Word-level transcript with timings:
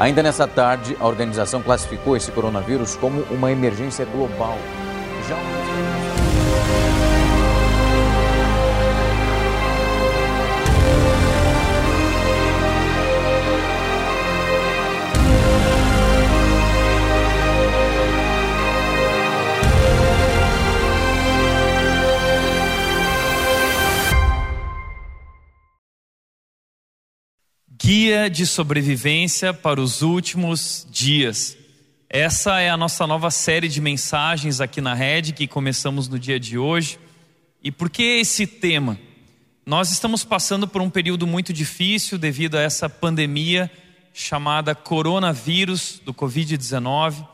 Ainda 0.00 0.22
nessa 0.22 0.48
tarde, 0.48 0.96
a 0.98 1.06
organização 1.06 1.60
classificou 1.60 2.16
esse 2.16 2.32
coronavírus 2.32 2.96
como 2.96 3.20
uma 3.30 3.52
emergência 3.52 4.06
global. 4.06 4.56
Já 5.28 5.36
De 28.28 28.44
sobrevivência 28.44 29.54
para 29.54 29.80
os 29.80 30.02
últimos 30.02 30.86
dias. 30.90 31.56
Essa 32.08 32.60
é 32.60 32.68
a 32.68 32.76
nossa 32.76 33.06
nova 33.06 33.30
série 33.30 33.68
de 33.68 33.80
mensagens 33.80 34.60
aqui 34.60 34.80
na 34.80 34.94
Rede 34.94 35.32
que 35.32 35.46
começamos 35.46 36.08
no 36.08 36.18
dia 36.18 36.38
de 36.38 36.58
hoje. 36.58 36.98
E 37.62 37.70
por 37.70 37.88
que 37.88 38.02
esse 38.02 38.46
tema? 38.46 38.98
Nós 39.64 39.92
estamos 39.92 40.24
passando 40.24 40.66
por 40.66 40.82
um 40.82 40.90
período 40.90 41.26
muito 41.26 41.52
difícil 41.52 42.18
devido 42.18 42.56
a 42.56 42.60
essa 42.60 42.88
pandemia 42.88 43.70
chamada 44.12 44.74
coronavírus 44.74 46.00
do 46.04 46.12
Covid-19. 46.12 47.26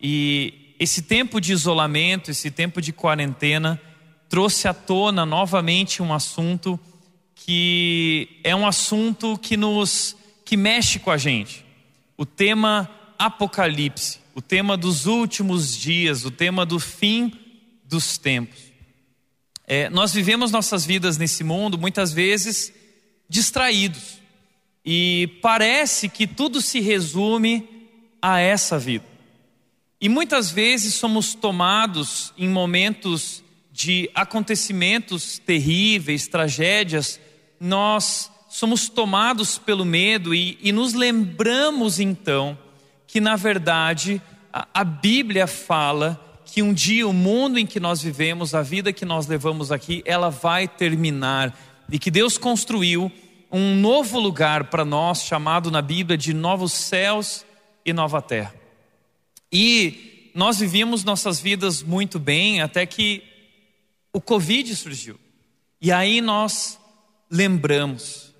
E 0.00 0.74
esse 0.78 1.02
tempo 1.02 1.40
de 1.40 1.52
isolamento, 1.52 2.30
esse 2.30 2.50
tempo 2.50 2.80
de 2.80 2.92
quarentena, 2.92 3.80
trouxe 4.28 4.68
à 4.68 4.72
tona 4.72 5.26
novamente 5.26 6.02
um 6.02 6.14
assunto 6.14 6.78
que 7.34 8.40
é 8.44 8.54
um 8.54 8.66
assunto 8.66 9.36
que 9.36 9.56
nos 9.56 10.16
que 10.52 10.56
mexe 10.58 10.98
com 10.98 11.10
a 11.10 11.16
gente. 11.16 11.64
O 12.14 12.26
tema 12.26 12.86
Apocalipse, 13.18 14.18
o 14.34 14.42
tema 14.42 14.76
dos 14.76 15.06
últimos 15.06 15.74
dias, 15.74 16.26
o 16.26 16.30
tema 16.30 16.66
do 16.66 16.78
fim 16.78 17.32
dos 17.86 18.18
tempos. 18.18 18.58
É, 19.66 19.88
nós 19.88 20.12
vivemos 20.12 20.52
nossas 20.52 20.84
vidas 20.84 21.16
nesse 21.16 21.42
mundo 21.42 21.78
muitas 21.78 22.12
vezes 22.12 22.70
distraídos 23.30 24.20
e 24.84 25.38
parece 25.40 26.06
que 26.06 26.26
tudo 26.26 26.60
se 26.60 26.80
resume 26.80 27.66
a 28.20 28.38
essa 28.38 28.78
vida. 28.78 29.06
E 29.98 30.06
muitas 30.06 30.50
vezes 30.50 30.92
somos 30.92 31.34
tomados 31.34 32.34
em 32.36 32.46
momentos 32.46 33.42
de 33.72 34.10
acontecimentos 34.14 35.38
terríveis, 35.38 36.26
tragédias, 36.28 37.18
nós 37.58 38.30
somos 38.52 38.86
tomados 38.86 39.56
pelo 39.56 39.82
medo 39.82 40.34
e, 40.34 40.58
e 40.60 40.72
nos 40.72 40.92
lembramos 40.92 41.98
então 41.98 42.56
que, 43.06 43.18
na 43.18 43.34
verdade, 43.34 44.20
a, 44.52 44.68
a 44.74 44.84
Bíblia 44.84 45.46
fala 45.46 46.42
que 46.44 46.62
um 46.62 46.74
dia 46.74 47.08
o 47.08 47.14
mundo 47.14 47.58
em 47.58 47.64
que 47.64 47.80
nós 47.80 48.02
vivemos, 48.02 48.54
a 48.54 48.60
vida 48.60 48.92
que 48.92 49.06
nós 49.06 49.26
levamos 49.26 49.72
aqui, 49.72 50.02
ela 50.04 50.28
vai 50.28 50.68
terminar 50.68 51.58
e 51.90 51.98
que 51.98 52.10
Deus 52.10 52.36
construiu 52.36 53.10
um 53.50 53.74
novo 53.74 54.20
lugar 54.20 54.64
para 54.64 54.84
nós, 54.84 55.22
chamado 55.22 55.70
na 55.70 55.80
Bíblia 55.80 56.18
de 56.18 56.34
novos 56.34 56.74
céus 56.74 57.46
e 57.86 57.92
nova 57.94 58.20
terra. 58.20 58.54
E 59.50 60.30
nós 60.34 60.58
vivíamos 60.58 61.04
nossas 61.04 61.40
vidas 61.40 61.82
muito 61.82 62.18
bem 62.18 62.60
até 62.60 62.84
que 62.84 63.22
o 64.12 64.20
Covid 64.20 64.76
surgiu. 64.76 65.18
E 65.80 65.90
aí 65.90 66.20
nós 66.20 66.78
lembramos 67.30 68.31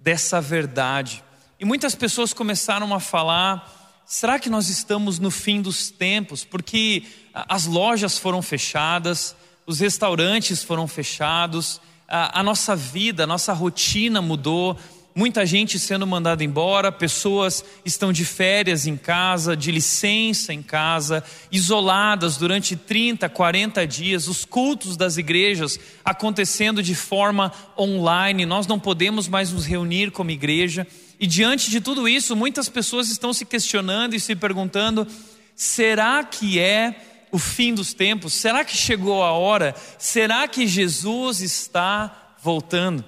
dessa 0.00 0.40
verdade. 0.40 1.22
E 1.58 1.64
muitas 1.64 1.94
pessoas 1.94 2.32
começaram 2.32 2.92
a 2.94 3.00
falar: 3.00 4.02
será 4.06 4.38
que 4.38 4.48
nós 4.50 4.68
estamos 4.68 5.18
no 5.18 5.30
fim 5.30 5.60
dos 5.60 5.90
tempos? 5.90 6.44
Porque 6.44 7.04
as 7.34 7.66
lojas 7.66 8.18
foram 8.18 8.42
fechadas, 8.42 9.36
os 9.66 9.78
restaurantes 9.78 10.64
foram 10.64 10.88
fechados, 10.88 11.80
a, 12.08 12.40
a 12.40 12.42
nossa 12.42 12.74
vida, 12.74 13.24
a 13.24 13.26
nossa 13.26 13.52
rotina 13.52 14.20
mudou 14.20 14.76
muita 15.14 15.44
gente 15.44 15.78
sendo 15.78 16.06
mandada 16.06 16.44
embora, 16.44 16.92
pessoas 16.92 17.64
estão 17.84 18.12
de 18.12 18.24
férias 18.24 18.86
em 18.86 18.96
casa, 18.96 19.56
de 19.56 19.70
licença 19.70 20.52
em 20.52 20.62
casa, 20.62 21.24
isoladas 21.50 22.36
durante 22.36 22.76
30, 22.76 23.28
40 23.28 23.86
dias, 23.86 24.28
os 24.28 24.44
cultos 24.44 24.96
das 24.96 25.16
igrejas 25.16 25.78
acontecendo 26.04 26.82
de 26.82 26.94
forma 26.94 27.52
online, 27.78 28.46
nós 28.46 28.66
não 28.66 28.78
podemos 28.78 29.28
mais 29.28 29.52
nos 29.52 29.66
reunir 29.66 30.10
como 30.10 30.30
igreja. 30.30 30.86
E 31.18 31.26
diante 31.26 31.70
de 31.70 31.80
tudo 31.80 32.08
isso, 32.08 32.34
muitas 32.34 32.68
pessoas 32.68 33.10
estão 33.10 33.32
se 33.32 33.44
questionando 33.44 34.14
e 34.14 34.20
se 34.20 34.34
perguntando: 34.34 35.06
será 35.54 36.24
que 36.24 36.58
é 36.58 37.26
o 37.30 37.38
fim 37.38 37.74
dos 37.74 37.92
tempos? 37.92 38.32
Será 38.32 38.64
que 38.64 38.76
chegou 38.76 39.22
a 39.22 39.32
hora? 39.32 39.74
Será 39.98 40.48
que 40.48 40.66
Jesus 40.66 41.40
está 41.40 42.34
voltando? 42.42 43.04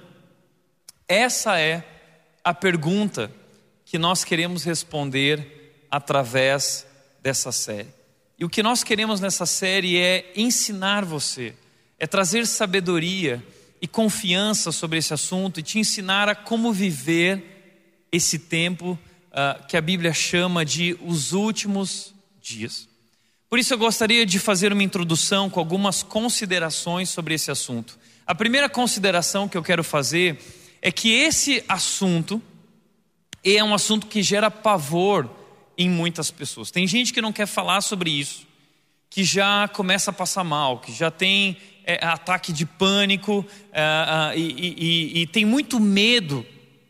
Essa 1.07 1.59
é 1.59 1.92
a 2.43 2.53
pergunta 2.53 3.31
que 3.85 3.97
nós 3.97 4.23
queremos 4.23 4.63
responder 4.63 5.85
através 5.89 6.85
dessa 7.21 7.51
série. 7.51 7.89
E 8.37 8.43
o 8.43 8.49
que 8.49 8.63
nós 8.63 8.83
queremos 8.83 9.21
nessa 9.21 9.45
série 9.45 9.97
é 9.97 10.33
ensinar 10.35 11.05
você, 11.05 11.53
é 11.97 12.05
trazer 12.05 12.45
sabedoria 12.45 13.41
e 13.81 13.87
confiança 13.87 14.71
sobre 14.71 14.97
esse 14.97 15.13
assunto 15.13 15.59
e 15.59 15.63
te 15.63 15.79
ensinar 15.79 16.27
a 16.27 16.35
como 16.35 16.73
viver 16.73 18.07
esse 18.11 18.39
tempo 18.39 18.97
uh, 19.31 19.65
que 19.67 19.77
a 19.77 19.81
Bíblia 19.81 20.13
chama 20.13 20.65
de 20.65 20.97
os 21.01 21.31
últimos 21.31 22.13
dias. 22.41 22.87
Por 23.49 23.59
isso 23.59 23.73
eu 23.73 23.77
gostaria 23.77 24.25
de 24.25 24.39
fazer 24.39 24.73
uma 24.73 24.83
introdução 24.83 25.49
com 25.49 25.59
algumas 25.59 26.01
considerações 26.01 27.09
sobre 27.09 27.35
esse 27.35 27.51
assunto. 27.51 27.99
A 28.25 28.33
primeira 28.33 28.67
consideração 28.67 29.47
que 29.47 29.57
eu 29.57 29.63
quero 29.63 29.83
fazer 29.83 30.39
é 30.85 30.91
que 30.91 31.13
esse 31.13 31.63
assunto 31.65 32.41
é 33.41 33.63
um 33.63 33.73
assunto 33.73 34.05
que 34.05 34.21
gera 34.21 34.51
pavor 34.51 35.29
em 35.77 35.89
muitas 35.89 36.29
pessoas. 36.29 36.71
Tem 36.71 36.85
gente 36.85 37.13
que 37.13 37.21
não 37.21 37.31
quer 37.31 37.47
falar 37.47 37.79
sobre 37.79 38.11
isso, 38.11 38.45
que 39.09 39.23
já 39.23 39.65
começa 39.69 40.11
a 40.11 40.13
passar 40.13 40.43
mal, 40.43 40.79
que 40.79 40.91
já 40.91 41.09
tem 41.09 41.55
é, 41.85 42.05
ataque 42.05 42.51
de 42.51 42.65
pânico 42.65 43.45
é, 43.71 43.81
é, 43.81 44.37
e, 44.37 44.75
e, 44.77 45.21
e 45.21 45.27
tem 45.27 45.45
muito 45.45 45.79
medo 45.79 46.45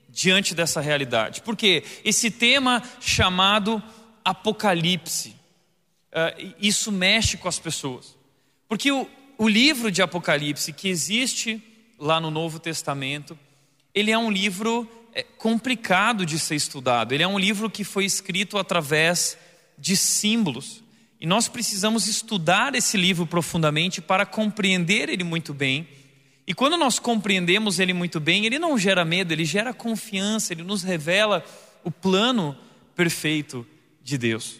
diante 0.10 0.56
dessa 0.56 0.82
realidade. 0.82 1.44
Porque 1.44 1.84
esse 2.04 2.32
tema 2.32 2.82
chamado 3.00 3.82
Apocalipse, 4.26 5.36
é, 6.12 6.48
isso 6.60 6.92
mexe 6.92 7.38
com 7.38 7.48
as 7.48 7.60
pessoas. 7.60 8.18
Porque 8.68 8.92
o, 8.92 9.08
o 9.38 9.48
livro 9.48 9.92
de 9.92 10.02
Apocalipse 10.02 10.74
que 10.74 10.90
existe 10.90 11.62
lá 12.00 12.20
no 12.20 12.32
Novo 12.32 12.58
Testamento, 12.58 13.38
ele 13.94 14.12
é 14.12 14.18
um 14.18 14.32
livro 14.32 14.90
é, 15.14 15.24
complicado 15.24 16.26
de 16.26 16.40
ser 16.40 16.56
estudado. 16.56 17.14
Ele 17.14 17.24
é 17.24 17.28
um 17.28 17.38
livro 17.38 17.70
que 17.70 17.84
foi 17.84 18.06
escrito 18.06 18.58
através 18.58 19.38
de 19.78 19.96
símbolos. 19.96 20.84
E 21.20 21.26
nós 21.26 21.48
precisamos 21.48 22.08
estudar 22.08 22.76
esse 22.76 22.98
livro 22.98 23.26
profundamente 23.26 24.02
para 24.02 24.26
compreender 24.26 25.10
ele 25.10 25.24
muito 25.24 25.54
bem. 25.54 25.88
E 26.46 26.54
quando 26.54 26.76
nós 26.76 27.00
compreendemos 27.00 27.80
ele 27.80 27.94
muito 27.94 28.20
bem, 28.20 28.46
ele 28.46 28.60
não 28.60 28.78
gera 28.78 29.06
medo, 29.06 29.32
ele 29.32 29.46
gera 29.46 29.74
confiança, 29.74 30.52
ele 30.52 30.64
nos 30.64 30.84
revela 30.84 31.46
o 31.84 31.90
plano 31.90 32.58
perfeito 32.96 33.66
de 34.04 34.18
Deus. 34.18 34.56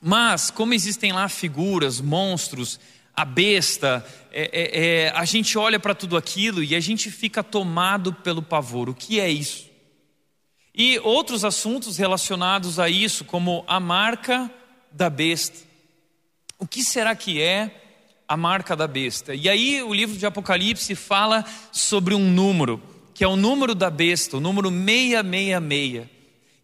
Mas, 0.00 0.50
como 0.50 0.74
existem 0.74 1.12
lá 1.12 1.28
figuras, 1.28 2.00
monstros, 2.00 2.78
a 3.14 3.24
besta, 3.24 4.04
é, 4.30 4.50
é, 4.52 4.84
é, 4.84 5.10
a 5.10 5.24
gente 5.24 5.58
olha 5.58 5.78
para 5.78 5.94
tudo 5.94 6.16
aquilo 6.16 6.62
e 6.62 6.74
a 6.74 6.80
gente 6.80 7.10
fica 7.10 7.42
tomado 7.42 8.12
pelo 8.12 8.42
pavor. 8.42 8.88
O 8.88 8.94
que 8.94 9.20
é 9.20 9.28
isso? 9.28 9.70
E 10.74 10.98
outros 11.00 11.44
assuntos 11.44 11.98
relacionados 11.98 12.78
a 12.78 12.88
isso, 12.88 13.24
como 13.24 13.62
a 13.66 13.78
marca 13.78 14.50
da 14.90 15.10
besta. 15.10 15.58
O 16.58 16.66
que 16.66 16.82
será 16.82 17.14
que 17.14 17.42
é 17.42 17.82
a 18.26 18.36
marca 18.36 18.74
da 18.74 18.86
besta? 18.86 19.34
E 19.34 19.48
aí 19.48 19.82
o 19.82 19.92
livro 19.92 20.16
de 20.16 20.24
Apocalipse 20.24 20.94
fala 20.94 21.44
sobre 21.70 22.14
um 22.14 22.30
número, 22.30 22.82
que 23.12 23.22
é 23.22 23.28
o 23.28 23.36
número 23.36 23.74
da 23.74 23.90
besta, 23.90 24.38
o 24.38 24.40
número 24.40 24.70
666. 24.70 26.06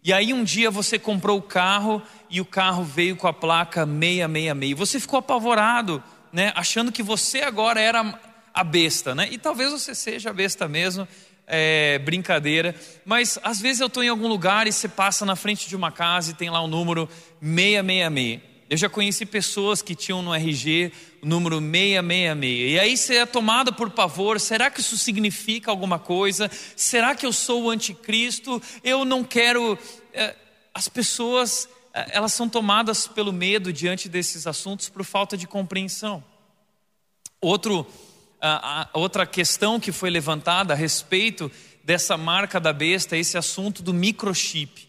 E 0.03 0.11
aí 0.11 0.33
um 0.33 0.43
dia 0.43 0.71
você 0.71 0.97
comprou 0.97 1.37
o 1.37 1.43
carro 1.43 2.01
e 2.29 2.41
o 2.41 2.45
carro 2.45 2.83
veio 2.83 3.15
com 3.15 3.27
a 3.27 3.33
placa 3.33 3.85
666. 3.85 4.75
Você 4.75 4.99
ficou 4.99 5.19
apavorado 5.19 6.03
né, 6.31 6.51
achando 6.55 6.91
que 6.91 7.03
você 7.03 7.41
agora 7.41 7.79
era 7.79 8.19
a 8.53 8.63
besta, 8.63 9.15
né? 9.15 9.27
E 9.31 9.37
talvez 9.37 9.71
você 9.71 9.95
seja 9.95 10.29
a 10.29 10.33
besta 10.33 10.67
mesmo, 10.67 11.07
é, 11.47 11.97
brincadeira, 11.99 12.75
mas 13.05 13.39
às 13.41 13.59
vezes 13.59 13.79
eu 13.79 13.87
estou 13.87 14.03
em 14.03 14.09
algum 14.09 14.27
lugar 14.27 14.67
e 14.67 14.71
você 14.71 14.87
passa 14.87 15.25
na 15.25 15.35
frente 15.35 15.67
de 15.67 15.75
uma 15.75 15.91
casa 15.91 16.31
e 16.31 16.33
tem 16.35 16.49
lá 16.49 16.61
o 16.61 16.67
número 16.67 17.09
666. 17.41 18.49
Eu 18.69 18.77
já 18.77 18.87
conheci 18.87 19.25
pessoas 19.25 19.81
que 19.81 19.95
tinham 19.95 20.21
no 20.21 20.31
RG 20.31 20.91
o 21.23 21.25
número 21.25 21.59
666. 21.59 22.71
E 22.71 22.79
aí 22.79 22.95
você 22.95 23.15
é 23.15 23.25
tomado 23.25 23.73
por 23.73 23.89
pavor: 23.89 24.39
será 24.39 24.69
que 24.69 24.79
isso 24.79 24.95
significa 24.95 25.71
alguma 25.71 25.97
coisa? 25.97 26.51
Será 26.75 27.15
que 27.15 27.25
eu 27.25 27.33
sou 27.33 27.63
o 27.63 27.69
anticristo? 27.71 28.61
Eu 28.83 29.03
não 29.03 29.23
quero. 29.23 29.77
É, 30.13 30.35
as 30.71 30.87
pessoas 30.87 31.67
elas 31.93 32.33
são 32.33 32.47
tomadas 32.47 33.07
pelo 33.07 33.33
medo 33.33 33.73
diante 33.73 34.07
desses 34.07 34.45
assuntos 34.47 34.89
por 34.89 35.03
falta 35.03 35.35
de 35.35 35.47
compreensão. 35.47 36.23
Outro, 37.41 37.87
outra 38.93 39.25
questão 39.25 39.79
que 39.79 39.91
foi 39.91 40.09
levantada 40.09 40.73
a 40.73 40.75
respeito 40.77 41.51
dessa 41.83 42.17
marca 42.17 42.59
da 42.59 42.71
besta 42.71 43.15
é 43.15 43.19
esse 43.19 43.37
assunto 43.37 43.81
do 43.81 43.93
microchip. 43.93 44.87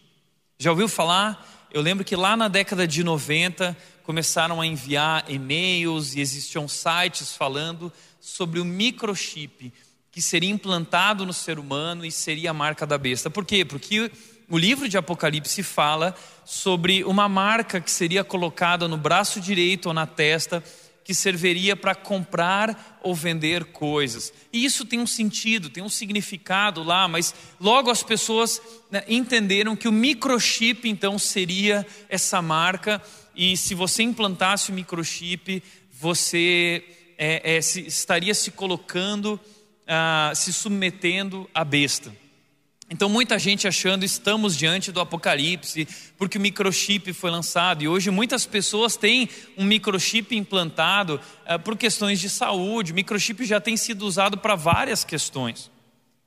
Já 0.59 0.71
ouviu 0.71 0.87
falar? 0.87 1.69
Eu 1.73 1.81
lembro 1.81 2.05
que 2.05 2.15
lá 2.15 2.35
na 2.35 2.47
década 2.47 2.85
de 2.87 3.03
90 3.03 3.75
começaram 4.03 4.59
a 4.59 4.65
enviar 4.65 5.25
e-mails 5.29 6.15
e 6.15 6.19
existiam 6.19 6.67
sites 6.67 7.35
falando 7.35 7.91
sobre 8.19 8.59
o 8.59 8.65
microchip 8.65 9.73
que 10.11 10.21
seria 10.21 10.49
implantado 10.49 11.25
no 11.25 11.31
ser 11.31 11.57
humano 11.57 12.05
e 12.05 12.11
seria 12.11 12.51
a 12.51 12.53
marca 12.53 12.85
da 12.85 12.97
besta. 12.97 13.29
Por 13.29 13.45
quê? 13.45 13.63
Porque 13.63 14.11
o 14.51 14.57
livro 14.57 14.89
de 14.89 14.97
Apocalipse 14.97 15.63
fala 15.63 16.13
sobre 16.43 17.05
uma 17.05 17.29
marca 17.29 17.79
que 17.79 17.89
seria 17.89 18.21
colocada 18.21 18.85
no 18.85 18.97
braço 18.97 19.39
direito 19.39 19.85
ou 19.85 19.93
na 19.93 20.05
testa 20.05 20.61
que 21.05 21.15
serviria 21.15 21.73
para 21.73 21.95
comprar 21.95 22.99
ou 23.01 23.15
vender 23.15 23.63
coisas. 23.65 24.33
E 24.51 24.65
isso 24.65 24.85
tem 24.85 24.99
um 24.99 25.07
sentido, 25.07 25.69
tem 25.69 25.81
um 25.81 25.87
significado 25.87 26.83
lá, 26.83 27.07
mas 27.07 27.33
logo 27.61 27.89
as 27.89 28.03
pessoas 28.03 28.61
né, 28.91 29.03
entenderam 29.07 29.73
que 29.73 29.87
o 29.87 29.91
microchip 29.91 30.87
então 30.87 31.17
seria 31.17 31.87
essa 32.09 32.41
marca, 32.41 33.01
e 33.33 33.55
se 33.55 33.73
você 33.73 34.03
implantasse 34.03 34.69
o 34.69 34.75
microchip, 34.75 35.63
você 35.93 36.83
é, 37.17 37.55
é, 37.55 37.61
se, 37.61 37.87
estaria 37.87 38.33
se 38.33 38.51
colocando, 38.51 39.39
ah, 39.87 40.33
se 40.35 40.51
submetendo 40.51 41.49
à 41.53 41.63
besta. 41.63 42.20
Então, 42.93 43.07
muita 43.07 43.39
gente 43.39 43.69
achando 43.69 44.03
estamos 44.03 44.57
diante 44.57 44.91
do 44.91 44.99
apocalipse, 44.99 45.87
porque 46.17 46.37
o 46.37 46.41
microchip 46.41 47.13
foi 47.13 47.31
lançado. 47.31 47.81
E 47.81 47.87
hoje 47.87 48.11
muitas 48.11 48.45
pessoas 48.45 48.97
têm 48.97 49.29
um 49.57 49.63
microchip 49.63 50.35
implantado 50.35 51.17
uh, 51.49 51.57
por 51.57 51.77
questões 51.77 52.19
de 52.19 52.29
saúde. 52.29 52.91
O 52.91 52.95
microchip 52.95 53.45
já 53.45 53.61
tem 53.61 53.77
sido 53.77 54.05
usado 54.05 54.37
para 54.37 54.55
várias 54.55 55.05
questões. 55.05 55.71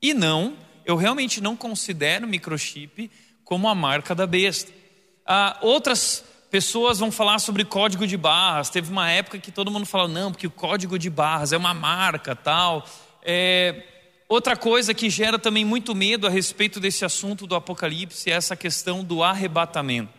E 0.01 0.11
não, 0.11 0.57
eu 0.83 0.95
realmente 0.95 1.39
não 1.39 1.55
considero 1.55 2.25
o 2.25 2.29
microchip 2.29 3.11
como 3.43 3.67
a 3.69 3.75
marca 3.75 4.15
da 4.15 4.25
besta. 4.25 4.71
Uh, 4.71 5.67
outras 5.67 6.25
pessoas 6.49 6.97
vão 6.97 7.11
falar 7.11 7.37
sobre 7.37 7.63
código 7.63 8.07
de 8.07 8.17
barras. 8.17 8.71
Teve 8.71 8.91
uma 8.91 9.07
época 9.11 9.37
que 9.37 9.51
todo 9.51 9.69
mundo 9.69 9.85
falou, 9.85 10.07
não, 10.07 10.31
porque 10.31 10.47
o 10.47 10.51
código 10.51 10.97
de 10.97 11.11
barras 11.11 11.53
é 11.53 11.57
uma 11.57 11.75
marca 11.75 12.35
tal. 12.35 12.89
É, 13.21 13.83
Outra 14.27 14.57
coisa 14.57 14.93
que 14.93 15.07
gera 15.07 15.37
também 15.37 15.63
muito 15.63 15.93
medo 15.93 16.25
a 16.25 16.31
respeito 16.31 16.79
desse 16.79 17.05
assunto 17.05 17.45
do 17.45 17.53
Apocalipse 17.53 18.31
é 18.31 18.33
essa 18.33 18.55
questão 18.55 19.03
do 19.03 19.21
arrebatamento. 19.21 20.11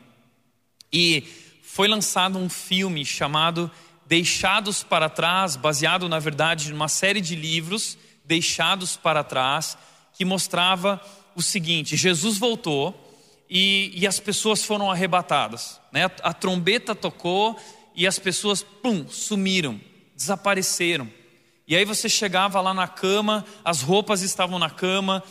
E 0.92 1.24
foi 1.62 1.88
lançado 1.88 2.38
um 2.38 2.48
filme 2.48 3.04
chamado 3.04 3.68
Deixados 4.06 4.84
para 4.84 5.08
Trás, 5.08 5.56
baseado, 5.56 6.08
na 6.08 6.20
verdade, 6.20 6.70
numa 6.70 6.86
série 6.86 7.20
de 7.20 7.34
livros, 7.34 7.98
Deixados 8.24 8.96
para 8.96 9.24
Trás, 9.24 9.76
que 10.12 10.24
mostrava 10.24 11.00
o 11.34 11.42
seguinte: 11.42 11.96
Jesus 11.96 12.38
voltou 12.38 12.94
e, 13.50 13.90
e 13.92 14.06
as 14.06 14.20
pessoas 14.20 14.64
foram 14.64 14.88
arrebatadas. 14.88 15.80
Né? 15.90 16.04
A, 16.04 16.30
a 16.30 16.32
trombeta 16.32 16.94
tocou 16.94 17.58
e 17.94 18.06
as 18.06 18.20
pessoas, 18.20 18.62
pum, 18.62 19.08
sumiram, 19.08 19.80
desapareceram. 20.14 21.10
E 21.68 21.74
aí 21.74 21.84
você 21.84 22.08
chegava 22.08 22.60
lá 22.60 22.72
na 22.72 22.86
cama, 22.86 23.44
as 23.64 23.82
roupas 23.82 24.22
estavam 24.22 24.56
na 24.56 24.70
cama, 24.70 25.22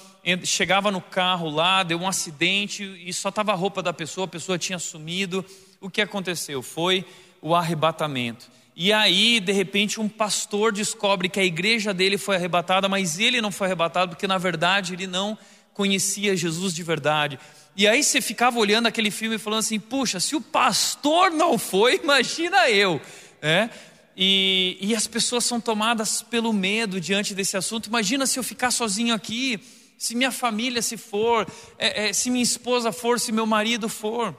chegava 0.44 0.92
no 0.92 1.00
carro 1.00 1.50
lá, 1.50 1.82
deu 1.82 1.98
um 1.98 2.08
acidente 2.08 2.84
e 3.06 3.14
só 3.14 3.30
estava 3.30 3.54
a 3.54 3.56
roupa 3.56 3.82
da 3.82 3.94
pessoa, 3.94 4.26
a 4.26 4.28
pessoa 4.28 4.58
tinha 4.58 4.78
sumido. 4.78 5.46
O 5.80 5.90
que 5.90 6.02
aconteceu? 6.02 6.62
Foi 6.62 7.06
o 7.42 7.56
arrebatamento. 7.56 8.50
E 8.76 8.92
aí, 8.92 9.40
de 9.40 9.54
repente, 9.54 10.02
um 10.02 10.10
pastor 10.10 10.74
descobre 10.74 11.30
que 11.30 11.40
a 11.40 11.46
igreja 11.46 11.94
dele 11.94 12.18
foi 12.18 12.36
arrebatada, 12.36 12.90
mas 12.90 13.18
ele 13.18 13.40
não 13.40 13.52
foi 13.52 13.68
arrebatado 13.68 14.10
porque, 14.10 14.28
na 14.28 14.38
verdade, 14.38 14.94
ele 14.94 15.08
não 15.08 15.38
conhecia 15.74 16.36
Jesus 16.36 16.74
de 16.74 16.84
verdade. 16.84 17.40
E 17.78 17.88
aí 17.88 18.04
você 18.04 18.20
ficava 18.20 18.60
olhando 18.60 18.88
aquele 18.88 19.12
filme 19.12 19.38
e 19.38 19.40
falando 19.40 19.60
assim: 19.60 19.80
puxa, 19.80 20.20
se 20.20 20.36
o 20.36 20.42
pastor 20.42 21.32
não 21.32 21.58
foi, 21.58 21.96
imagina 22.04 22.70
eu. 22.70 23.00
É? 23.42 23.70
E, 24.18 24.78
e 24.80 24.96
as 24.96 25.08
pessoas 25.08 25.44
são 25.44 25.60
tomadas 25.60 26.22
pelo 26.22 26.54
medo 26.54 27.02
diante 27.02 27.36
desse 27.36 27.58
assunto. 27.58 27.88
Imagina 27.88 28.26
se 28.26 28.40
eu 28.40 28.44
ficar 28.44 28.72
sozinho 28.72 29.14
aqui, 29.14 29.60
se 29.98 30.16
minha 30.16 30.32
família 30.32 30.82
se 30.82 30.96
for, 30.96 31.46
é, 31.78 32.08
é, 32.08 32.14
se 32.14 32.30
minha 32.30 32.44
esposa 32.44 32.92
for, 32.92 33.20
se 33.20 33.32
meu 33.32 33.46
marido 33.46 33.90
for. 33.90 34.34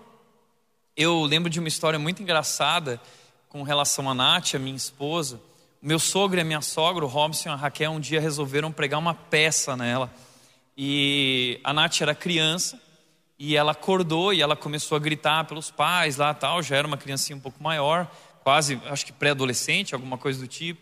Eu 0.96 1.22
lembro 1.24 1.50
de 1.50 1.58
uma 1.58 1.68
história 1.68 1.98
muito 1.98 2.22
engraçada 2.22 3.00
com 3.50 3.62
relação 3.62 4.08
a 4.08 4.14
Nath, 4.14 4.54
a 4.54 4.58
minha 4.58 4.76
esposa. 4.76 5.40
Meu 5.82 5.98
sogro 5.98 6.38
e 6.38 6.40
a 6.40 6.44
minha 6.44 6.62
sogra, 6.62 7.04
o 7.04 7.08
Robson 7.08 7.50
e 7.50 7.52
a 7.52 7.56
Raquel, 7.56 7.92
um 7.92 8.00
dia 8.00 8.20
resolveram 8.20 8.72
pregar 8.72 8.98
uma 8.98 9.12
peça 9.12 9.76
nela. 9.76 10.10
E 10.74 11.60
a 11.62 11.72
Nath 11.74 12.00
era 12.00 12.14
criança 12.14 12.80
e 13.38 13.54
ela 13.54 13.72
acordou 13.72 14.32
e 14.32 14.40
ela 14.40 14.56
começou 14.56 14.96
a 14.96 14.98
gritar 14.98 15.44
pelos 15.44 15.70
pais 15.70 16.16
lá 16.16 16.32
tal, 16.32 16.62
já 16.62 16.76
era 16.76 16.86
uma 16.86 16.96
criancinha 16.96 17.36
um 17.36 17.40
pouco 17.40 17.62
maior 17.62 18.10
quase, 18.46 18.80
acho 18.84 19.04
que 19.04 19.12
pré-adolescente, 19.12 19.92
alguma 19.92 20.16
coisa 20.16 20.38
do 20.38 20.46
tipo. 20.46 20.80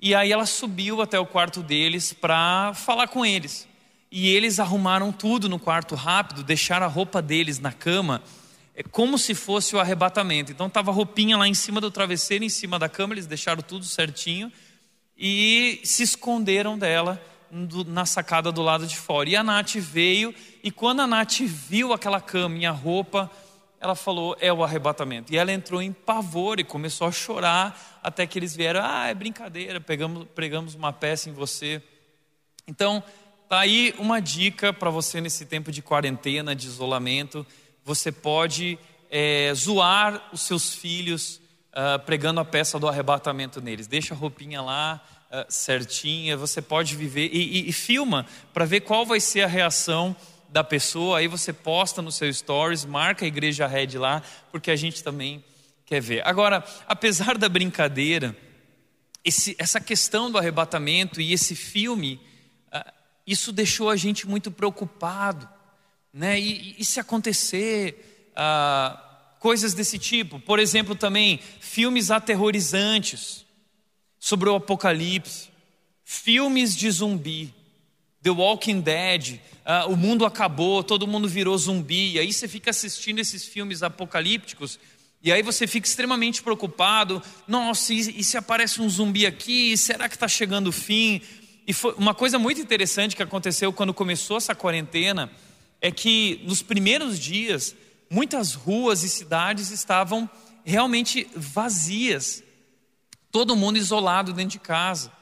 E 0.00 0.14
aí 0.14 0.32
ela 0.32 0.46
subiu 0.46 1.02
até 1.02 1.18
o 1.20 1.26
quarto 1.26 1.62
deles 1.62 2.14
para 2.14 2.72
falar 2.72 3.08
com 3.08 3.26
eles. 3.26 3.68
E 4.10 4.30
eles 4.30 4.58
arrumaram 4.58 5.12
tudo 5.12 5.46
no 5.46 5.58
quarto 5.58 5.94
rápido, 5.94 6.42
deixaram 6.42 6.86
a 6.86 6.88
roupa 6.88 7.20
deles 7.20 7.58
na 7.58 7.72
cama, 7.72 8.22
é 8.74 8.82
como 8.82 9.18
se 9.18 9.34
fosse 9.34 9.76
o 9.76 9.78
arrebatamento. 9.78 10.50
Então 10.50 10.66
estava 10.66 10.90
a 10.90 10.94
roupinha 10.94 11.36
lá 11.36 11.46
em 11.46 11.52
cima 11.52 11.78
do 11.78 11.90
travesseiro, 11.90 12.42
em 12.42 12.48
cima 12.48 12.78
da 12.78 12.88
cama, 12.88 13.12
eles 13.12 13.26
deixaram 13.26 13.60
tudo 13.60 13.84
certinho 13.84 14.50
e 15.14 15.82
se 15.84 16.04
esconderam 16.04 16.78
dela 16.78 17.22
na 17.86 18.06
sacada 18.06 18.50
do 18.50 18.62
lado 18.62 18.86
de 18.86 18.96
fora. 18.96 19.28
E 19.28 19.36
a 19.36 19.44
Nath 19.44 19.74
veio, 19.74 20.34
e 20.62 20.70
quando 20.70 21.00
a 21.00 21.06
Nath 21.06 21.40
viu 21.40 21.92
aquela 21.92 22.18
cama 22.18 22.56
e 22.56 22.64
a 22.64 22.72
roupa, 22.72 23.30
ela 23.84 23.94
falou: 23.94 24.34
é 24.40 24.50
o 24.50 24.64
arrebatamento. 24.64 25.32
E 25.32 25.36
ela 25.36 25.52
entrou 25.52 25.82
em 25.82 25.92
pavor 25.92 26.58
e 26.58 26.64
começou 26.64 27.06
a 27.06 27.12
chorar, 27.12 28.00
até 28.02 28.26
que 28.26 28.38
eles 28.38 28.56
vieram: 28.56 28.80
ah, 28.82 29.08
é 29.08 29.14
brincadeira, 29.14 29.78
pegamos, 29.78 30.26
pregamos 30.34 30.74
uma 30.74 30.90
peça 30.90 31.28
em 31.28 31.34
você. 31.34 31.82
Então, 32.66 33.02
tá 33.46 33.58
aí 33.58 33.94
uma 33.98 34.20
dica 34.20 34.72
para 34.72 34.88
você 34.88 35.20
nesse 35.20 35.44
tempo 35.44 35.70
de 35.70 35.82
quarentena, 35.82 36.56
de 36.56 36.66
isolamento. 36.66 37.46
Você 37.84 38.10
pode 38.10 38.78
é, 39.10 39.52
zoar 39.54 40.30
os 40.32 40.40
seus 40.40 40.74
filhos 40.74 41.42
uh, 41.72 41.98
pregando 42.06 42.40
a 42.40 42.44
peça 42.44 42.78
do 42.78 42.88
arrebatamento 42.88 43.60
neles. 43.60 43.86
Deixa 43.86 44.14
a 44.14 44.16
roupinha 44.16 44.62
lá 44.62 44.98
uh, 45.30 45.44
certinha, 45.52 46.38
você 46.38 46.62
pode 46.62 46.96
viver 46.96 47.28
e, 47.30 47.66
e, 47.66 47.68
e 47.68 47.72
filma 47.72 48.24
para 48.54 48.64
ver 48.64 48.80
qual 48.80 49.04
vai 49.04 49.20
ser 49.20 49.42
a 49.42 49.46
reação 49.46 50.16
da 50.54 50.62
pessoa, 50.62 51.18
aí 51.18 51.26
você 51.26 51.52
posta 51.52 52.00
no 52.00 52.12
seu 52.12 52.32
stories, 52.32 52.84
marca 52.84 53.24
a 53.24 53.28
igreja 53.28 53.66
Red 53.66 53.98
lá, 53.98 54.22
porque 54.52 54.70
a 54.70 54.76
gente 54.76 55.02
também 55.02 55.44
quer 55.84 56.00
ver. 56.00 56.24
Agora, 56.24 56.64
apesar 56.86 57.36
da 57.36 57.48
brincadeira, 57.48 58.36
esse, 59.24 59.56
essa 59.58 59.80
questão 59.80 60.30
do 60.30 60.38
arrebatamento 60.38 61.20
e 61.20 61.32
esse 61.32 61.56
filme, 61.56 62.20
uh, 62.72 62.92
isso 63.26 63.50
deixou 63.50 63.90
a 63.90 63.96
gente 63.96 64.28
muito 64.28 64.48
preocupado, 64.48 65.48
né? 66.12 66.38
E, 66.38 66.76
e 66.78 66.84
se 66.84 67.00
acontecer 67.00 68.30
uh, 68.30 68.96
coisas 69.40 69.74
desse 69.74 69.98
tipo, 69.98 70.38
por 70.38 70.60
exemplo, 70.60 70.94
também 70.94 71.40
filmes 71.58 72.12
aterrorizantes 72.12 73.44
sobre 74.20 74.48
o 74.48 74.54
apocalipse, 74.54 75.48
filmes 76.04 76.76
de 76.76 76.88
zumbi. 76.92 77.52
The 78.24 78.30
Walking 78.30 78.80
Dead, 78.80 79.38
uh, 79.66 79.92
o 79.92 79.96
mundo 79.98 80.24
acabou, 80.24 80.82
todo 80.82 81.06
mundo 81.06 81.28
virou 81.28 81.56
zumbi. 81.58 82.14
E 82.14 82.18
aí 82.18 82.32
você 82.32 82.48
fica 82.48 82.70
assistindo 82.70 83.18
esses 83.18 83.44
filmes 83.44 83.82
apocalípticos 83.82 84.78
e 85.22 85.30
aí 85.30 85.42
você 85.42 85.66
fica 85.66 85.86
extremamente 85.86 86.42
preocupado. 86.42 87.22
Nossa, 87.46 87.92
e, 87.92 87.98
e 88.20 88.24
se 88.24 88.38
aparece 88.38 88.80
um 88.80 88.88
zumbi 88.88 89.26
aqui? 89.26 89.76
Será 89.76 90.08
que 90.08 90.16
está 90.16 90.26
chegando 90.26 90.68
o 90.68 90.72
fim? 90.72 91.20
E 91.66 91.74
foi 91.74 91.92
uma 91.98 92.14
coisa 92.14 92.38
muito 92.38 92.58
interessante 92.58 93.14
que 93.14 93.22
aconteceu 93.22 93.74
quando 93.74 93.92
começou 93.92 94.38
essa 94.38 94.54
quarentena 94.54 95.30
é 95.78 95.90
que 95.90 96.40
nos 96.44 96.62
primeiros 96.62 97.18
dias 97.18 97.76
muitas 98.08 98.54
ruas 98.54 99.02
e 99.02 99.08
cidades 99.10 99.70
estavam 99.70 100.28
realmente 100.64 101.28
vazias, 101.36 102.42
todo 103.30 103.54
mundo 103.54 103.76
isolado 103.76 104.32
dentro 104.32 104.52
de 104.52 104.60
casa 104.60 105.12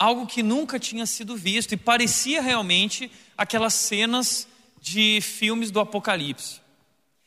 algo 0.00 0.26
que 0.26 0.42
nunca 0.42 0.78
tinha 0.78 1.04
sido 1.04 1.36
visto 1.36 1.72
e 1.72 1.76
parecia 1.76 2.40
realmente 2.40 3.12
aquelas 3.36 3.74
cenas 3.74 4.48
de 4.80 5.20
filmes 5.20 5.70
do 5.70 5.78
Apocalipse. 5.78 6.58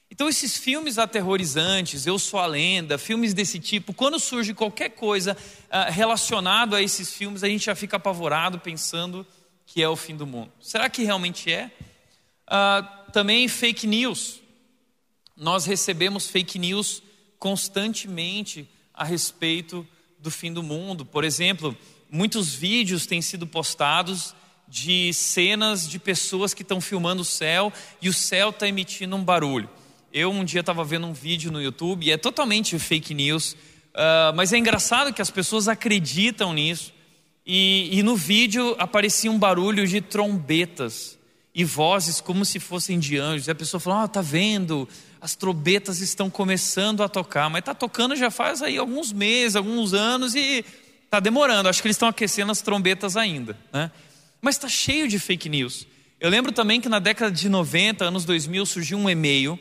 Então, 0.09 0.27
esses 0.27 0.57
filmes 0.57 0.97
aterrorizantes, 0.97 2.07
Eu 2.07 2.17
Sou 2.17 2.39
a 2.39 2.47
Lenda, 2.47 2.97
filmes 2.97 3.31
desse 3.33 3.59
tipo, 3.59 3.93
quando 3.93 4.19
surge 4.19 4.55
qualquer 4.55 4.89
coisa 4.89 5.37
uh, 5.37 5.91
relacionado 5.91 6.75
a 6.75 6.81
esses 6.81 7.13
filmes, 7.13 7.43
a 7.43 7.47
gente 7.47 7.65
já 7.65 7.75
fica 7.75 7.97
apavorado 7.97 8.59
pensando 8.59 9.25
que 9.67 9.81
é 9.81 9.87
o 9.87 9.95
fim 9.95 10.15
do 10.15 10.25
mundo. 10.25 10.51
Será 10.59 10.89
que 10.89 11.03
realmente 11.03 11.51
é? 11.51 11.71
Uh, 12.47 13.11
também 13.11 13.47
fake 13.47 13.85
news. 13.85 14.41
nós 15.37 15.65
recebemos 15.65 16.27
fake 16.27 16.57
news 16.57 17.03
constantemente 17.37 18.67
a 18.93 19.03
respeito 19.03 19.87
do 20.17 20.31
fim 20.31 20.51
do 20.51 20.63
mundo. 20.63 21.05
Por 21.05 21.23
exemplo, 21.23 21.77
muitos 22.13 22.53
vídeos 22.53 23.07
têm 23.07 23.23
sido 23.23 23.47
postados 23.47 24.35
de 24.67 25.11
cenas 25.13 25.89
de 25.89 25.97
pessoas 25.97 26.53
que 26.53 26.61
estão 26.61 26.79
filmando 26.79 27.23
o 27.23 27.25
céu 27.25 27.73
e 27.99 28.07
o 28.07 28.13
céu 28.13 28.51
está 28.51 28.67
emitindo 28.67 29.15
um 29.15 29.23
barulho. 29.23 29.67
Eu 30.13 30.29
um 30.29 30.45
dia 30.45 30.59
estava 30.59 30.83
vendo 30.83 31.07
um 31.07 31.13
vídeo 31.13 31.51
no 31.51 31.59
YouTube 31.59 32.05
e 32.05 32.11
é 32.11 32.17
totalmente 32.17 32.77
fake 32.77 33.15
news, 33.15 33.53
uh, 33.53 34.31
mas 34.35 34.53
é 34.53 34.59
engraçado 34.59 35.11
que 35.11 35.23
as 35.23 35.31
pessoas 35.31 35.67
acreditam 35.67 36.53
nisso. 36.53 36.93
E, 37.45 37.89
e 37.91 38.03
no 38.03 38.15
vídeo 38.15 38.75
aparecia 38.77 39.31
um 39.31 39.39
barulho 39.39 39.87
de 39.87 39.99
trombetas 39.99 41.17
e 41.53 41.63
vozes 41.63 42.21
como 42.21 42.45
se 42.45 42.59
fossem 42.59 42.99
de 42.99 43.17
anjos. 43.17 43.47
E 43.47 43.51
a 43.51 43.55
pessoa 43.55 43.81
falou: 43.81 43.99
Ah, 43.99 44.07
tá 44.07 44.21
vendo? 44.21 44.87
As 45.19 45.35
trombetas 45.35 45.99
estão 45.99 46.29
começando 46.29 47.01
a 47.01 47.09
tocar, 47.09 47.49
mas 47.49 47.59
está 47.59 47.73
tocando 47.73 48.15
já 48.15 48.29
faz 48.29 48.61
aí 48.61 48.77
alguns 48.77 49.11
meses, 49.11 49.55
alguns 49.55 49.93
anos 49.93 50.35
e 50.35 50.63
está 51.13 51.19
demorando. 51.19 51.69
Acho 51.69 51.79
que 51.79 51.87
eles 51.87 51.95
estão 51.95 52.07
aquecendo 52.07 52.51
as 52.51 52.61
trombetas 52.61 53.15
ainda, 53.15 53.55
né? 53.71 53.91
Mas 54.41 54.55
está 54.55 54.67
cheio 54.67 55.07
de 55.07 55.19
fake 55.19 55.47
news. 55.47 55.85
Eu 56.19 56.27
lembro 56.27 56.51
também 56.51 56.81
que 56.81 56.89
na 56.89 56.97
década 56.97 57.31
de 57.31 57.47
90, 57.47 58.03
anos 58.03 58.25
2000, 58.25 58.65
surgiu 58.65 58.97
um 58.97 59.07
e-mail 59.07 59.59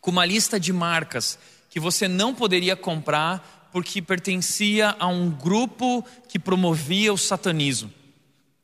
com 0.00 0.10
uma 0.10 0.24
lista 0.24 0.58
de 0.58 0.72
marcas 0.72 1.38
que 1.68 1.78
você 1.78 2.08
não 2.08 2.34
poderia 2.34 2.74
comprar 2.74 3.68
porque 3.72 4.00
pertencia 4.00 4.96
a 4.98 5.06
um 5.06 5.30
grupo 5.30 6.02
que 6.28 6.38
promovia 6.38 7.12
o 7.12 7.18
satanismo. 7.18 7.92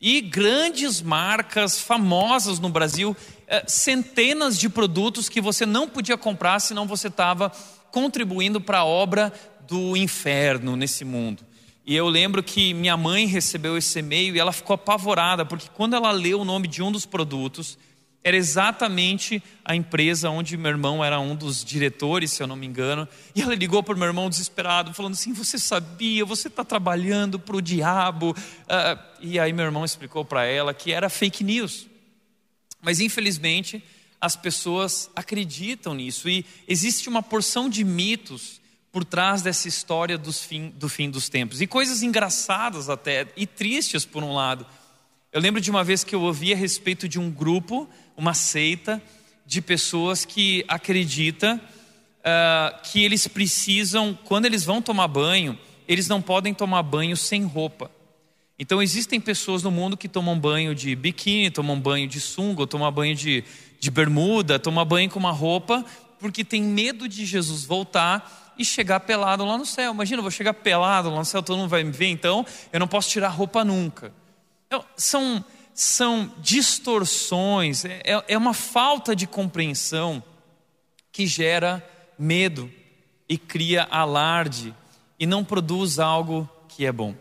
E 0.01 0.23
grandes 0.23 1.03
marcas 1.03 1.79
famosas 1.81 2.59
no 2.59 2.71
Brasil, 2.71 3.15
eh, 3.47 3.65
centenas 3.67 4.59
de 4.59 4.71
produtos 4.71 5.29
que 5.29 5.41
você 5.41 5.67
não 5.67 5.87
podia 5.87 6.17
comprar, 6.17 6.61
senão 6.61 6.87
você 6.87 7.09
estava 7.09 7.51
contribuindo 7.91 8.59
para 8.61 8.79
a 8.79 8.85
obra 8.85 9.33
do 9.69 9.97
inferno 9.97 10.77
nesse 10.77 11.05
mundo. 11.05 11.50
E 11.87 11.97
eu 11.97 12.09
lembro 12.09 12.43
que 12.43 12.75
minha 12.75 12.97
mãe 12.97 13.27
recebeu 13.27 13.77
esse 13.77 13.99
e-mail 13.99 14.37
e 14.37 14.39
ela 14.39 14.53
ficou 14.53 14.75
apavorada, 14.75 15.45
porque 15.45 15.69
quando 15.75 15.97
ela 15.97 16.11
leu 16.11 16.41
o 16.41 16.45
nome 16.45 16.69
de 16.69 16.83
um 16.83 16.93
dos 16.93 17.07
produtos, 17.07 17.79
era 18.23 18.37
exatamente 18.37 19.43
a 19.65 19.75
empresa 19.75 20.29
onde 20.29 20.57
meu 20.57 20.71
irmão 20.71 21.03
era 21.03 21.19
um 21.19 21.35
dos 21.35 21.65
diretores, 21.65 22.33
se 22.33 22.43
eu 22.43 22.47
não 22.47 22.55
me 22.55 22.67
engano. 22.67 23.09
E 23.35 23.41
ela 23.41 23.55
ligou 23.55 23.83
para 23.83 23.95
o 23.95 23.99
meu 23.99 24.09
irmão 24.09 24.29
desesperado, 24.29 24.93
falando 24.93 25.15
assim: 25.15 25.33
Você 25.33 25.59
sabia, 25.59 26.25
você 26.25 26.49
está 26.49 26.63
trabalhando 26.63 27.39
para 27.39 27.57
o 27.57 27.63
diabo. 27.63 28.33
Uh, 28.33 29.03
e 29.23 29.41
aí 29.41 29.53
meu 29.55 29.65
irmão 29.65 29.87
explicou 29.87 30.23
para 30.23 30.45
ela 30.45 30.75
que 30.75 30.93
era 30.93 31.09
fake 31.09 31.43
news. 31.43 31.87
Mas 32.83 33.01
infelizmente 33.01 33.83
as 34.21 34.37
pessoas 34.37 35.11
acreditam 35.17 35.95
nisso. 35.95 36.29
E 36.29 36.45
existe 36.69 37.09
uma 37.09 37.23
porção 37.23 37.71
de 37.71 37.83
mitos 37.83 38.60
por 38.93 39.05
trás 39.05 39.43
dessa 39.43 39.69
história 39.69 40.21
fim, 40.33 40.71
do 40.77 40.89
fim 40.89 41.11
dos 41.11 41.29
tempos. 41.29 41.61
E 41.61 41.67
coisas 41.67 42.03
engraçadas 42.03 42.89
até, 42.89 43.27
e 43.37 43.47
tristes 43.47 44.05
por 44.05 44.23
um 44.23 44.33
lado. 44.33 44.67
Eu 45.33 45.41
lembro 45.41 45.61
de 45.61 45.71
uma 45.71 45.85
vez 45.85 46.03
que 46.03 46.15
eu 46.15 46.23
ouvi 46.23 46.53
a 46.53 46.57
respeito 46.57 47.09
de 47.09 47.19
um 47.19 47.31
grupo 47.31 47.89
uma 48.17 48.35
seita 48.35 49.01
de 49.47 49.63
pessoas 49.63 50.25
que 50.25 50.65
acredita 50.69 51.61
uh, 52.21 52.83
que 52.83 53.03
eles 53.05 53.27
precisam, 53.29 54.19
quando 54.25 54.47
eles 54.47 54.65
vão 54.65 54.83
tomar 54.83 55.09
banho, 55.09 55.59
eles 55.89 56.09
não 56.09 56.21
podem 56.21 56.53
tomar 56.53 56.83
banho 56.83 57.17
sem 57.17 57.45
roupa. 57.45 57.91
Então 58.59 58.83
existem 58.83 59.21
pessoas 59.21 59.63
no 59.63 59.71
mundo 59.71 59.97
que 59.97 60.09
tomam 60.09 60.39
banho 60.39 60.75
de 60.75 60.95
biquíni, 60.95 61.51
tomam 61.51 61.81
banho 61.81 62.07
de 62.07 62.21
sunga, 62.21 62.67
tomam 62.67 62.93
banho 62.93 63.15
de, 63.15 63.43
de 63.79 63.91
bermuda, 63.91 64.59
tomam 64.59 64.85
banho 64.85 65.09
com 65.09 65.19
uma 65.19 65.33
roupa, 65.33 65.85
porque 66.19 66.45
tem 66.45 66.63
medo 66.63 67.09
de 67.09 67.25
Jesus 67.25 67.65
voltar 67.65 68.40
e 68.61 68.65
chegar 68.65 69.01
pelado 69.01 69.43
lá 69.43 69.57
no 69.57 69.65
céu. 69.65 69.95
Imagina, 69.95 70.19
eu 70.19 70.23
vou 70.23 70.31
chegar 70.31 70.53
pelado 70.53 71.09
lá 71.09 71.17
no 71.17 71.25
céu, 71.25 71.43
todo 71.43 71.57
mundo 71.57 71.71
vai 71.71 71.83
me 71.83 71.91
ver, 71.91 72.09
então 72.09 72.45
eu 72.71 72.79
não 72.79 72.87
posso 72.87 73.09
tirar 73.09 73.29
roupa 73.29 73.65
nunca. 73.65 74.13
Então, 74.67 74.85
são 74.95 75.43
são 75.73 76.31
distorções, 76.39 77.87
é, 77.87 78.03
é 78.29 78.37
uma 78.37 78.53
falta 78.53 79.17
de 79.17 79.27
compreensão 79.27 80.23
que 81.11 81.27
gera 81.27 81.83
medo 82.19 82.71
e 83.27 83.39
cria 83.39 83.85
alarde 83.91 84.75
e 85.19 85.25
não 85.25 85.43
produz 85.43 85.99
algo 85.99 86.47
que 86.69 86.85
é 86.85 86.93
bom. 86.93 87.15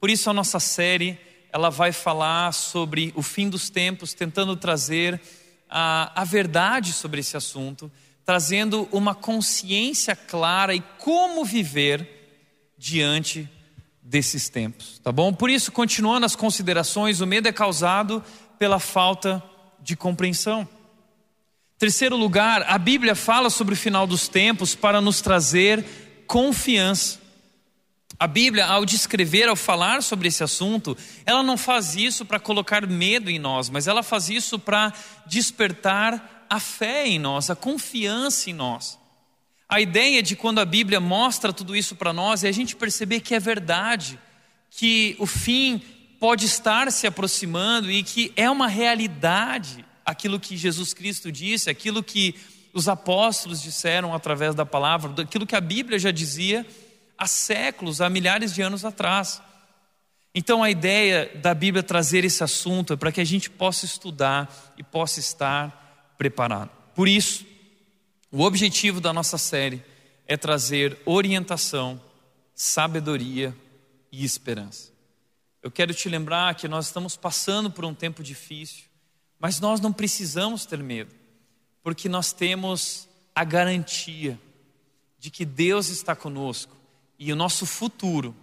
Por 0.00 0.08
isso 0.08 0.30
a 0.30 0.32
nossa 0.32 0.58
série 0.58 1.18
ela 1.52 1.68
vai 1.68 1.92
falar 1.92 2.54
sobre 2.54 3.12
o 3.14 3.20
fim 3.20 3.50
dos 3.50 3.68
tempos, 3.68 4.14
tentando 4.14 4.56
trazer 4.56 5.20
a, 5.68 6.22
a 6.22 6.24
verdade 6.24 6.94
sobre 6.94 7.20
esse 7.20 7.36
assunto, 7.36 7.92
trazendo 8.24 8.88
uma 8.92 9.14
consciência 9.14 10.14
clara 10.14 10.74
e 10.74 10.80
como 10.98 11.44
viver 11.44 12.08
diante 12.78 13.48
desses 14.02 14.48
tempos, 14.48 14.98
tá 14.98 15.12
bom? 15.12 15.32
Por 15.32 15.48
isso, 15.48 15.70
continuando 15.70 16.26
as 16.26 16.36
considerações, 16.36 17.20
o 17.20 17.26
medo 17.26 17.48
é 17.48 17.52
causado 17.52 18.22
pela 18.58 18.78
falta 18.78 19.42
de 19.80 19.96
compreensão. 19.96 20.68
Terceiro 21.78 22.16
lugar, 22.16 22.64
a 22.68 22.78
Bíblia 22.78 23.14
fala 23.14 23.50
sobre 23.50 23.74
o 23.74 23.76
final 23.76 24.06
dos 24.06 24.28
tempos 24.28 24.74
para 24.74 25.00
nos 25.00 25.20
trazer 25.20 25.84
confiança. 26.26 27.20
A 28.18 28.26
Bíblia, 28.28 28.66
ao 28.66 28.84
descrever, 28.84 29.48
ao 29.48 29.56
falar 29.56 30.00
sobre 30.00 30.28
esse 30.28 30.44
assunto, 30.44 30.96
ela 31.26 31.42
não 31.42 31.56
faz 31.56 31.96
isso 31.96 32.24
para 32.24 32.38
colocar 32.38 32.86
medo 32.86 33.28
em 33.28 33.38
nós, 33.38 33.68
mas 33.68 33.88
ela 33.88 34.02
faz 34.02 34.28
isso 34.30 34.60
para 34.60 34.92
despertar 35.26 36.41
a 36.52 36.60
fé 36.60 37.06
em 37.06 37.18
nós, 37.18 37.48
a 37.48 37.56
confiança 37.56 38.50
em 38.50 38.52
nós. 38.52 38.98
A 39.66 39.80
ideia 39.80 40.22
de 40.22 40.36
quando 40.36 40.58
a 40.58 40.66
Bíblia 40.66 41.00
mostra 41.00 41.50
tudo 41.50 41.74
isso 41.74 41.96
para 41.96 42.12
nós 42.12 42.44
é 42.44 42.48
a 42.48 42.52
gente 42.52 42.76
perceber 42.76 43.20
que 43.20 43.34
é 43.34 43.40
verdade, 43.40 44.18
que 44.68 45.16
o 45.18 45.24
fim 45.24 45.78
pode 46.20 46.44
estar 46.44 46.92
se 46.92 47.06
aproximando 47.06 47.90
e 47.90 48.02
que 48.02 48.34
é 48.36 48.50
uma 48.50 48.68
realidade 48.68 49.82
aquilo 50.04 50.38
que 50.38 50.54
Jesus 50.54 50.92
Cristo 50.92 51.32
disse, 51.32 51.70
aquilo 51.70 52.02
que 52.02 52.34
os 52.74 52.86
apóstolos 52.86 53.62
disseram 53.62 54.14
através 54.14 54.54
da 54.54 54.66
palavra, 54.66 55.22
aquilo 55.22 55.46
que 55.46 55.56
a 55.56 55.60
Bíblia 55.60 55.98
já 55.98 56.10
dizia 56.10 56.66
há 57.16 57.26
séculos, 57.26 58.02
há 58.02 58.10
milhares 58.10 58.54
de 58.54 58.60
anos 58.60 58.84
atrás. 58.84 59.40
Então 60.34 60.62
a 60.62 60.70
ideia 60.70 61.30
da 61.34 61.54
Bíblia 61.54 61.82
trazer 61.82 62.26
esse 62.26 62.44
assunto 62.44 62.92
é 62.92 62.96
para 62.96 63.10
que 63.10 63.22
a 63.22 63.24
gente 63.24 63.48
possa 63.48 63.86
estudar 63.86 64.74
e 64.76 64.82
possa 64.82 65.18
estar 65.18 65.80
preparado. 66.16 66.70
Por 66.94 67.08
isso, 67.08 67.46
o 68.30 68.42
objetivo 68.42 69.00
da 69.00 69.12
nossa 69.12 69.36
série 69.38 69.82
é 70.26 70.36
trazer 70.36 70.98
orientação, 71.04 72.00
sabedoria 72.54 73.54
e 74.10 74.24
esperança. 74.24 74.90
Eu 75.62 75.70
quero 75.70 75.94
te 75.94 76.08
lembrar 76.08 76.54
que 76.54 76.66
nós 76.66 76.86
estamos 76.86 77.16
passando 77.16 77.70
por 77.70 77.84
um 77.84 77.94
tempo 77.94 78.22
difícil, 78.22 78.84
mas 79.38 79.60
nós 79.60 79.80
não 79.80 79.92
precisamos 79.92 80.66
ter 80.66 80.82
medo, 80.82 81.14
porque 81.82 82.08
nós 82.08 82.32
temos 82.32 83.08
a 83.34 83.44
garantia 83.44 84.38
de 85.18 85.30
que 85.30 85.44
Deus 85.44 85.88
está 85.88 86.16
conosco 86.16 86.76
e 87.18 87.32
o 87.32 87.36
nosso 87.36 87.64
futuro 87.64 88.34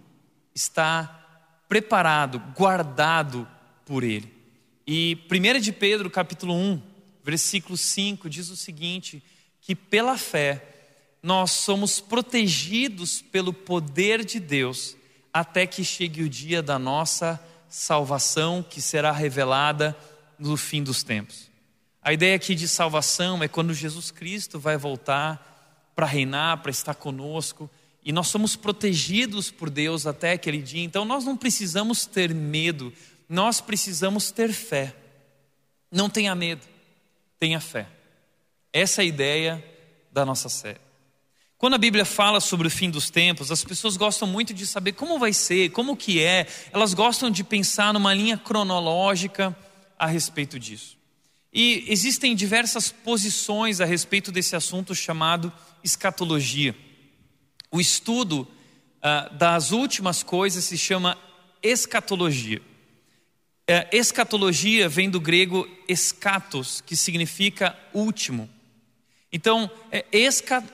está 0.54 1.64
preparado, 1.68 2.38
guardado 2.56 3.46
por 3.84 4.02
Ele. 4.02 4.32
E 4.86 5.18
1 5.30 5.60
de 5.60 5.72
Pedro, 5.72 6.10
capítulo 6.10 6.54
1, 6.54 6.82
versículo 7.30 7.76
5, 7.76 8.28
diz 8.28 8.50
o 8.50 8.56
seguinte: 8.56 9.22
que 9.60 9.74
pela 9.74 10.18
fé 10.18 10.62
nós 11.22 11.52
somos 11.52 12.00
protegidos 12.00 13.22
pelo 13.22 13.52
poder 13.52 14.24
de 14.24 14.40
Deus 14.40 14.96
até 15.32 15.66
que 15.66 15.84
chegue 15.84 16.22
o 16.22 16.28
dia 16.28 16.60
da 16.60 16.78
nossa 16.78 17.40
salvação, 17.68 18.64
que 18.68 18.82
será 18.82 19.12
revelada 19.12 19.96
no 20.38 20.56
fim 20.56 20.82
dos 20.82 21.04
tempos. 21.04 21.48
A 22.02 22.12
ideia 22.12 22.34
aqui 22.34 22.54
de 22.54 22.66
salvação 22.66 23.42
é 23.42 23.46
quando 23.46 23.72
Jesus 23.72 24.10
Cristo 24.10 24.58
vai 24.58 24.76
voltar 24.76 25.92
para 25.94 26.06
reinar, 26.06 26.62
para 26.62 26.70
estar 26.70 26.94
conosco, 26.94 27.70
e 28.02 28.10
nós 28.10 28.28
somos 28.28 28.56
protegidos 28.56 29.50
por 29.50 29.70
Deus 29.70 30.06
até 30.06 30.32
aquele 30.32 30.62
dia. 30.62 30.82
Então 30.82 31.04
nós 31.04 31.24
não 31.24 31.36
precisamos 31.36 32.06
ter 32.06 32.34
medo, 32.34 32.92
nós 33.28 33.60
precisamos 33.60 34.32
ter 34.32 34.52
fé. 34.52 34.96
Não 35.92 36.08
tenha 36.08 36.34
medo, 36.34 36.66
tenha 37.40 37.58
fé. 37.58 37.88
Essa 38.72 39.00
é 39.00 39.04
a 39.04 39.06
ideia 39.06 39.64
da 40.12 40.24
nossa 40.26 40.48
série. 40.50 40.80
Quando 41.56 41.74
a 41.74 41.78
Bíblia 41.78 42.04
fala 42.04 42.38
sobre 42.40 42.68
o 42.68 42.70
fim 42.70 42.88
dos 42.88 43.10
tempos, 43.10 43.50
as 43.50 43.64
pessoas 43.64 43.96
gostam 43.96 44.28
muito 44.28 44.54
de 44.54 44.66
saber 44.66 44.92
como 44.92 45.18
vai 45.18 45.32
ser, 45.32 45.70
como 45.70 45.96
que 45.96 46.22
é. 46.22 46.46
Elas 46.72 46.94
gostam 46.94 47.30
de 47.30 47.42
pensar 47.42 47.92
numa 47.92 48.14
linha 48.14 48.38
cronológica 48.38 49.56
a 49.98 50.06
respeito 50.06 50.58
disso. 50.58 50.96
E 51.52 51.84
existem 51.88 52.34
diversas 52.34 52.92
posições 52.92 53.80
a 53.80 53.84
respeito 53.84 54.30
desse 54.30 54.54
assunto 54.54 54.94
chamado 54.94 55.52
escatologia. 55.82 56.74
O 57.70 57.80
estudo 57.80 58.42
uh, 58.42 59.34
das 59.34 59.72
últimas 59.72 60.22
coisas 60.22 60.64
se 60.64 60.78
chama 60.78 61.18
escatologia. 61.62 62.62
É, 63.72 63.86
escatologia 63.92 64.88
vem 64.88 65.08
do 65.08 65.20
grego 65.20 65.64
escatos, 65.86 66.80
que 66.84 66.96
significa 66.96 67.78
último. 67.94 68.50
Então, 69.32 69.70
é 69.92 70.04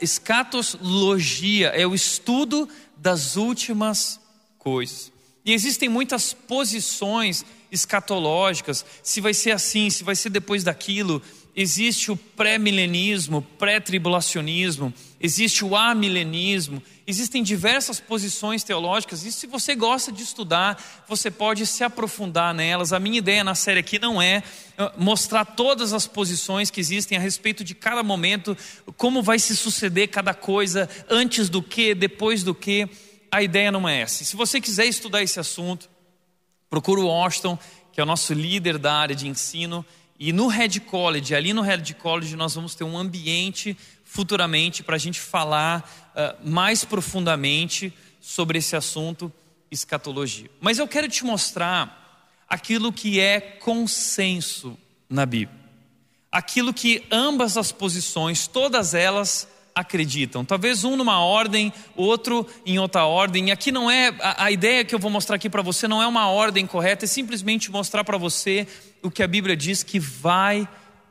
escatologia 0.00 1.68
é 1.68 1.86
o 1.86 1.94
estudo 1.94 2.66
das 2.96 3.36
últimas 3.36 4.18
coisas. 4.56 5.12
E 5.44 5.52
existem 5.52 5.90
muitas 5.90 6.32
posições 6.32 7.44
escatológicas, 7.70 8.82
se 9.02 9.20
vai 9.20 9.34
ser 9.34 9.50
assim, 9.50 9.90
se 9.90 10.02
vai 10.02 10.16
ser 10.16 10.30
depois 10.30 10.64
daquilo. 10.64 11.20
Existe 11.58 12.12
o 12.12 12.16
pré-milenismo, 12.18 13.40
pré-tribulacionismo, 13.40 14.92
existe 15.18 15.64
o 15.64 15.74
amilenismo, 15.74 16.82
existem 17.06 17.42
diversas 17.42 17.98
posições 17.98 18.62
teológicas, 18.62 19.24
e 19.24 19.32
se 19.32 19.46
você 19.46 19.74
gosta 19.74 20.12
de 20.12 20.22
estudar, 20.22 21.04
você 21.08 21.30
pode 21.30 21.64
se 21.66 21.82
aprofundar 21.82 22.52
nelas. 22.52 22.92
A 22.92 23.00
minha 23.00 23.16
ideia 23.16 23.42
na 23.42 23.54
série 23.54 23.80
aqui 23.80 23.98
não 23.98 24.20
é 24.20 24.42
ah, 24.76 24.92
mostrar 24.98 25.46
todas 25.46 25.94
as 25.94 26.06
posições 26.06 26.70
que 26.70 26.78
existem 26.78 27.16
a 27.16 27.20
respeito 27.22 27.64
de 27.64 27.74
cada 27.74 28.02
momento, 28.02 28.54
como 28.98 29.22
vai 29.22 29.38
se 29.38 29.56
suceder 29.56 30.08
cada 30.08 30.34
coisa, 30.34 30.86
antes 31.08 31.48
do 31.48 31.62
que, 31.62 31.94
depois 31.94 32.42
do 32.42 32.54
que. 32.54 32.86
A 33.32 33.42
ideia 33.42 33.72
não 33.72 33.88
é 33.88 34.02
essa. 34.02 34.24
Se 34.24 34.36
você 34.36 34.60
quiser 34.60 34.84
estudar 34.84 35.22
esse 35.22 35.40
assunto, 35.40 35.88
procura 36.68 37.00
o 37.00 37.06
Washington, 37.06 37.58
que 37.92 38.00
é 38.00 38.02
o 38.02 38.06
nosso 38.06 38.34
líder 38.34 38.76
da 38.76 38.92
área 38.92 39.16
de 39.16 39.26
ensino, 39.26 39.84
e 40.18 40.32
no 40.32 40.48
Red 40.48 40.80
College, 40.80 41.34
ali 41.34 41.52
no 41.52 41.62
Red 41.62 41.94
College, 41.94 42.36
nós 42.36 42.54
vamos 42.54 42.74
ter 42.74 42.84
um 42.84 42.96
ambiente 42.96 43.76
futuramente 44.04 44.82
para 44.82 44.96
a 44.96 44.98
gente 44.98 45.20
falar 45.20 46.12
uh, 46.14 46.48
mais 46.48 46.84
profundamente 46.84 47.92
sobre 48.20 48.58
esse 48.58 48.74
assunto 48.74 49.32
escatologia. 49.70 50.50
Mas 50.60 50.78
eu 50.78 50.88
quero 50.88 51.08
te 51.08 51.24
mostrar 51.24 52.34
aquilo 52.48 52.92
que 52.92 53.20
é 53.20 53.40
consenso 53.40 54.78
na 55.08 55.26
Bíblia. 55.26 55.58
Aquilo 56.30 56.72
que 56.72 57.04
ambas 57.10 57.56
as 57.56 57.72
posições, 57.72 58.46
todas 58.46 58.94
elas, 58.94 59.48
acreditam. 59.76 60.42
Talvez 60.42 60.84
um 60.84 60.96
numa 60.96 61.20
ordem, 61.20 61.70
outro 61.94 62.46
em 62.64 62.78
outra 62.78 63.04
ordem. 63.04 63.48
E 63.48 63.52
aqui 63.52 63.70
não 63.70 63.90
é 63.90 64.08
a, 64.20 64.44
a 64.44 64.50
ideia 64.50 64.82
que 64.86 64.94
eu 64.94 64.98
vou 64.98 65.10
mostrar 65.10 65.36
aqui 65.36 65.50
para 65.50 65.60
você 65.60 65.86
não 65.86 66.02
é 66.02 66.06
uma 66.06 66.30
ordem 66.30 66.66
correta, 66.66 67.04
é 67.04 67.08
simplesmente 67.08 67.70
mostrar 67.70 68.02
para 68.02 68.16
você 68.16 68.66
o 69.02 69.10
que 69.10 69.22
a 69.22 69.28
Bíblia 69.28 69.54
diz 69.54 69.82
que 69.82 70.00
vai 70.00 70.66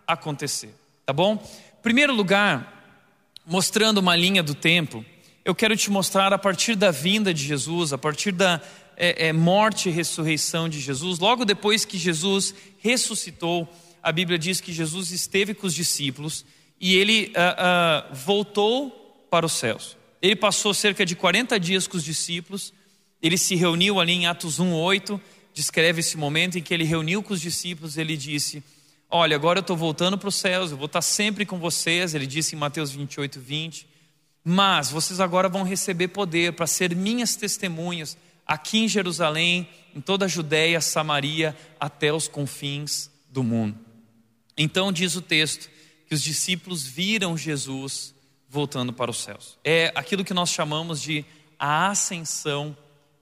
acontecer, 0.07 0.73
tá 1.05 1.13
bom? 1.13 1.37
Primeiro 1.83 2.11
lugar, 2.11 2.99
mostrando 3.45 3.99
uma 3.99 4.15
linha 4.15 4.41
do 4.41 4.55
tempo, 4.55 5.05
eu 5.43 5.53
quero 5.53 5.77
te 5.77 5.91
mostrar 5.91 6.33
a 6.33 6.37
partir 6.39 6.75
da 6.75 6.89
vinda 6.89 7.31
de 7.31 7.43
Jesus, 7.43 7.93
a 7.93 7.99
partir 7.99 8.31
da 8.31 8.59
é, 8.97 9.27
é, 9.27 9.33
morte 9.33 9.89
e 9.89 9.91
ressurreição 9.91 10.67
de 10.67 10.79
Jesus, 10.79 11.19
logo 11.19 11.45
depois 11.45 11.85
que 11.85 11.99
Jesus 11.99 12.55
ressuscitou, 12.79 13.71
a 14.01 14.11
Bíblia 14.11 14.39
diz 14.39 14.59
que 14.59 14.73
Jesus 14.73 15.11
esteve 15.11 15.53
com 15.53 15.67
os 15.67 15.75
discípulos 15.75 16.43
e 16.79 16.95
ele 16.95 17.31
uh, 17.35 18.11
uh, 18.11 18.15
voltou 18.15 19.27
para 19.29 19.45
os 19.45 19.53
céus. 19.53 19.97
Ele 20.21 20.35
passou 20.35 20.73
cerca 20.73 21.05
de 21.05 21.15
40 21.15 21.59
dias 21.59 21.87
com 21.87 21.97
os 21.97 22.03
discípulos, 22.03 22.73
ele 23.21 23.37
se 23.37 23.55
reuniu 23.55 23.99
ali 23.99 24.13
em 24.13 24.27
Atos 24.27 24.59
1,8, 24.59 25.19
descreve 25.53 25.99
esse 25.99 26.17
momento 26.17 26.57
em 26.57 26.61
que 26.61 26.73
ele 26.73 26.83
reuniu 26.83 27.23
com 27.23 27.33
os 27.33 27.41
discípulos, 27.41 27.97
ele 27.97 28.17
disse: 28.17 28.63
Olha, 29.09 29.35
agora 29.35 29.59
eu 29.59 29.61
estou 29.61 29.77
voltando 29.77 30.17
para 30.17 30.29
os 30.29 30.35
céus, 30.35 30.71
eu 30.71 30.77
vou 30.77 30.87
estar 30.87 31.01
sempre 31.01 31.45
com 31.45 31.59
vocês, 31.59 32.13
ele 32.13 32.27
disse 32.27 32.55
em 32.55 32.59
Mateus 32.59 32.91
28, 32.91 33.39
20. 33.39 33.87
Mas 34.43 34.91
vocês 34.91 35.19
agora 35.19 35.49
vão 35.49 35.63
receber 35.63 36.09
poder 36.09 36.53
para 36.53 36.67
ser 36.67 36.95
minhas 36.95 37.35
testemunhas 37.35 38.17
aqui 38.45 38.79
em 38.79 38.87
Jerusalém, 38.87 39.67
em 39.95 40.01
toda 40.01 40.25
a 40.25 40.27
Judéia, 40.27 40.79
Samaria, 40.79 41.55
até 41.79 42.13
os 42.13 42.27
confins 42.27 43.09
do 43.29 43.43
mundo. 43.43 43.77
Então 44.57 44.91
diz 44.91 45.15
o 45.15 45.21
texto 45.21 45.69
que 46.07 46.13
os 46.13 46.21
discípulos 46.21 46.83
viram 46.83 47.37
Jesus 47.37 48.13
voltando 48.47 48.93
para 48.93 49.11
os 49.11 49.17
céus. 49.17 49.57
É 49.63 49.91
aquilo 49.95 50.23
que 50.23 50.33
nós 50.33 50.49
chamamos 50.49 51.01
de 51.01 51.25
a 51.59 51.87
ascensão 51.87 52.75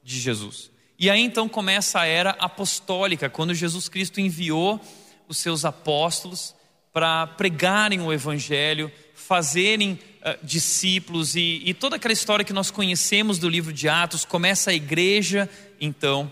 de 0.03 0.19
Jesus. 0.19 0.69
E 0.99 1.09
aí 1.09 1.21
então 1.21 1.49
começa 1.49 1.99
a 1.99 2.05
era 2.05 2.31
apostólica, 2.31 3.29
quando 3.29 3.53
Jesus 3.53 3.89
Cristo 3.89 4.19
enviou 4.19 4.79
os 5.27 5.37
seus 5.37 5.65
apóstolos 5.65 6.53
para 6.91 7.25
pregarem 7.25 8.01
o 8.01 8.13
evangelho, 8.13 8.91
fazerem 9.15 9.93
uh, 9.93 10.45
discípulos 10.45 11.35
e, 11.35 11.61
e 11.65 11.73
toda 11.73 11.95
aquela 11.95 12.13
história 12.13 12.45
que 12.45 12.53
nós 12.53 12.69
conhecemos 12.69 13.39
do 13.39 13.49
livro 13.49 13.73
de 13.73 13.89
Atos, 13.89 14.25
começa 14.25 14.69
a 14.69 14.73
igreja 14.73 15.49
então. 15.81 16.31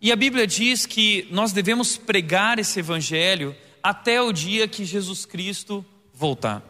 E 0.00 0.12
a 0.12 0.16
Bíblia 0.16 0.46
diz 0.46 0.84
que 0.84 1.26
nós 1.30 1.52
devemos 1.52 1.96
pregar 1.96 2.58
esse 2.58 2.78
evangelho 2.80 3.56
até 3.88 4.20
o 4.20 4.32
dia 4.32 4.66
que 4.66 4.84
Jesus 4.84 5.24
Cristo 5.24 5.86
voltar. 6.12 6.60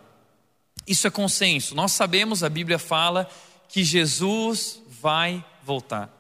Isso 0.87 1.07
é 1.07 1.11
consenso. 1.11 1.75
Nós 1.75 1.93
sabemos, 1.93 2.45
a 2.45 2.49
Bíblia 2.51 2.79
fala 2.79 3.27
que 3.71 3.83
Jesus 3.83 4.83
vai 5.01 5.43
voltar. 5.65 6.13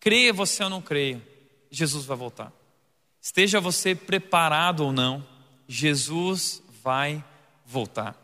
Creia 0.00 0.32
você 0.32 0.64
ou 0.64 0.70
não 0.70 0.80
creia, 0.80 1.22
Jesus 1.70 2.06
vai 2.06 2.16
voltar. 2.16 2.50
Esteja 3.20 3.60
você 3.60 3.94
preparado 3.94 4.86
ou 4.86 4.92
não, 4.92 5.22
Jesus 5.68 6.62
vai 6.82 7.22
voltar. 7.66 8.16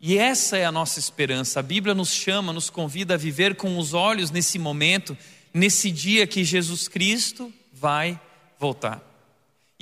E 0.00 0.16
essa 0.16 0.56
é 0.56 0.64
a 0.64 0.70
nossa 0.70 1.00
esperança. 1.00 1.58
A 1.58 1.62
Bíblia 1.62 1.92
nos 1.92 2.12
chama, 2.12 2.52
nos 2.52 2.70
convida 2.70 3.14
a 3.14 3.18
viver 3.18 3.56
com 3.56 3.78
os 3.78 3.94
olhos 3.94 4.30
nesse 4.30 4.60
momento, 4.60 5.18
nesse 5.52 5.90
dia 5.90 6.24
que 6.24 6.44
Jesus 6.44 6.86
Cristo 6.86 7.52
vai 7.72 8.20
voltar. 8.60 9.11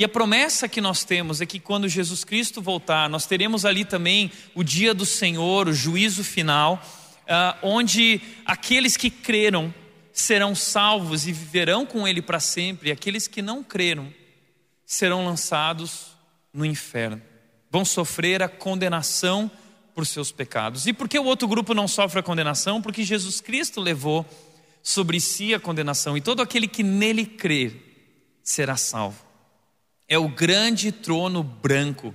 E 0.01 0.05
a 0.05 0.09
promessa 0.09 0.67
que 0.67 0.81
nós 0.81 1.05
temos 1.05 1.43
é 1.43 1.47
que 1.47 1.61
quando 1.61 1.87
Jesus 1.87 2.25
Cristo 2.25 2.63
voltar, 2.63 3.07
nós 3.11 3.27
teremos 3.27 3.67
ali 3.67 3.85
também 3.85 4.33
o 4.55 4.65
dia 4.65 4.95
do 4.95 5.05
Senhor, 5.05 5.69
o 5.69 5.75
juízo 5.75 6.25
final, 6.25 6.83
ah, 7.29 7.59
onde 7.63 8.19
aqueles 8.47 8.97
que 8.97 9.11
creram 9.11 9.75
serão 10.11 10.55
salvos 10.55 11.27
e 11.27 11.33
viverão 11.33 11.85
com 11.85 12.09
Ele 12.09 12.23
para 12.23 12.41
sempre, 12.41 12.89
e 12.89 12.93
aqueles 12.93 13.29
que 13.29 13.43
não 13.43 13.63
creram 13.63 14.11
serão 14.87 15.27
lançados 15.27 16.17
no 16.51 16.65
inferno, 16.65 17.21
vão 17.71 17.85
sofrer 17.85 18.43
a 18.43 18.49
condenação 18.49 19.51
por 19.95 20.07
seus 20.07 20.33
pecados. 20.33 20.87
E 20.87 20.95
por 20.95 21.11
que 21.11 21.19
o 21.19 21.27
outro 21.27 21.47
grupo 21.47 21.75
não 21.75 21.87
sofre 21.87 22.21
a 22.21 22.23
condenação? 22.23 22.81
Porque 22.81 23.05
Jesus 23.05 23.43
Cristo 23.43 23.83
levou 23.83 24.25
sobre 24.83 25.21
si 25.21 25.53
a 25.53 25.61
condenação, 25.61 26.17
e 26.17 26.23
todo 26.23 26.41
aquele 26.41 26.67
que 26.67 26.83
nele 26.83 27.27
crer 27.27 28.39
será 28.43 28.79
salvo 28.79 29.29
é 30.11 30.19
o 30.19 30.29
grande 30.29 30.91
trono 30.91 31.45
branco. 31.45 32.13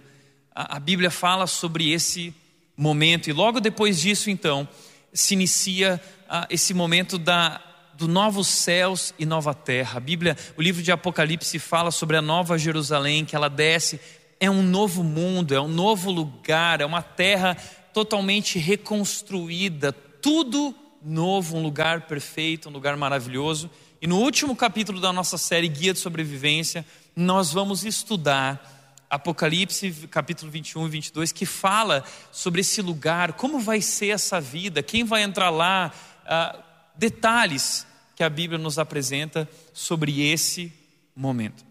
A, 0.54 0.76
a 0.76 0.80
Bíblia 0.80 1.10
fala 1.10 1.48
sobre 1.48 1.92
esse 1.92 2.36
momento, 2.76 3.30
e 3.30 3.34
logo 3.34 3.62
depois 3.62 4.02
disso, 4.02 4.30
então, 4.30 4.68
se 5.14 5.34
inicia 5.34 6.00
uh, 6.26 6.46
esse 6.50 6.74
momento 6.74 7.18
da, 7.18 7.62
do 7.94 8.06
novos 8.06 8.48
céus 8.48 9.14
e 9.18 9.26
nova 9.26 9.54
terra. 9.54 9.96
A 9.96 10.02
Bíblia, 10.02 10.38
o 10.58 10.62
livro 10.62 10.84
de 10.84 10.92
Apocalipse 10.92 11.58
fala 11.58 11.90
sobre 11.90 12.18
a 12.18 12.22
nova 12.22 12.58
Jerusalém, 12.58 13.24
que 13.24 13.34
ela 13.34 13.50
desce, 13.50 13.98
é 14.42 14.52
um 14.52 14.62
novo 14.62 15.02
mundo, 15.02 15.56
é 15.56 15.62
um 15.62 15.70
novo 15.70 16.12
lugar, 16.12 16.82
é 16.82 16.86
uma 16.86 17.02
terra 17.02 17.56
totalmente 17.94 18.60
reconstruída, 18.60 19.94
tudo 20.22 20.76
novo, 21.02 21.56
um 21.56 21.64
lugar 21.64 22.02
perfeito, 22.08 22.68
um 22.68 22.74
lugar 22.74 22.98
maravilhoso. 22.98 23.70
E 24.06 24.08
no 24.08 24.20
último 24.20 24.56
capítulo 24.56 25.02
da 25.02 25.12
nossa 25.12 25.36
série 25.36 25.68
Guia 25.68 25.92
de 25.92 25.98
Sobrevivência, 25.98 26.86
nós 27.16 27.52
vamos 27.52 27.84
estudar 27.84 29.04
Apocalipse 29.10 29.92
capítulo 30.12 30.52
21 30.52 30.86
e 30.86 30.90
22, 30.92 31.32
que 31.32 31.44
fala 31.44 32.04
sobre 32.32 32.62
esse 32.62 32.84
lugar, 32.84 33.34
como 33.34 33.60
vai 33.60 33.82
ser 33.82 34.10
essa 34.10 34.40
vida, 34.40 34.84
quem 34.84 35.04
vai 35.04 35.24
entrar 35.24 35.50
lá, 35.50 35.92
ah, 36.24 36.56
detalhes 36.96 37.88
que 38.16 38.24
a 38.24 38.30
Bíblia 38.30 38.60
nos 38.60 38.78
apresenta 38.78 39.50
sobre 39.74 40.22
esse 40.22 40.72
momento. 41.16 41.66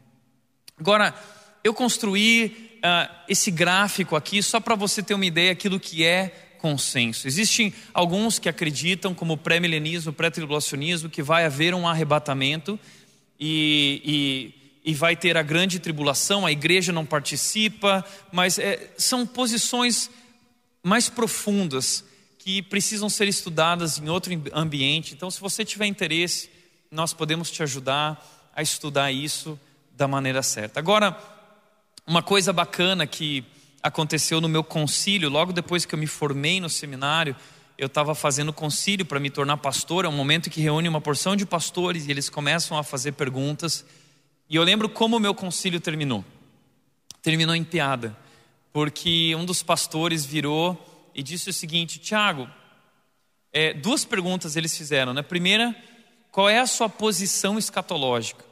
Agora, 0.77 1.15
eu 1.63 1.73
construí 1.73 2.81
ah, 2.83 3.09
esse 3.29 3.53
gráfico 3.53 4.17
aqui 4.17 4.43
só 4.43 4.59
para 4.59 4.75
você 4.75 5.05
ter 5.05 5.15
uma 5.15 5.25
ideia 5.25 5.55
daquilo 5.55 5.79
que 5.79 6.05
é 6.05 6.44
consenso. 6.65 7.27
Existem 7.27 7.75
alguns 7.93 8.39
que 8.39 8.49
acreditam, 8.49 9.15
como 9.15 9.37
pré-milenismo, 9.37 10.15
pré-tribulacionismo, 10.15 11.11
que 11.11 11.23
vai 11.23 11.45
haver 11.45 11.75
um 11.75 11.87
arrebatamento 11.87 12.81
e, 13.39 14.01
e 14.03 14.65
e 14.87 14.93
vai 14.93 15.17
ter 15.17 15.35
a 15.35 15.43
grande 15.43 15.79
tribulação, 15.79 16.45
a 16.45 16.53
igreja 16.53 16.93
não 16.93 17.07
participa, 17.07 18.05
mas 18.31 18.59
é, 18.59 18.93
são 18.99 19.27
posições 19.27 20.11
mais 20.83 21.09
profundas 21.09 22.05
que 22.39 22.61
precisam 22.61 23.09
ser 23.09 23.27
estudadas 23.27 23.97
em 23.99 24.11
outro 24.11 24.31
ambiente. 24.53 25.15
Então, 25.15 25.31
se 25.31 25.41
você 25.41 25.65
tiver 25.65 25.87
interesse, 25.87 26.51
nós 26.91 27.15
podemos 27.15 27.51
te 27.51 27.63
ajudar 27.63 28.23
a 28.55 28.61
estudar 28.61 29.11
isso 29.11 29.59
da 29.97 30.07
maneira 30.07 30.43
certa. 30.43 30.81
Agora, 30.81 31.19
uma 32.07 32.23
coisa 32.23 32.53
bacana 32.53 33.07
que 33.07 33.43
aconteceu 33.85 34.41
no 34.41 34.49
meu 34.49 34.65
concílio, 34.65 35.29
logo 35.29 35.53
depois 35.53 35.85
que 35.85 35.95
eu 35.95 35.99
me 35.99 36.07
formei 36.07 36.59
no 36.59 36.71
seminário, 36.71 37.37
eu 37.77 37.87
estava 37.87 38.15
fazendo 38.15 38.51
concílio 38.51 39.05
para 39.05 39.21
me 39.21 39.29
tornar 39.29 39.59
pastor. 39.59 40.07
É 40.07 40.09
um 40.09 40.13
momento 40.13 40.49
que 40.49 40.59
reúne 40.59 40.89
uma 40.89 41.03
porção 41.03 41.37
de 41.37 41.45
pastores 41.45 42.07
e 42.07 42.11
eles 42.11 42.31
começam 42.31 42.79
a 42.79 42.83
fazer 42.83 43.13
perguntas. 43.13 43.85
E 44.49 44.57
eu 44.57 44.63
lembro 44.63 44.89
como 44.89 45.19
o 45.19 45.21
meu 45.21 45.35
concílio 45.35 45.79
terminou. 45.81 46.25
Terminou 47.21 47.55
em 47.55 47.63
piada, 47.63 48.17
porque 48.73 49.35
um 49.35 49.45
dos 49.45 49.63
pastores 49.63 50.25
virou 50.25 51.11
e 51.15 51.23
disse 51.23 51.51
o 51.51 51.53
seguinte: 51.53 51.99
Tiago, 51.99 52.49
é, 53.53 53.75
duas 53.75 54.05
perguntas 54.05 54.57
eles 54.57 54.75
fizeram. 54.77 55.13
Né? 55.13 55.21
Primeira, 55.21 55.77
qual 56.31 56.49
é 56.49 56.59
a 56.59 56.67
sua 56.67 56.89
posição 56.89 57.59
escatológica? 57.59 58.45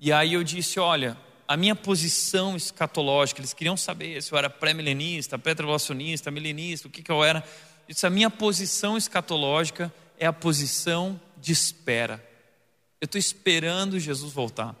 E 0.00 0.12
aí 0.12 0.34
eu 0.34 0.42
disse: 0.42 0.80
olha, 0.80 1.16
a 1.48 1.56
minha 1.56 1.76
posição 1.76 2.56
escatológica, 2.56 3.40
eles 3.40 3.52
queriam 3.52 3.76
saber 3.76 4.22
se 4.22 4.32
eu 4.32 4.38
era 4.38 4.50
pré-milenista, 4.50 5.38
pré-tribulacionista, 5.38 6.30
milenista, 6.30 6.88
o 6.88 6.90
que, 6.90 7.02
que 7.02 7.10
eu 7.10 7.22
era. 7.22 7.44
Eu 7.88 7.94
a 8.08 8.10
minha 8.10 8.30
posição 8.30 8.96
escatológica 8.96 9.92
é 10.18 10.26
a 10.26 10.32
posição 10.32 11.20
de 11.36 11.52
espera. 11.52 12.24
Eu 13.00 13.06
estou 13.06 13.18
esperando 13.18 14.00
Jesus 14.00 14.32
voltar. 14.32 14.74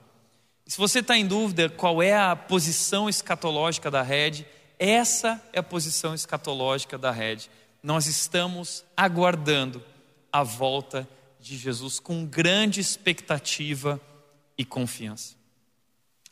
E 0.66 0.70
se 0.72 0.78
você 0.78 0.98
está 0.98 1.16
em 1.16 1.26
dúvida 1.26 1.68
qual 1.68 2.02
é 2.02 2.16
a 2.16 2.34
posição 2.34 3.08
escatológica 3.08 3.90
da 3.90 4.02
rede, 4.02 4.44
essa 4.78 5.40
é 5.52 5.60
a 5.60 5.62
posição 5.62 6.14
escatológica 6.14 6.98
da 6.98 7.12
rede. 7.12 7.48
Nós 7.82 8.06
estamos 8.06 8.84
aguardando 8.96 9.82
a 10.32 10.42
volta 10.42 11.08
de 11.38 11.56
Jesus 11.56 12.00
com 12.00 12.26
grande 12.26 12.80
expectativa 12.80 14.00
e 14.58 14.64
confiança. 14.64 15.36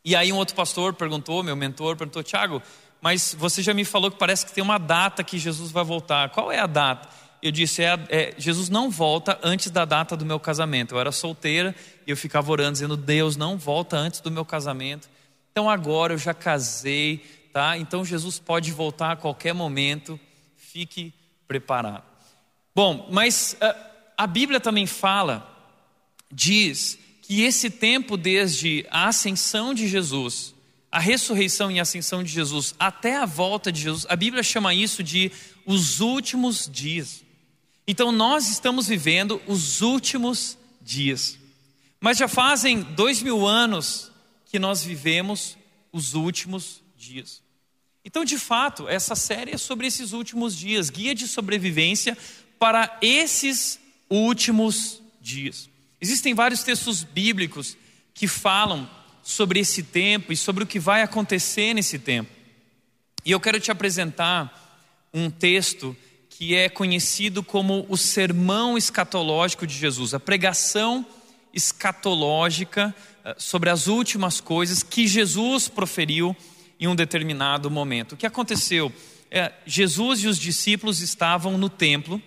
E 0.05 0.15
aí 0.15 0.33
um 0.33 0.37
outro 0.37 0.55
pastor 0.55 0.93
perguntou, 0.93 1.43
meu 1.43 1.57
mentor 1.57 1.97
perguntou, 1.97 2.23
Tiago, 2.23 2.63
mas 3.01 3.35
você 3.39 3.63
já 3.63 3.73
me 3.73 3.85
falou 3.85 4.11
que 4.11 4.19
parece 4.19 4.45
que 4.45 4.53
tem 4.53 4.63
uma 4.63 4.79
data 4.79 5.25
que 5.25 5.39
Jesus 5.39 5.71
vai 5.71 5.83
voltar. 5.83 6.31
Qual 6.31 6.53
é 6.53 6.59
a 6.59 6.67
data? 6.67 7.09
Eu 7.43 7.51
disse, 7.51 7.83
é, 7.83 7.99
é, 8.09 8.35
Jesus 8.39 8.69
não 8.69 8.91
volta 8.91 9.39
antes 9.43 9.71
da 9.71 9.85
data 9.85 10.17
do 10.17 10.25
meu 10.25 10.41
casamento. 10.41 10.95
Eu 10.95 11.01
era 11.01 11.13
solteira 11.13 11.75
e 12.07 12.11
eu 12.11 12.17
ficava 12.17 12.51
orando, 12.51 12.73
dizendo, 12.73 12.97
Deus 12.97 13.37
não 13.37 13.59
volta 13.59 13.97
antes 13.97 14.21
do 14.21 14.31
meu 14.31 14.45
casamento. 14.45 15.09
Então 15.53 15.69
agora 15.69 16.15
eu 16.15 16.19
já 16.19 16.35
casei, 16.35 17.19
tá? 17.53 17.79
Então 17.79 18.05
Jesus 18.05 18.39
pode 18.39 18.73
voltar 18.73 19.13
a 19.13 19.17
qualquer 19.17 19.55
momento, 19.55 20.19
fique 20.57 21.15
preparado. 21.47 22.05
Bom, 22.75 23.09
mas 23.11 23.57
ah, 23.61 23.77
a 24.17 24.27
Bíblia 24.27 24.59
também 24.59 24.87
fala, 24.87 25.47
diz 26.33 26.99
que 27.35 27.43
esse 27.43 27.69
tempo 27.69 28.17
desde 28.17 28.87
a 28.89 29.09
ascensão 29.09 29.75
de 29.75 29.89
Jesus, 29.89 30.55
a 30.91 31.01
ressurreição 31.01 31.69
e 31.69 31.81
ascensão 31.81 32.23
de 32.23 32.31
Jesus, 32.31 32.77
até 32.79 33.17
a 33.17 33.27
volta 33.27 33.73
de 33.73 33.81
Jesus, 33.81 34.07
a 34.09 34.15
Bíblia 34.15 34.41
chama 34.41 34.73
isso 34.73 35.03
de 35.03 35.33
os 35.67 35.99
últimos 35.99 36.71
dias. 36.73 37.25
Então 37.89 38.13
nós 38.13 38.49
estamos 38.49 38.87
vivendo 38.87 39.43
os 39.49 39.83
últimos 39.83 40.57
dias. 40.81 41.37
Mas 42.01 42.19
já 42.19 42.29
fazem 42.29 42.83
dois 42.83 43.21
mil 43.21 43.45
anos 43.45 44.13
que 44.47 44.61
nós 44.61 44.85
vivemos 44.85 45.59
os 45.91 46.15
últimos 46.15 46.85
dias. 46.97 47.43
Então, 48.05 48.25
de 48.25 48.39
fato, 48.39 48.89
essa 48.89 49.17
série 49.17 49.51
é 49.51 49.59
sobre 49.59 49.89
esses 49.89 50.13
últimos 50.13 50.57
dias, 50.57 50.89
guia 50.89 51.17
de 51.17 51.27
sobrevivência 51.27 52.17
para 52.61 52.97
esses 53.03 53.81
últimos 54.09 55.03
dias. 55.21 55.74
Existem 56.05 56.35
vários 56.35 56.63
textos 56.63 57.03
bíblicos 57.03 57.79
que 58.13 58.29
falam 58.29 58.87
sobre 59.23 59.59
esse 59.61 59.83
tempo 59.83 60.35
e 60.35 60.37
sobre 60.37 60.63
o 60.63 60.67
que 60.67 60.79
vai 60.79 61.01
acontecer 61.01 61.73
nesse 61.73 61.99
tempo. 61.99 62.31
E 63.25 63.31
eu 63.31 63.41
quero 63.41 63.59
te 63.59 63.71
apresentar 63.71 64.85
um 65.15 65.31
texto 65.31 65.97
que 66.29 66.55
é 66.55 66.69
conhecido 66.69 67.43
como 67.43 67.87
o 67.89 67.97
sermão 67.97 68.77
escatológico 68.77 69.67
de 69.67 69.75
Jesus, 69.75 70.13
a 70.13 70.21
pregação 70.21 71.07
escatológica 71.55 72.95
eh, 73.25 73.35
sobre 73.39 73.71
as 73.71 73.87
últimas 73.87 74.43
coisas 74.43 74.83
que 74.83 75.07
Jesus 75.07 75.69
proferiu 75.69 76.37
em 76.79 76.87
um 76.87 76.95
determinado 76.95 77.71
momento. 77.71 78.13
O 78.13 78.17
que 78.19 78.27
aconteceu? 78.27 78.93
É, 79.31 79.55
Jesus 79.65 80.23
e 80.23 80.29
os 80.29 80.39
discípulos 80.39 81.01
estavam 81.01 81.57
no 81.57 81.71
templo, 81.71 82.21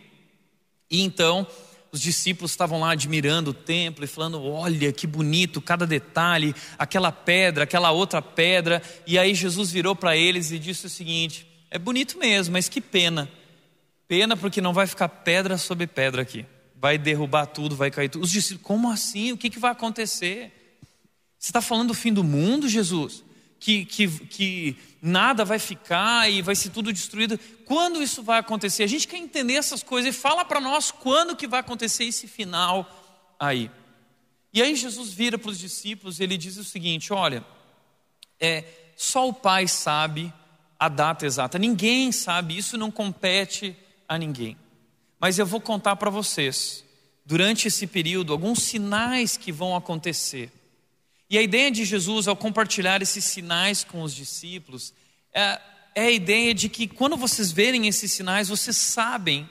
e 0.90 1.04
então 1.04 1.46
os 1.92 2.02
discípulos 2.02 2.52
estavam 2.52 2.80
lá 2.80 2.92
admirando 2.92 3.52
o 3.52 3.54
templo 3.54 4.04
e 4.04 4.08
falando: 4.08 4.44
olha 4.44 4.92
que 4.92 5.08
bonito 5.08 5.62
cada 5.62 5.86
detalhe, 5.86 6.56
aquela 6.78 7.12
pedra, 7.12 7.64
aquela 7.64 7.92
outra 7.92 8.22
pedra. 8.22 8.82
E 9.06 9.18
aí 9.18 9.34
Jesus 9.34 9.72
virou 9.72 9.96
para 9.96 10.16
eles 10.16 10.52
e 10.52 10.60
disse 10.60 10.86
o 10.86 10.90
seguinte: 10.90 11.48
é 11.72 11.78
bonito 11.78 12.18
mesmo, 12.18 12.54
mas 12.54 12.70
que 12.70 12.82
pena. 12.82 13.30
Pena 14.08 14.38
porque 14.38 14.62
não 14.62 14.74
vai 14.74 14.88
ficar 14.88 15.10
pedra 15.10 15.58
sobre 15.58 15.86
pedra 15.88 16.22
aqui. 16.22 16.46
Vai 16.76 16.98
derrubar 16.98 17.48
tudo, 17.48 17.76
vai 17.76 17.92
cair 17.92 18.10
tudo. 18.10 18.24
Os 18.24 18.32
discípulos, 18.32 18.66
como 18.66 18.90
assim? 18.90 19.32
O 19.32 19.38
que, 19.38 19.50
que 19.50 19.60
vai 19.60 19.72
acontecer? 19.72 20.80
Você 21.38 21.50
está 21.50 21.62
falando 21.62 21.90
do 21.90 21.94
fim 21.94 22.14
do 22.14 22.24
mundo, 22.24 22.70
Jesus? 22.70 23.24
que, 23.60 23.86
que, 23.86 24.08
que 24.08 24.78
nada 25.08 25.44
vai 25.44 25.58
ficar 25.58 26.30
e 26.30 26.42
vai 26.42 26.56
ser 26.56 26.70
tudo 26.70 26.94
destruído. 26.94 27.40
Quando 27.66 28.02
isso 28.02 28.22
vai 28.22 28.40
acontecer? 28.40 28.84
A 28.84 28.88
gente 28.88 29.08
quer 29.08 29.18
entender 29.18 29.54
essas 29.54 29.82
coisas 29.82 30.14
e 30.14 30.18
fala 30.18 30.46
para 30.46 30.60
nós 30.60 30.92
quando 30.92 31.36
que 31.36 31.48
vai 31.48 31.62
acontecer 31.62 32.04
esse 32.04 32.28
final 32.28 33.36
aí. 33.40 33.72
E 34.54 34.62
aí 34.62 34.76
Jesus 34.76 35.12
vira 35.14 35.38
para 35.38 35.52
os 35.52 35.60
discípulos 35.60 36.20
e 36.20 36.24
ele 36.24 36.38
diz 36.38 36.58
o 36.58 36.64
seguinte: 36.64 37.14
olha, 37.14 37.46
é, 38.40 38.64
só 38.96 39.28
o 39.28 39.34
Pai 39.34 39.68
sabe 39.68 40.34
a 40.80 40.90
data 40.90 41.26
exata, 41.26 41.58
ninguém 41.58 42.12
sabe, 42.12 42.58
isso 42.58 42.78
não 42.78 42.92
compete 42.92 43.76
a 44.08 44.18
ninguém. 44.18 44.58
Mas 45.20 45.40
eu 45.40 45.46
vou 45.46 45.60
contar 45.60 45.96
para 45.96 46.10
vocês, 46.10 46.84
durante 47.26 47.68
esse 47.68 47.88
período, 47.88 48.32
alguns 48.32 48.62
sinais 48.62 49.36
que 49.36 49.52
vão 49.52 49.76
acontecer. 49.76 50.52
E 51.30 51.38
a 51.38 51.42
ideia 51.42 51.70
de 51.70 51.84
Jesus, 51.84 52.28
ao 52.28 52.36
compartilhar 52.36 53.02
esses 53.02 53.26
sinais 53.26 53.84
com 53.84 54.02
os 54.02 54.16
discípulos, 54.16 54.94
é, 55.34 55.60
é 55.94 56.06
a 56.06 56.12
ideia 56.12 56.54
de 56.54 56.70
que 56.70 56.88
quando 56.88 57.18
vocês 57.18 57.52
verem 57.52 57.88
esses 57.88 58.12
sinais, 58.12 58.48
vocês 58.48 58.78
sabem 58.78 59.50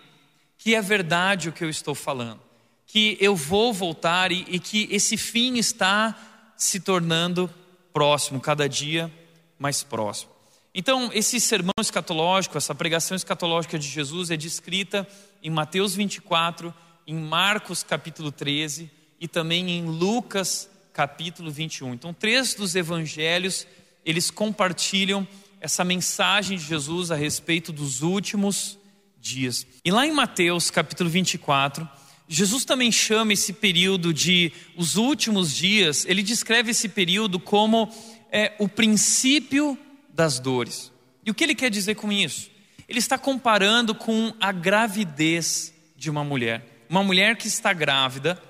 que 0.57 0.75
é 0.75 0.81
verdade 0.81 1.49
o 1.49 1.53
que 1.53 1.63
eu 1.63 1.69
estou 1.69 1.95
falando, 1.95 2.41
que 2.87 3.19
eu 3.21 3.37
vou 3.37 3.73
voltar 3.73 4.33
e, 4.33 4.47
e 4.49 4.59
que 4.59 4.89
esse 4.91 5.17
fim 5.17 5.59
está 5.59 6.17
se 6.57 6.81
tornando 6.81 7.53
próximo, 7.93 8.41
cada 8.41 8.69
dia 8.69 9.13
mais 9.59 9.83
próximo. 9.83 10.31
Então, 10.75 11.11
esse 11.13 11.41
sermão 11.41 11.73
escatológico, 11.81 12.59
essa 12.59 12.75
pregação 12.75 13.17
escatológica 13.17 13.79
de 13.79 13.89
Jesus 13.89 14.31
é 14.31 14.37
descrita 14.37 15.07
em 15.43 15.51
Mateus 15.51 15.95
24, 15.95 16.73
em 17.07 17.15
Marcos 17.15 17.83
capítulo 17.83 18.33
13 18.33 18.91
e 19.21 19.29
também 19.29 19.71
em 19.71 19.87
Lucas 19.87 20.69
capítulo 20.97 21.51
21. 21.51 21.93
Então, 21.93 22.15
três 22.15 22.55
dos 22.55 22.75
evangelhos, 22.75 23.67
eles 24.03 24.31
compartilham 24.31 25.29
essa 25.61 25.85
mensagem 25.85 26.57
de 26.57 26.65
Jesus 26.65 27.11
a 27.11 27.15
respeito 27.15 27.71
dos 27.71 28.01
últimos 28.01 28.79
dias. 29.21 29.67
E 29.85 29.91
lá 29.91 30.07
em 30.07 30.13
Mateus, 30.13 30.71
capítulo 30.71 31.11
24, 31.11 31.87
Jesus 32.27 32.65
também 32.65 32.91
chama 32.91 33.35
esse 33.35 33.53
período 33.53 34.15
de 34.15 34.51
os 34.75 34.97
últimos 34.97 35.55
dias, 35.55 36.07
ele 36.07 36.23
descreve 36.23 36.71
esse 36.71 36.89
período 36.89 37.39
como 37.39 37.95
é, 38.33 38.55
o 38.59 38.67
princípio 38.67 39.77
das 40.09 40.39
dores. 40.39 40.91
E 41.27 41.31
o 41.31 41.35
que 41.35 41.45
ele 41.45 41.55
quer 41.55 41.69
dizer 41.69 41.97
com 41.97 42.11
isso? 42.11 42.51
Ele 42.89 43.01
está 43.01 43.19
comparando 43.19 43.95
com 43.95 44.33
a 44.41 44.51
gravidez 44.51 45.75
de 45.95 46.09
uma 46.09 46.25
mulher. 46.25 46.87
Uma 46.89 47.03
mulher 47.03 47.37
que 47.37 47.49
está 47.49 47.75
grávida, 47.75 48.43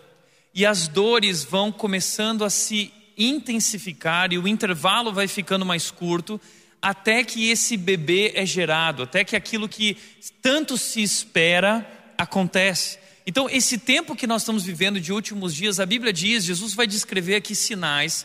e 0.57 0.65
as 0.65 0.89
dores 0.89 1.45
vão 1.45 1.71
começando 1.71 2.43
a 2.43 2.49
se 2.49 2.91
intensificar 3.19 4.33
e 4.33 4.39
o 4.39 4.49
intervalo 4.49 5.13
vai 5.13 5.29
ficando 5.29 5.67
mais 5.67 5.91
curto 5.91 6.41
até 6.81 7.23
que 7.23 7.51
esse 7.51 7.77
bebê 7.77 8.33
é 8.35 8.47
gerado, 8.47 9.03
até 9.03 9.23
que 9.23 9.37
aquilo 9.37 9.69
que 9.69 9.99
tanto 10.41 10.79
se 10.79 11.03
espera 11.03 11.87
acontece. 12.17 12.99
Então, 13.27 13.51
esse 13.51 13.77
tempo 13.77 14.17
que 14.17 14.27
nós 14.27 14.43
estamos 14.43 14.65
vivendo 14.65 14.99
de 14.99 15.13
últimos 15.13 15.55
dias, 15.55 15.79
a 15.79 15.85
Bíblia 15.85 16.13
diz, 16.13 16.45
Jesus 16.45 16.73
vai 16.73 16.87
descrever 16.87 17.35
aqui 17.35 17.55
sinais 17.55 18.25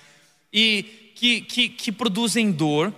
e 0.54 1.12
que, 1.16 1.42
que, 1.42 1.68
que 1.68 1.92
produzem 1.92 2.50
dor, 2.50 2.94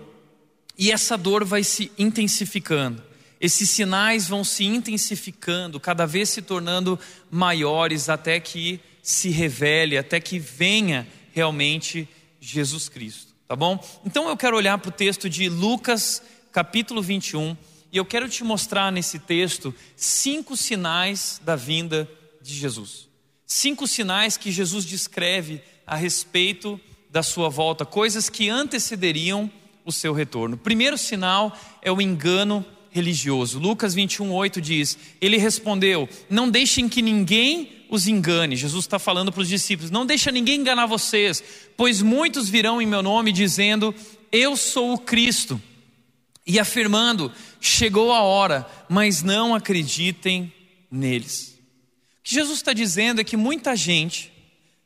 e 0.78 0.92
essa 0.92 1.18
dor 1.18 1.44
vai 1.44 1.64
se 1.64 1.92
intensificando. 1.98 3.02
Esses 3.42 3.68
sinais 3.72 4.28
vão 4.28 4.44
se 4.44 4.64
intensificando, 4.64 5.80
cada 5.80 6.06
vez 6.06 6.30
se 6.30 6.42
tornando 6.44 7.00
maiores, 7.32 8.10
até 8.10 8.40
que 8.40 8.80
se 9.04 9.30
revele, 9.30 9.98
até 9.98 10.22
que 10.22 10.40
venha 10.40 11.06
realmente 11.34 12.08
Jesus 12.40 12.88
Cristo, 12.88 13.36
tá 13.46 13.56
bom? 13.56 13.78
Então 14.06 14.30
eu 14.30 14.38
quero 14.38 14.56
olhar 14.56 14.78
para 14.78 14.88
o 14.88 14.94
texto 14.94 15.30
de 15.30 15.50
Lucas, 15.50 16.24
capítulo 16.54 17.02
21, 17.02 17.58
e 17.92 17.98
eu 17.98 18.06
quero 18.06 18.30
te 18.30 18.46
mostrar 18.46 18.92
nesse 18.94 19.20
texto 19.20 19.76
cinco 19.98 20.56
sinais 20.56 21.42
da 21.44 21.56
vinda 21.58 22.10
de 22.42 22.54
Jesus. 22.56 23.10
Cinco 23.46 23.88
sinais 23.88 24.38
que 24.38 24.52
Jesus 24.52 24.86
descreve 24.86 25.62
a 25.86 25.98
respeito 25.98 26.80
da 27.10 27.22
sua 27.22 27.50
volta, 27.50 27.86
coisas 27.86 28.30
que 28.30 28.50
antecederiam 28.50 29.52
o 29.86 29.92
seu 29.92 30.14
retorno. 30.14 30.58
Primeiro 30.58 30.98
sinal 30.98 31.56
é 31.82 31.92
o 31.92 32.02
engano 32.02 32.66
religioso. 32.90 33.60
Lucas 33.60 33.94
21, 33.94 34.32
8 34.32 34.62
diz: 34.62 34.98
Ele 35.20 35.38
respondeu: 35.38 36.08
Não 36.30 36.50
deixem 36.50 36.88
que 36.88 37.02
ninguém 37.02 37.83
os 37.96 38.08
engane. 38.08 38.56
Jesus 38.56 38.86
está 38.86 38.98
falando 39.00 39.32
para 39.32 39.42
os 39.42 39.48
discípulos: 39.48 39.92
não 39.92 40.06
deixa 40.06 40.32
ninguém 40.32 40.60
enganar 40.60 40.86
vocês, 40.86 41.44
pois 41.78 42.02
muitos 42.02 42.50
virão 42.50 42.82
em 42.82 42.86
meu 42.86 43.02
nome 43.02 43.32
dizendo: 43.32 43.94
Eu 44.32 44.56
sou 44.56 44.94
o 44.94 44.98
Cristo. 44.98 45.62
e 46.46 46.60
afirmando: 46.60 47.32
chegou 47.60 48.12
a 48.12 48.22
hora, 48.22 48.68
mas 48.90 49.24
não 49.24 49.56
acreditem 49.56 50.52
neles. 50.92 51.58
O 52.20 52.24
que 52.24 52.36
Jesus 52.36 52.60
está 52.60 52.74
dizendo 52.74 53.22
é 53.22 53.24
que 53.24 53.36
muita 53.36 53.76
gente, 53.76 54.32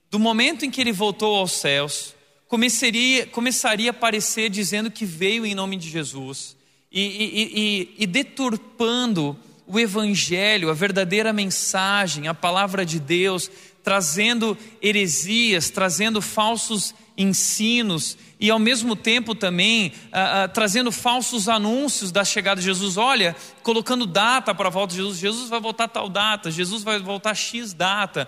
do 0.09 0.19
momento 0.19 0.65
em 0.65 0.71
que 0.71 0.81
ele 0.81 0.91
voltou 0.91 1.35
aos 1.35 1.51
céus, 1.51 2.15
começaria, 2.47 3.27
começaria 3.27 3.89
a 3.89 3.91
aparecer 3.91 4.49
dizendo 4.49 4.89
que 4.89 5.05
veio 5.05 5.45
em 5.45 5.53
nome 5.53 5.75
de 5.75 5.89
Jesus 5.89 6.55
e, 6.91 7.01
e, 7.01 7.59
e, 7.59 7.95
e 7.99 8.07
deturpando 8.07 9.37
o 9.67 9.79
Evangelho, 9.79 10.69
a 10.69 10.73
verdadeira 10.73 11.33
mensagem, 11.33 12.27
a 12.27 12.33
palavra 12.33 12.85
de 12.85 12.99
Deus, 12.99 13.51
trazendo 13.83 14.57
heresias, 14.81 15.69
trazendo 15.69 16.21
falsos 16.21 16.95
ensinos 17.17 18.17
e 18.39 18.49
ao 18.51 18.59
mesmo 18.59 18.95
tempo 18.95 19.33
também 19.33 19.91
ah, 20.11 20.43
ah, 20.43 20.47
trazendo 20.47 20.91
falsos 20.91 21.49
anúncios 21.49 22.11
da 22.11 22.23
chegada 22.23 22.61
de 22.61 22.67
Jesus. 22.67 22.95
Olha, 22.95 23.35
colocando 23.63 24.05
data 24.05 24.53
para 24.53 24.67
a 24.67 24.71
volta 24.71 24.91
de 24.91 25.01
Jesus. 25.01 25.17
Jesus 25.17 25.49
vai 25.49 25.59
voltar 25.59 25.87
tal 25.87 26.07
data, 26.07 26.51
Jesus 26.51 26.83
vai 26.83 26.99
voltar 26.99 27.33
X 27.33 27.73
data. 27.73 28.27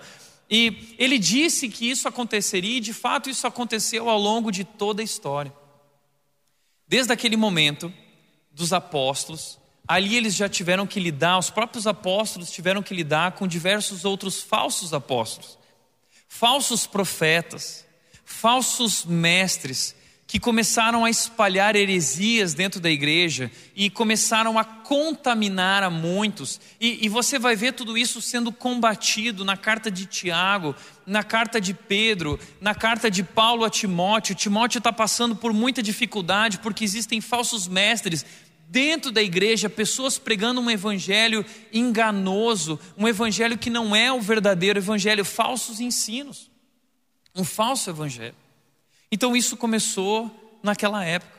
E 0.50 0.96
ele 0.98 1.18
disse 1.18 1.68
que 1.68 1.88
isso 1.88 2.08
aconteceria 2.08 2.78
e 2.78 2.80
de 2.80 2.92
fato 2.92 3.30
isso 3.30 3.46
aconteceu 3.46 4.10
ao 4.10 4.18
longo 4.18 4.50
de 4.50 4.64
toda 4.64 5.00
a 5.00 5.04
história. 5.04 5.52
Desde 6.88 7.12
aquele 7.12 7.36
momento 7.36 7.92
dos 8.50 8.72
apóstolos, 8.72 9.59
ali 9.90 10.16
eles 10.16 10.36
já 10.36 10.48
tiveram 10.48 10.86
que 10.86 11.00
lidar, 11.00 11.36
os 11.36 11.50
próprios 11.50 11.84
apóstolos 11.84 12.52
tiveram 12.52 12.80
que 12.80 12.94
lidar 12.94 13.32
com 13.32 13.44
diversos 13.44 14.04
outros 14.04 14.40
falsos 14.40 14.94
apóstolos, 14.94 15.58
falsos 16.28 16.86
profetas, 16.86 17.84
falsos 18.24 19.04
mestres 19.04 19.96
que 20.28 20.38
começaram 20.38 21.04
a 21.04 21.10
espalhar 21.10 21.74
heresias 21.74 22.54
dentro 22.54 22.78
da 22.78 22.88
igreja 22.88 23.50
e 23.74 23.90
começaram 23.90 24.56
a 24.60 24.62
contaminar 24.62 25.82
a 25.82 25.90
muitos. 25.90 26.60
E, 26.80 27.04
e, 27.04 27.08
você 27.08 27.36
vai 27.36 27.56
ver 27.56 27.72
tudo 27.72 27.98
isso 27.98 28.22
sendo 28.22 28.52
combatido 28.52 29.44
na 29.44 29.56
carta 29.56 29.90
de 29.90 30.06
Tiago, 30.06 30.76
na 31.04 31.24
carta 31.24 31.60
de 31.60 31.74
Pedro, 31.74 32.38
na 32.60 32.76
carta 32.76 33.10
de 33.10 33.24
Paulo 33.24 33.64
a 33.64 33.70
Timóteo. 33.70 34.36
Timóteo 34.36 34.78
está 34.78 34.92
passando 34.92 35.34
por 35.34 35.52
muita 35.52 35.82
dificuldade 35.82 36.60
porque 36.60 36.84
existem 36.84 37.20
falsos 37.20 37.66
mestres 37.66 38.24
dentro 38.70 39.10
da 39.10 39.22
igreja, 39.22 39.68
pessoas 39.68 40.18
pregando 40.18 40.60
um 40.60 40.70
evangelho 40.70 41.44
enganoso, 41.72 42.78
um 42.96 43.08
evangelho 43.08 43.58
que 43.58 43.68
não 43.68 43.94
é 43.94 44.12
o 44.12 44.20
verdadeiro 44.20 44.78
evangelho, 44.78 45.24
falsos 45.24 45.80
ensinos 45.80 46.50
um 47.34 47.44
falso 47.44 47.90
evangelho. 47.90 48.34
Então 49.10 49.36
isso 49.36 49.56
começou 49.56 50.58
naquela 50.62 51.04
época. 51.04 51.38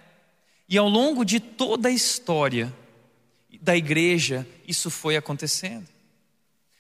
E 0.68 0.78
ao 0.78 0.88
longo 0.88 1.26
de 1.26 1.40
toda 1.40 1.90
a 1.90 1.92
história 1.92 2.74
da 3.62 3.76
igreja, 3.76 4.48
isso 4.68 4.90
foi 4.90 5.18
acontecendo. 5.18 5.88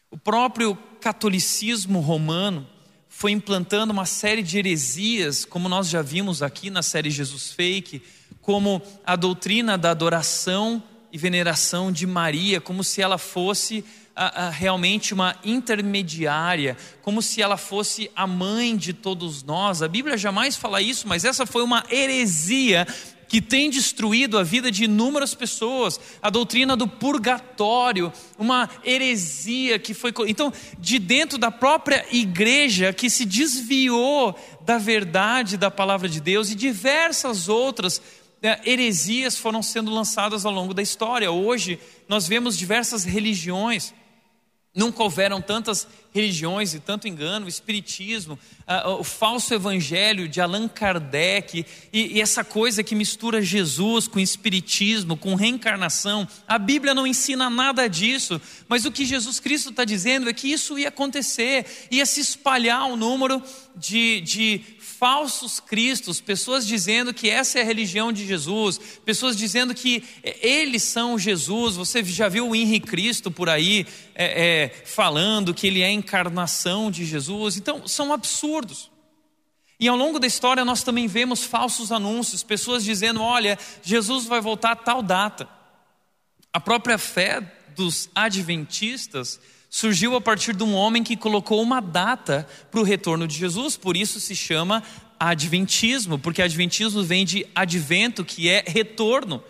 O 0.09 0.17
próprio 0.17 0.75
catolicismo 0.99 1.99
romano 1.99 2.67
foi 3.09 3.31
implantando 3.31 3.91
uma 3.91 4.05
série 4.05 4.41
de 4.41 4.57
heresias, 4.57 5.43
como 5.43 5.67
nós 5.67 5.89
já 5.89 6.01
vimos 6.01 6.41
aqui 6.41 6.69
na 6.69 6.81
série 6.81 7.09
Jesus 7.09 7.51
Fake, 7.51 8.01
como 8.41 8.81
a 9.05 9.15
doutrina 9.15 9.77
da 9.77 9.91
adoração 9.91 10.81
e 11.11 11.17
veneração 11.17 11.91
de 11.91 12.07
Maria, 12.07 12.61
como 12.61 12.83
se 12.83 13.01
ela 13.01 13.17
fosse 13.17 13.83
a, 14.15 14.47
a, 14.47 14.49
realmente 14.49 15.13
uma 15.13 15.35
intermediária, 15.43 16.77
como 17.01 17.21
se 17.21 17.41
ela 17.41 17.57
fosse 17.57 18.09
a 18.15 18.25
mãe 18.25 18.75
de 18.75 18.93
todos 18.93 19.43
nós. 19.43 19.81
A 19.81 19.87
Bíblia 19.87 20.17
jamais 20.17 20.55
fala 20.55 20.81
isso, 20.81 21.07
mas 21.07 21.25
essa 21.25 21.45
foi 21.45 21.63
uma 21.63 21.83
heresia 21.89 22.87
que 23.27 23.39
tem 23.41 23.69
destruído 23.69 24.37
a 24.37 24.43
vida 24.43 24.69
de 24.69 24.83
inúmeras 24.83 25.33
pessoas, 25.33 25.97
a 26.21 26.29
doutrina 26.29 26.75
do 26.75 26.85
purgatório, 26.85 28.11
uma 28.37 28.69
heresia 28.83 29.79
que 29.79 29.93
foi. 29.93 30.13
Então, 30.27 30.51
de 30.77 30.99
dentro 30.99 31.37
da 31.37 31.49
própria 31.49 32.05
igreja 32.11 32.91
que 32.91 33.09
se 33.09 33.23
desviou 33.23 34.37
da 34.65 34.77
verdade 34.77 35.55
da 35.55 35.71
palavra 35.71 36.09
de 36.09 36.19
Deus 36.19 36.51
e 36.51 36.55
diversas 36.55 37.47
outras 37.47 38.01
heresias 38.65 39.37
foram 39.37 39.61
sendo 39.61 39.91
lançadas 39.91 40.45
ao 40.45 40.51
longo 40.51 40.73
da 40.73 40.81
história. 40.81 41.31
Hoje, 41.31 41.79
nós 42.07 42.27
vemos 42.27 42.57
diversas 42.57 43.03
religiões 43.03 43.93
Nunca 44.73 45.03
houveram 45.03 45.41
tantas 45.41 45.85
religiões 46.13 46.73
e 46.73 46.79
tanto 46.79 47.05
engano, 47.05 47.45
o 47.45 47.49
espiritismo, 47.49 48.39
o 48.99 49.03
falso 49.03 49.53
evangelho 49.53 50.29
de 50.29 50.39
Allan 50.39 50.69
Kardec 50.69 51.65
e, 51.91 52.21
essa 52.21 52.41
coisa 52.41 52.81
que 52.81 52.95
mistura 52.95 53.41
Jesus 53.41 54.07
com 54.07 54.17
espiritismo, 54.17 55.17
com 55.17 55.35
reencarnação. 55.35 56.25
A 56.47 56.57
Bíblia 56.57 56.93
não 56.93 57.05
ensina 57.05 57.49
nada 57.49 57.89
disso, 57.89 58.39
mas 58.69 58.85
o 58.85 58.93
que 58.93 59.03
Jesus 59.03 59.41
Cristo 59.41 59.71
está 59.71 59.83
dizendo 59.83 60.29
é 60.29 60.33
que 60.33 60.49
isso 60.49 60.79
ia 60.79 60.87
acontecer, 60.87 61.65
ia 61.91 62.05
se 62.05 62.21
espalhar 62.21 62.85
o 62.85 62.95
número 62.95 63.43
de, 63.75 64.21
de 64.21 64.61
falsos 65.01 65.59
cristos, 65.59 66.21
pessoas 66.21 66.63
dizendo 66.63 67.11
que 67.11 67.27
essa 67.27 67.57
é 67.57 67.63
a 67.63 67.65
religião 67.65 68.13
de 68.13 68.23
Jesus, 68.23 68.79
pessoas 69.03 69.35
dizendo 69.35 69.73
que 69.73 70.03
eles 70.23 70.83
são 70.83 71.17
Jesus. 71.17 71.75
Você 71.75 72.03
já 72.03 72.29
viu 72.29 72.47
o 72.47 72.55
Henri 72.55 72.79
Cristo 72.79 73.31
por 73.31 73.49
aí 73.49 73.87
é, 74.13 74.65
é, 74.65 74.69
falando 74.85 75.55
que 75.55 75.65
ele 75.65 75.81
é 75.81 75.87
a 75.87 75.91
encarnação 75.91 76.91
de 76.91 77.03
Jesus? 77.03 77.57
Então, 77.57 77.87
são 77.87 78.13
absurdos. 78.13 78.91
E 79.79 79.87
ao 79.87 79.97
longo 79.97 80.19
da 80.19 80.27
história 80.27 80.63
nós 80.63 80.83
também 80.83 81.07
vemos 81.07 81.43
falsos 81.43 81.91
anúncios, 81.91 82.43
pessoas 82.43 82.83
dizendo: 82.83 83.23
olha, 83.23 83.57
Jesus 83.81 84.25
vai 84.25 84.39
voltar 84.39 84.73
a 84.73 84.75
tal 84.75 85.01
data. 85.01 85.49
A 86.53 86.59
própria 86.59 86.99
fé 86.99 87.41
dos 87.75 88.07
adventistas 88.13 89.39
surgiu 89.73 90.17
a 90.17 90.21
partir 90.21 90.53
de 90.53 90.63
um 90.63 90.75
homem 90.75 91.01
que 91.01 91.15
colocou 91.15 91.61
uma 91.61 91.79
data 91.79 92.45
para 92.69 92.81
o 92.81 92.83
retorno 92.83 93.25
de 93.25 93.37
Jesus, 93.37 93.77
por 93.77 93.95
isso 93.95 94.19
se 94.19 94.35
chama 94.35 94.83
Adventismo, 95.17 96.19
porque 96.19 96.41
Adventismo 96.41 97.01
vem 97.01 97.23
de 97.23 97.47
advento, 97.55 98.25
que 98.25 98.49
é 98.49 98.65
retorno. 98.67 99.41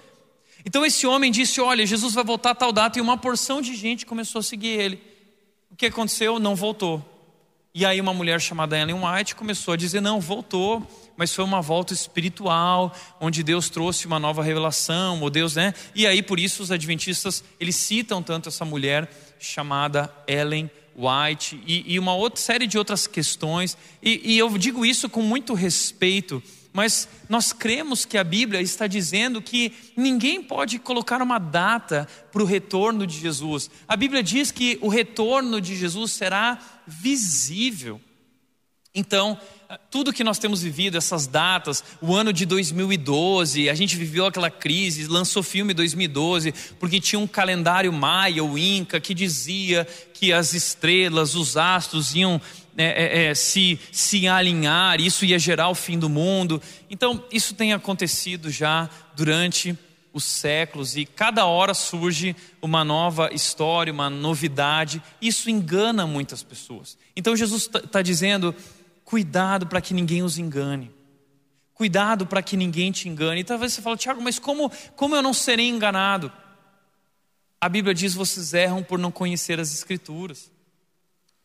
Então 0.63 0.85
esse 0.85 1.07
homem 1.07 1.31
disse: 1.31 1.59
Olha, 1.59 1.85
Jesus 1.87 2.13
vai 2.13 2.23
voltar 2.23 2.51
a 2.51 2.55
tal 2.55 2.71
data, 2.71 2.99
e 2.99 3.01
uma 3.01 3.17
porção 3.17 3.63
de 3.63 3.75
gente 3.75 4.05
começou 4.05 4.39
a 4.39 4.43
seguir 4.43 4.79
ele. 4.79 5.01
O 5.71 5.75
que 5.75 5.87
aconteceu? 5.87 6.39
Não 6.39 6.55
voltou. 6.55 7.03
E 7.73 7.83
aí 7.83 7.99
uma 7.99 8.13
mulher 8.13 8.39
chamada 8.39 8.77
Ellen 8.77 8.99
White 9.03 9.33
começou 9.33 9.73
a 9.73 9.77
dizer: 9.77 10.01
Não, 10.01 10.21
voltou 10.21 10.87
mas 11.17 11.33
foi 11.33 11.43
uma 11.43 11.61
volta 11.61 11.93
espiritual, 11.93 12.95
onde 13.19 13.43
Deus 13.43 13.69
trouxe 13.69 14.07
uma 14.07 14.19
nova 14.19 14.43
revelação, 14.43 15.21
ou 15.21 15.29
Deus, 15.29 15.55
né? 15.55 15.73
E 15.93 16.07
aí 16.07 16.21
por 16.21 16.39
isso 16.39 16.63
os 16.63 16.71
adventistas, 16.71 17.43
eles 17.59 17.75
citam 17.75 18.21
tanto 18.23 18.49
essa 18.49 18.65
mulher 18.65 19.09
chamada 19.39 20.13
Ellen 20.27 20.69
White 20.95 21.61
e, 21.65 21.93
e 21.93 21.99
uma 21.99 22.13
outra 22.13 22.41
série 22.41 22.67
de 22.67 22.77
outras 22.77 23.07
questões, 23.07 23.77
e, 24.01 24.33
e 24.33 24.37
eu 24.37 24.57
digo 24.57 24.85
isso 24.85 25.09
com 25.09 25.21
muito 25.21 25.53
respeito, 25.53 26.41
mas 26.73 27.07
nós 27.27 27.51
cremos 27.51 28.05
que 28.05 28.17
a 28.17 28.23
Bíblia 28.23 28.61
está 28.61 28.87
dizendo 28.87 29.41
que 29.41 29.73
ninguém 29.95 30.41
pode 30.41 30.79
colocar 30.79 31.21
uma 31.21 31.37
data 31.37 32.07
para 32.31 32.41
o 32.41 32.45
retorno 32.45 33.05
de 33.05 33.19
Jesus. 33.19 33.69
A 33.87 33.95
Bíblia 33.97 34.23
diz 34.23 34.51
que 34.51 34.77
o 34.81 34.87
retorno 34.87 35.59
de 35.59 35.75
Jesus 35.75 36.13
será 36.13 36.57
visível. 36.87 37.99
Então, 38.95 39.37
tudo 39.89 40.13
que 40.13 40.23
nós 40.23 40.39
temos 40.39 40.61
vivido, 40.61 40.97
essas 40.97 41.27
datas, 41.27 41.83
o 42.01 42.15
ano 42.15 42.33
de 42.33 42.45
2012, 42.45 43.69
a 43.69 43.73
gente 43.73 43.95
viveu 43.95 44.25
aquela 44.25 44.49
crise, 44.49 45.07
lançou 45.07 45.43
filme 45.43 45.73
2012, 45.73 46.53
porque 46.79 46.99
tinha 46.99 47.19
um 47.19 47.27
calendário 47.27 47.91
maia, 47.91 48.43
o 48.43 48.57
Inca, 48.57 48.99
que 48.99 49.13
dizia 49.13 49.87
que 50.13 50.33
as 50.33 50.53
estrelas, 50.53 51.35
os 51.35 51.57
astros 51.57 52.15
iam 52.15 52.41
é, 52.77 52.85
é, 52.85 53.25
é, 53.25 53.35
se, 53.35 53.79
se 53.91 54.27
alinhar, 54.27 55.01
isso 55.01 55.25
ia 55.25 55.37
gerar 55.37 55.69
o 55.69 55.75
fim 55.75 55.99
do 55.99 56.09
mundo. 56.09 56.61
Então, 56.89 57.23
isso 57.31 57.53
tem 57.53 57.73
acontecido 57.73 58.49
já 58.49 58.89
durante 59.15 59.77
os 60.13 60.23
séculos 60.23 60.97
e 60.97 61.05
cada 61.05 61.45
hora 61.45 61.73
surge 61.73 62.35
uma 62.61 62.83
nova 62.83 63.29
história, 63.33 63.91
uma 63.91 64.09
novidade. 64.09 65.01
Isso 65.21 65.49
engana 65.49 66.05
muitas 66.07 66.43
pessoas. 66.43 66.97
Então, 67.15 67.35
Jesus 67.35 67.63
está 67.63 67.79
tá 67.79 68.01
dizendo 68.01 68.55
Cuidado 69.11 69.67
para 69.67 69.81
que 69.81 69.93
ninguém 69.93 70.23
os 70.23 70.37
engane. 70.37 70.89
Cuidado 71.73 72.25
para 72.25 72.41
que 72.41 72.55
ninguém 72.55 72.93
te 72.93 73.09
engane. 73.09 73.41
E 73.41 73.43
talvez 73.43 73.73
você 73.73 73.81
fale, 73.81 73.97
Tiago, 73.97 74.21
mas 74.21 74.39
como, 74.39 74.71
como 74.95 75.13
eu 75.13 75.21
não 75.21 75.33
serei 75.33 75.67
enganado? 75.67 76.31
A 77.59 77.67
Bíblia 77.67 77.93
diz: 77.93 78.13
vocês 78.13 78.53
erram 78.53 78.81
por 78.81 78.97
não 78.97 79.11
conhecer 79.11 79.59
as 79.59 79.73
Escrituras, 79.73 80.49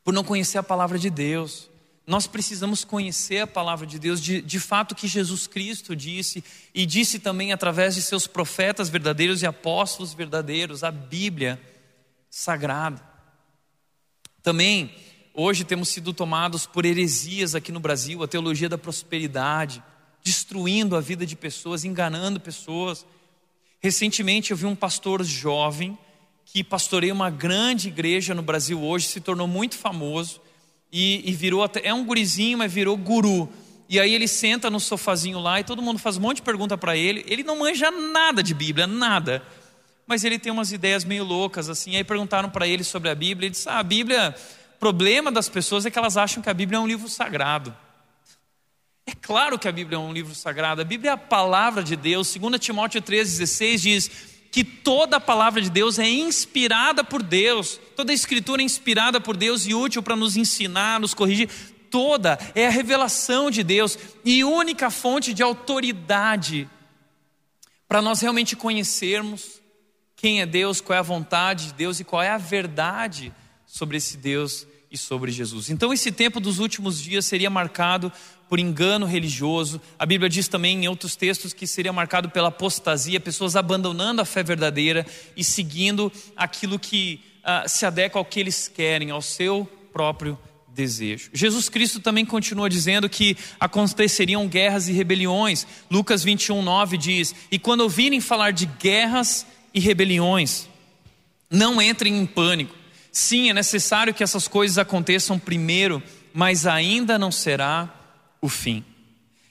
por 0.05 0.15
não 0.15 0.23
conhecer 0.23 0.59
a 0.59 0.63
palavra 0.63 0.97
de 0.97 1.11
Deus. 1.11 1.69
Nós 2.07 2.29
precisamos 2.29 2.85
conhecer 2.85 3.41
a 3.41 3.47
palavra 3.49 3.85
de 3.85 3.99
Deus, 3.99 4.23
de, 4.23 4.41
de 4.41 4.61
fato 4.61 4.95
que 4.95 5.09
Jesus 5.09 5.49
Cristo 5.49 5.97
disse, 5.97 6.45
e 6.73 6.87
disse 6.87 7.19
também 7.19 7.53
através 7.53 7.97
de 7.97 8.03
seus 8.03 8.29
profetas 8.29 8.89
verdadeiros 8.89 9.43
e 9.43 9.47
apóstolos 9.47 10.15
verdadeiros, 10.15 10.85
a 10.85 10.93
Bíblia 10.93 11.61
sagrada. 12.31 13.03
Também 14.41 14.95
Hoje 15.39 15.65
temos 15.65 15.91
sido 15.91 16.15
tomados 16.15 16.65
por 16.65 16.87
heresias 16.87 17.55
aqui 17.55 17.71
no 17.71 17.79
Brasil, 17.79 18.23
a 18.23 18.27
teologia 18.27 18.71
da 18.71 18.79
prosperidade, 18.79 19.83
destruindo 20.25 20.97
a 20.97 21.01
vida 21.03 21.27
de 21.27 21.37
pessoas, 21.37 21.85
enganando 21.85 22.41
pessoas. 22.41 23.05
Recentemente 23.79 24.51
eu 24.51 24.57
vi 24.57 24.65
um 24.65 24.75
pastor 24.75 25.23
jovem 25.23 25.99
que 26.47 26.65
pastoreia 26.65 27.13
uma 27.13 27.29
grande 27.29 27.89
igreja 27.89 28.35
no 28.35 28.41
Brasil 28.41 28.83
hoje, 28.83 29.09
se 29.09 29.21
tornou 29.21 29.47
muito 29.47 29.77
famoso 29.77 30.41
e, 30.91 31.23
e 31.29 31.35
virou 31.35 31.63
até, 31.63 31.87
é 31.87 31.93
um 31.93 32.07
gurizinho, 32.07 32.57
mas 32.57 32.73
virou 32.73 32.97
guru. 32.97 33.47
E 33.91 34.01
aí 34.01 34.15
ele 34.15 34.27
senta 34.27 34.71
no 34.71 34.81
sofazinho 34.81 35.39
lá 35.39 35.61
e 35.61 35.65
todo 35.65 35.83
mundo 35.83 35.99
faz 35.99 36.17
um 36.17 36.23
monte 36.23 36.37
de 36.37 36.45
pergunta 36.45 36.79
para 36.79 36.97
ele. 36.97 37.23
Ele 37.29 37.43
não 37.43 37.59
manja 37.59 37.91
nada 37.91 38.43
de 38.43 38.55
Bíblia, 38.55 38.87
nada. 38.87 39.43
Mas 40.07 40.25
ele 40.25 40.39
tem 40.39 40.51
umas 40.51 40.73
ideias 40.73 41.05
meio 41.05 41.25
loucas 41.25 41.69
assim. 41.69 41.95
Aí 41.95 42.05
perguntaram 42.05 42.49
para 42.49 42.67
ele 42.67 42.83
sobre 42.83 43.11
a 43.11 43.15
Bíblia, 43.15 43.49
ele 43.49 43.51
disse: 43.51 43.69
ah, 43.69 43.81
"A 43.81 43.83
Bíblia, 43.83 44.35
problema 44.79 45.31
das 45.33 45.49
pessoas 45.49 45.87
é 45.87 45.91
que 45.91 45.99
elas 45.99 46.17
acham 46.17 46.43
que 46.43 46.51
a 46.51 46.55
Bíblia 46.55 46.79
é 46.79 46.81
um 46.81 46.87
livro 46.87 47.09
sagrado. 47.09 47.75
É 49.07 49.13
claro 49.13 49.59
que 49.59 49.69
a 49.69 49.73
Bíblia 49.73 49.97
é 49.97 50.01
um 50.01 50.13
livro 50.13 50.35
sagrado. 50.35 50.81
A 50.81 50.85
Bíblia 50.85 51.11
é 51.11 51.15
a 51.15 51.19
palavra 51.19 51.83
de 51.83 51.95
Deus. 51.95 52.35
2 52.35 52.61
Timóteo 52.61 53.01
3,16 53.01 53.79
diz 53.79 54.11
que 54.51 54.65
toda 54.65 55.19
a 55.19 55.21
palavra 55.21 55.61
de 55.61 55.71
Deus 55.71 55.99
é 55.99 56.09
inspirada 56.09 57.05
por 57.05 57.23
Deus. 57.23 57.79
Toda 57.95 58.11
a 58.11 58.15
escritura 58.15 58.63
é 58.63 58.65
inspirada 58.65 59.21
por 59.21 59.37
Deus 59.37 59.67
e 59.67 59.75
útil 59.75 60.03
para 60.03 60.17
nos 60.17 60.37
ensinar, 60.37 60.99
nos 60.99 61.15
corrigir. 61.15 61.49
Toda 61.89 62.37
é 62.55 62.67
a 62.67 62.71
revelação 62.71 63.51
de 63.51 63.63
Deus 63.63 63.97
e 64.25 64.43
única 64.43 64.91
fonte 64.91 65.33
de 65.33 65.43
autoridade 65.43 66.69
para 67.89 68.03
nós 68.03 68.21
realmente 68.21 68.57
conhecermos 68.57 69.61
quem 70.17 70.41
é 70.41 70.47
Deus, 70.47 70.81
qual 70.81 70.97
é 70.97 70.99
a 70.99 71.03
vontade 71.03 71.67
de 71.67 71.75
Deus 71.75 72.01
e 72.01 72.05
qual 72.05 72.23
é 72.23 72.31
a 72.31 72.39
verdade 72.39 73.33
sobre 73.67 73.97
esse 73.97 74.17
Deus 74.17 74.67
e 74.91 74.97
sobre 74.97 75.33
Jesus. 75.33 75.69
Então, 75.69 75.93
esse 75.93 76.13
tempo 76.13 76.41
dos 76.41 76.59
últimos 76.59 77.01
dias 77.01 77.27
seria 77.27 77.51
marcado 77.51 78.13
por 78.49 78.59
engano 78.59 79.07
religioso. 79.07 79.81
A 79.99 80.07
Bíblia 80.07 80.29
diz 80.29 80.49
também 80.49 80.85
em 80.85 80.89
outros 80.89 81.17
textos 81.17 81.53
que 81.53 81.67
seria 81.67 81.93
marcado 81.93 82.31
pela 82.31 82.49
apostasia, 82.49 83.19
pessoas 83.19 83.57
abandonando 83.57 84.23
a 84.23 84.25
fé 84.25 84.43
verdadeira 84.43 85.05
e 85.37 85.43
seguindo 85.43 86.13
aquilo 86.37 86.79
que 86.79 87.21
uh, 87.43 87.69
se 87.69 87.85
adequa 87.85 88.19
ao 88.19 88.25
que 88.25 88.41
eles 88.41 88.69
querem, 88.69 89.11
ao 89.11 89.21
seu 89.21 89.69
próprio 89.93 90.39
desejo. 90.69 91.31
Jesus 91.33 91.69
Cristo 91.69 91.99
também 92.01 92.25
continua 92.25 92.69
dizendo 92.69 93.09
que 93.09 93.37
aconteceriam 93.59 94.47
guerras 94.47 94.89
e 94.89 94.93
rebeliões. 94.93 95.67
Lucas 95.91 96.23
21, 96.23 96.63
9 96.63 96.99
diz: 96.99 97.35
E 97.51 97.59
quando 97.59 97.81
ouvirem 97.81 98.21
falar 98.21 98.53
de 98.53 98.67
guerras 98.67 99.47
e 99.73 99.81
rebeliões, 99.81 100.69
não 101.51 101.81
entrem 101.81 102.17
em 102.17 102.27
pânico. 102.27 102.75
Sim, 103.17 103.49
é 103.49 103.55
necessário 103.55 104.13
que 104.13 104.23
essas 104.23 104.47
coisas 104.47 104.77
aconteçam 104.77 105.39
primeiro, 105.39 106.03
mas 106.35 106.67
ainda 106.67 107.19
não 107.19 107.33
será 107.33 107.89
o 108.43 108.49
fim. 108.49 108.85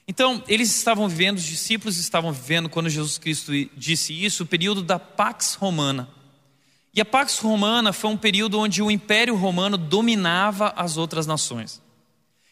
Então, 0.08 0.44
eles 0.48 0.70
estavam 0.76 1.10
vivendo, 1.10 1.38
os 1.38 1.46
discípulos 1.46 1.98
estavam 1.98 2.32
vivendo, 2.32 2.70
quando 2.70 2.92
Jesus 2.92 3.18
Cristo 3.18 3.52
disse 3.76 4.14
isso, 4.14 4.44
o 4.44 4.46
período 4.46 4.84
da 4.84 5.00
Pax 5.00 5.56
Romana. 5.56 6.08
E 6.94 7.02
a 7.02 7.06
Pax 7.06 7.40
Romana 7.40 7.92
foi 7.92 8.12
um 8.12 8.18
período 8.18 8.60
onde 8.60 8.84
o 8.84 8.92
Império 8.92 9.36
Romano 9.36 9.80
dominava 9.80 10.72
as 10.78 10.96
outras 10.96 11.26
nações. 11.26 11.82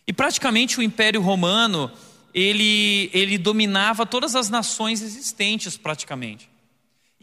E 0.07 0.11
praticamente 0.11 0.79
o 0.79 0.81
Império 0.81 1.21
Romano, 1.21 1.91
ele, 2.33 3.11
ele 3.13 3.37
dominava 3.37 4.03
todas 4.03 4.35
as 4.35 4.49
nações 4.49 5.03
existentes, 5.03 5.77
praticamente. 5.77 6.49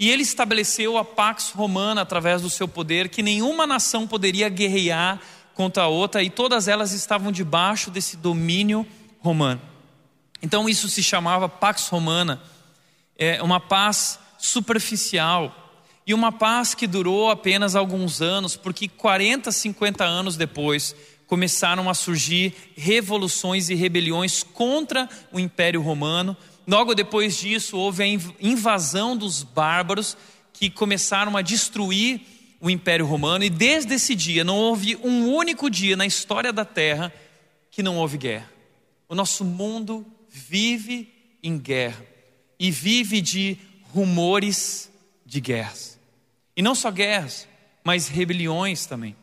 E 0.00 0.10
ele 0.10 0.22
estabeleceu 0.22 0.96
a 0.96 1.04
Pax 1.04 1.50
Romana 1.50 2.00
através 2.00 2.40
do 2.40 2.48
seu 2.48 2.66
poder, 2.66 3.10
que 3.10 3.22
nenhuma 3.22 3.66
nação 3.66 4.06
poderia 4.06 4.48
guerrear 4.48 5.20
contra 5.52 5.82
a 5.82 5.88
outra, 5.88 6.22
e 6.22 6.30
todas 6.30 6.68
elas 6.68 6.92
estavam 6.92 7.30
debaixo 7.30 7.90
desse 7.90 8.16
domínio 8.16 8.86
romano. 9.18 9.60
Então 10.40 10.66
isso 10.70 10.88
se 10.88 11.02
chamava 11.02 11.50
Pax 11.50 11.88
Romana, 11.88 12.40
é 13.18 13.42
uma 13.42 13.60
paz 13.60 14.18
superficial 14.38 15.54
e 16.06 16.14
uma 16.14 16.32
paz 16.32 16.74
que 16.74 16.86
durou 16.86 17.30
apenas 17.30 17.76
alguns 17.76 18.22
anos, 18.22 18.56
porque 18.56 18.88
40, 18.88 19.52
50 19.52 20.02
anos 20.02 20.34
depois 20.34 20.96
começaram 21.26 21.90
a 21.90 21.94
surgir 21.94 22.54
revoluções 22.74 23.68
e 23.68 23.74
rebeliões 23.74 24.42
contra 24.42 25.06
o 25.30 25.38
Império 25.38 25.82
Romano. 25.82 26.34
Logo 26.66 26.94
depois 26.94 27.38
disso, 27.38 27.76
houve 27.76 28.02
a 28.02 28.06
invasão 28.40 29.16
dos 29.16 29.42
bárbaros 29.42 30.16
que 30.52 30.70
começaram 30.70 31.36
a 31.36 31.42
destruir 31.42 32.20
o 32.60 32.68
Império 32.68 33.06
Romano, 33.06 33.42
e 33.42 33.48
desde 33.48 33.94
esse 33.94 34.14
dia 34.14 34.44
não 34.44 34.56
houve 34.56 34.94
um 34.96 35.32
único 35.34 35.70
dia 35.70 35.96
na 35.96 36.04
história 36.04 36.52
da 36.52 36.64
Terra 36.64 37.12
que 37.70 37.82
não 37.82 37.96
houve 37.96 38.18
guerra. 38.18 38.52
O 39.08 39.14
nosso 39.14 39.44
mundo 39.44 40.06
vive 40.28 41.10
em 41.42 41.58
guerra 41.58 42.04
e 42.58 42.70
vive 42.70 43.22
de 43.22 43.56
rumores 43.94 44.90
de 45.24 45.40
guerras. 45.40 45.98
E 46.54 46.60
não 46.60 46.74
só 46.74 46.90
guerras, 46.90 47.48
mas 47.82 48.08
rebeliões 48.08 48.84
também. 48.84 49.16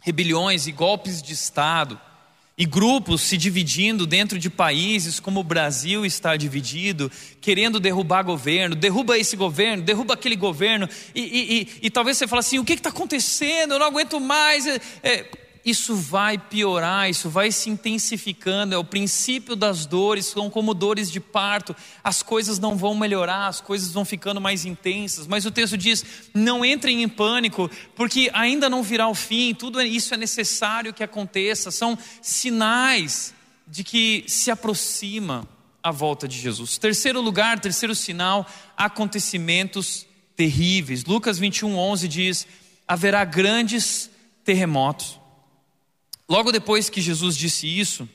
Rebeliões 0.00 0.66
e 0.68 0.72
golpes 0.72 1.20
de 1.20 1.32
Estado, 1.32 2.00
e 2.56 2.66
grupos 2.66 3.22
se 3.22 3.36
dividindo 3.36 4.06
dentro 4.06 4.38
de 4.38 4.50
países 4.50 5.18
como 5.18 5.40
o 5.40 5.44
Brasil 5.44 6.04
está 6.04 6.36
dividido, 6.36 7.10
querendo 7.40 7.80
derrubar 7.80 8.22
governo, 8.22 8.74
derruba 8.74 9.18
esse 9.18 9.36
governo, 9.36 9.82
derruba 9.82 10.14
aquele 10.14 10.36
governo, 10.36 10.88
e, 11.14 11.20
e, 11.20 11.60
e, 11.60 11.68
e 11.82 11.90
talvez 11.90 12.18
você 12.18 12.26
fale 12.26 12.40
assim: 12.40 12.58
o 12.58 12.64
que 12.64 12.74
está 12.74 12.90
acontecendo? 12.90 13.74
Eu 13.74 13.78
não 13.78 13.86
aguento 13.86 14.20
mais. 14.20 14.66
É, 14.66 14.80
é, 15.02 15.30
isso 15.64 15.94
vai 15.94 16.36
piorar, 16.36 17.08
isso 17.08 17.30
vai 17.30 17.52
se 17.52 17.70
intensificando. 17.70 18.74
É 18.74 18.78
o 18.78 18.84
princípio 18.84 19.54
das 19.54 19.86
dores, 19.86 20.26
são 20.26 20.50
como 20.50 20.74
dores 20.74 21.10
de 21.10 21.20
parto. 21.20 21.74
As 22.02 22.22
coisas 22.22 22.58
não 22.58 22.76
vão 22.76 22.94
melhorar, 22.94 23.46
as 23.46 23.60
coisas 23.60 23.92
vão 23.92 24.04
ficando 24.04 24.40
mais 24.40 24.64
intensas. 24.64 25.26
Mas 25.26 25.46
o 25.46 25.50
texto 25.50 25.76
diz: 25.76 26.04
não 26.34 26.64
entrem 26.64 27.02
em 27.02 27.08
pânico, 27.08 27.70
porque 27.94 28.28
ainda 28.32 28.68
não 28.68 28.82
virá 28.82 29.08
o 29.08 29.14
fim. 29.14 29.54
Tudo 29.54 29.80
isso 29.80 30.12
é 30.12 30.16
necessário 30.16 30.92
que 30.92 31.04
aconteça. 31.04 31.70
São 31.70 31.96
sinais 32.20 33.32
de 33.66 33.84
que 33.84 34.24
se 34.26 34.50
aproxima 34.50 35.48
a 35.80 35.90
volta 35.90 36.26
de 36.26 36.38
Jesus. 36.38 36.76
Terceiro 36.76 37.20
lugar, 37.20 37.60
terceiro 37.60 37.94
sinal, 37.94 38.46
acontecimentos 38.76 40.06
terríveis. 40.36 41.04
Lucas 41.04 41.38
21, 41.38 41.76
11 41.76 42.08
diz: 42.08 42.46
haverá 42.86 43.24
grandes 43.24 44.10
terremotos. 44.44 45.21
Logo 46.32 46.50
depois 46.50 46.88
que 46.88 47.02
Jesus 47.02 47.36
disse 47.36 47.66
isso, 47.66 48.08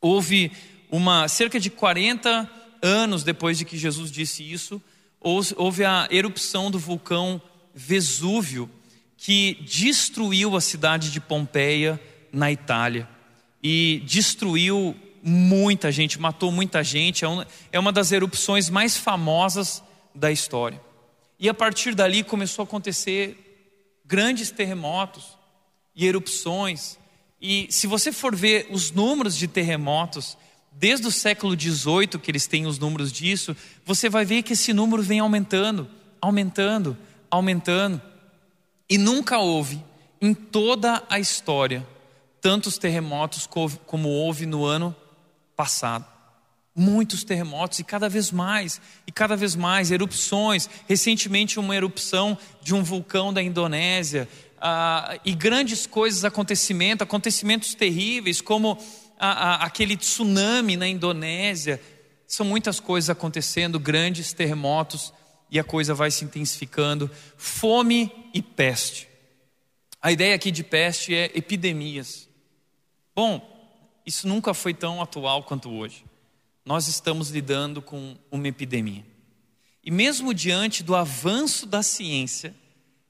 houve 0.00 0.52
uma 0.88 1.26
cerca 1.26 1.58
de 1.58 1.68
40 1.68 2.48
anos 2.80 3.24
depois 3.24 3.58
de 3.58 3.64
que 3.64 3.76
Jesus 3.76 4.12
disse 4.12 4.48
isso, 4.48 4.80
houve 5.20 5.84
a 5.84 6.06
erupção 6.12 6.70
do 6.70 6.78
vulcão 6.78 7.42
Vesúvio, 7.74 8.70
que 9.16 9.58
destruiu 9.62 10.54
a 10.54 10.60
cidade 10.60 11.10
de 11.10 11.18
Pompeia, 11.18 12.00
na 12.32 12.52
Itália, 12.52 13.08
e 13.60 14.00
destruiu 14.06 14.94
muita 15.20 15.90
gente, 15.90 16.20
matou 16.20 16.52
muita 16.52 16.84
gente, 16.84 17.24
é, 17.24 17.28
é 17.72 17.80
uma 17.80 17.90
das 17.90 18.12
erupções 18.12 18.70
mais 18.70 18.96
famosas 18.96 19.82
da 20.14 20.30
história. 20.30 20.80
E 21.36 21.48
a 21.48 21.54
partir 21.54 21.96
dali 21.96 22.22
começou 22.22 22.62
a 22.62 22.64
acontecer 22.64 24.00
grandes 24.06 24.52
terremotos 24.52 25.36
e 25.96 26.06
erupções, 26.06 26.96
e 27.40 27.68
se 27.70 27.86
você 27.86 28.12
for 28.12 28.34
ver 28.34 28.66
os 28.70 28.90
números 28.90 29.36
de 29.36 29.46
terremotos, 29.46 30.36
desde 30.72 31.06
o 31.06 31.12
século 31.12 31.58
XVIII 31.58 32.20
que 32.22 32.30
eles 32.30 32.46
têm 32.46 32.66
os 32.66 32.78
números 32.78 33.12
disso, 33.12 33.56
você 33.84 34.08
vai 34.08 34.24
ver 34.24 34.42
que 34.42 34.52
esse 34.52 34.72
número 34.72 35.02
vem 35.02 35.20
aumentando, 35.20 35.88
aumentando, 36.20 36.96
aumentando. 37.30 38.00
E 38.88 38.98
nunca 38.98 39.38
houve, 39.38 39.82
em 40.20 40.34
toda 40.34 41.02
a 41.08 41.18
história, 41.18 41.86
tantos 42.40 42.78
terremotos 42.78 43.48
como 43.86 44.08
houve 44.08 44.46
no 44.46 44.64
ano 44.64 44.94
passado. 45.56 46.06
Muitos 46.74 47.24
terremotos 47.24 47.80
e 47.80 47.84
cada 47.84 48.08
vez 48.08 48.30
mais, 48.30 48.80
e 49.04 49.10
cada 49.10 49.36
vez 49.36 49.56
mais, 49.56 49.90
erupções. 49.90 50.70
Recentemente, 50.88 51.58
uma 51.58 51.74
erupção 51.74 52.38
de 52.62 52.72
um 52.72 52.84
vulcão 52.84 53.32
da 53.32 53.42
Indonésia, 53.42 54.28
ah, 54.60 55.18
e 55.24 55.34
grandes 55.34 55.86
coisas, 55.86 56.24
acontecimentos, 56.24 57.02
acontecimentos 57.02 57.74
terríveis, 57.74 58.40
como 58.40 58.78
aquele 59.18 59.96
tsunami 59.96 60.76
na 60.76 60.86
Indonésia. 60.86 61.80
São 62.26 62.46
muitas 62.46 62.78
coisas 62.78 63.10
acontecendo, 63.10 63.80
grandes 63.80 64.32
terremotos, 64.32 65.12
e 65.50 65.58
a 65.58 65.64
coisa 65.64 65.94
vai 65.94 66.10
se 66.10 66.24
intensificando. 66.24 67.10
Fome 67.36 68.12
e 68.34 68.42
peste. 68.42 69.08
A 70.00 70.12
ideia 70.12 70.34
aqui 70.34 70.50
de 70.50 70.62
peste 70.62 71.14
é 71.14 71.30
epidemias. 71.34 72.28
Bom, 73.14 73.40
isso 74.06 74.28
nunca 74.28 74.54
foi 74.54 74.72
tão 74.72 75.02
atual 75.02 75.42
quanto 75.42 75.70
hoje. 75.70 76.04
Nós 76.64 76.86
estamos 76.86 77.30
lidando 77.30 77.80
com 77.80 78.16
uma 78.30 78.46
epidemia. 78.46 79.04
E 79.82 79.90
mesmo 79.90 80.34
diante 80.34 80.82
do 80.82 80.94
avanço 80.94 81.66
da 81.66 81.82
ciência, 81.82 82.54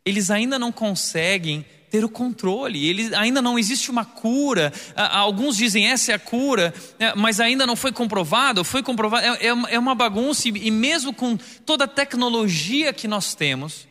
eles 0.09 0.31
ainda 0.31 0.59
não 0.59 0.73
conseguem 0.73 1.65
ter 1.91 2.05
o 2.05 2.09
controle. 2.09 2.87
Ele, 2.87 3.15
ainda 3.15 3.41
não 3.41 3.59
existe 3.59 3.91
uma 3.91 4.05
cura. 4.05 4.73
Alguns 4.95 5.57
dizem 5.57 5.89
essa 5.89 6.13
é 6.13 6.15
a 6.15 6.19
cura, 6.19 6.73
né, 6.99 7.13
mas 7.17 7.41
ainda 7.41 7.67
não 7.67 7.77
foi 7.77 7.93
comprovado. 7.93 8.65
Foi 8.65 8.83
comprovado. 8.83 9.25
É, 9.25 9.47
é, 9.47 9.75
é 9.75 9.79
uma 9.79 9.95
bagunça 9.95 10.49
e 10.49 10.71
mesmo 10.71 11.13
com 11.13 11.37
toda 11.65 11.85
a 11.85 11.89
tecnologia 11.89 12.93
que 12.93 13.09
nós 13.09 13.35
temos, 13.35 13.87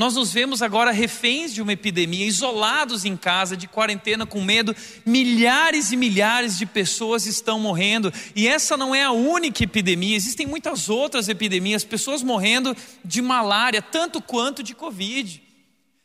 nós 0.00 0.14
nos 0.14 0.32
vemos 0.32 0.62
agora 0.62 0.92
reféns 0.92 1.52
de 1.52 1.60
uma 1.60 1.74
epidemia, 1.74 2.24
isolados 2.24 3.04
em 3.04 3.14
casa, 3.18 3.54
de 3.54 3.68
quarentena, 3.68 4.24
com 4.24 4.40
medo. 4.40 4.74
Milhares 5.04 5.92
e 5.92 5.96
milhares 5.96 6.56
de 6.56 6.64
pessoas 6.64 7.26
estão 7.26 7.60
morrendo. 7.60 8.10
E 8.34 8.48
essa 8.48 8.78
não 8.78 8.94
é 8.94 9.04
a 9.04 9.12
única 9.12 9.62
epidemia, 9.62 10.16
existem 10.16 10.46
muitas 10.46 10.88
outras 10.88 11.28
epidemias. 11.28 11.84
Pessoas 11.84 12.22
morrendo 12.22 12.74
de 13.04 13.20
malária, 13.20 13.82
tanto 13.82 14.22
quanto 14.22 14.62
de 14.62 14.74
Covid. 14.74 15.42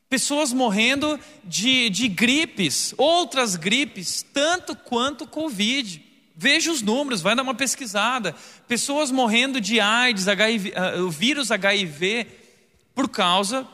Pessoas 0.10 0.52
morrendo 0.52 1.18
de, 1.46 1.90
de 1.90 2.10
gripes, 2.10 2.94
outras 2.98 3.56
gripes, 3.56 4.26
tanto 4.34 4.76
quanto 4.76 5.26
Covid. 5.26 6.04
Veja 6.36 6.70
os 6.70 6.82
números, 6.82 7.22
vai 7.22 7.34
dar 7.34 7.44
uma 7.44 7.56
pesquisada. 7.56 8.36
Pessoas 8.68 9.10
morrendo 9.10 9.62
de 9.62 9.80
AIDS, 9.80 10.28
HIV, 10.28 10.74
uh, 10.76 11.02
o 11.04 11.10
vírus 11.10 11.50
HIV, 11.50 12.28
por 12.94 13.08
causa 13.08 13.66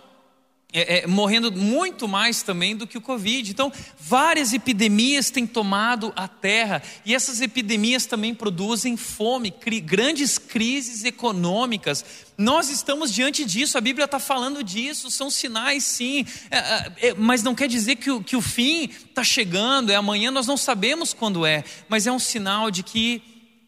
é, 0.74 1.00
é, 1.00 1.08
morrendo 1.08 1.52
muito 1.52 2.08
mais 2.08 2.42
também 2.44 2.76
do 2.76 2.88
que 2.88 2.98
o 2.98 3.02
Covid. 3.02 3.52
Então, 3.52 3.72
várias 4.00 4.54
epidemias 4.54 5.30
têm 5.30 5.46
tomado 5.46 6.14
a 6.16 6.28
terra, 6.28 6.82
e 7.06 7.14
essas 7.14 7.42
epidemias 7.42 8.06
também 8.06 8.34
produzem 8.34 8.96
fome, 8.96 9.52
cri, 9.52 9.82
grandes 9.82 10.38
crises 10.38 11.04
econômicas. 11.04 12.06
Nós 12.38 12.70
estamos 12.70 13.14
diante 13.14 13.44
disso, 13.44 13.78
a 13.78 13.82
Bíblia 13.82 14.06
está 14.06 14.18
falando 14.18 14.64
disso, 14.64 15.12
são 15.12 15.30
sinais 15.30 15.84
sim, 15.84 16.26
é, 16.50 16.58
é, 16.58 16.94
é, 17.02 17.14
mas 17.16 17.44
não 17.44 17.54
quer 17.54 17.68
dizer 17.68 17.98
que 17.98 18.10
o, 18.10 18.24
que 18.24 18.36
o 18.36 18.42
fim 18.42 18.86
está 18.86 19.24
chegando, 19.24 19.92
é 19.92 19.96
amanhã, 19.96 20.32
nós 20.32 20.48
não 20.48 20.58
sabemos 20.58 21.14
quando 21.14 21.46
é, 21.46 21.64
mas 21.90 22.08
é 22.08 22.12
um 22.12 22.20
sinal 22.20 22.72
de 22.72 22.82
que, 22.82 23.22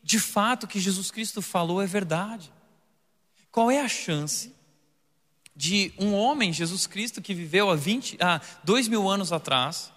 de 0.03 0.19
fato, 0.19 0.63
o 0.63 0.67
que 0.67 0.79
Jesus 0.79 1.11
Cristo 1.11 1.41
falou 1.41 1.81
é 1.81 1.85
verdade. 1.85 2.51
Qual 3.51 3.69
é 3.69 3.81
a 3.81 3.89
chance? 3.89 4.53
De 5.55 5.93
um 5.97 6.13
homem, 6.13 6.51
Jesus 6.51 6.87
Cristo, 6.87 7.21
que 7.21 7.33
viveu 7.33 7.69
há, 7.69 7.75
20, 7.75 8.17
há 8.19 8.41
dois 8.63 8.87
mil 8.87 9.07
anos 9.07 9.31
atrás, 9.31 9.91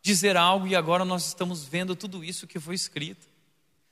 dizer 0.00 0.36
algo 0.36 0.66
e 0.66 0.76
agora 0.76 1.04
nós 1.04 1.26
estamos 1.26 1.64
vendo 1.64 1.96
tudo 1.96 2.24
isso 2.24 2.46
que 2.46 2.60
foi 2.60 2.74
escrito. 2.74 3.26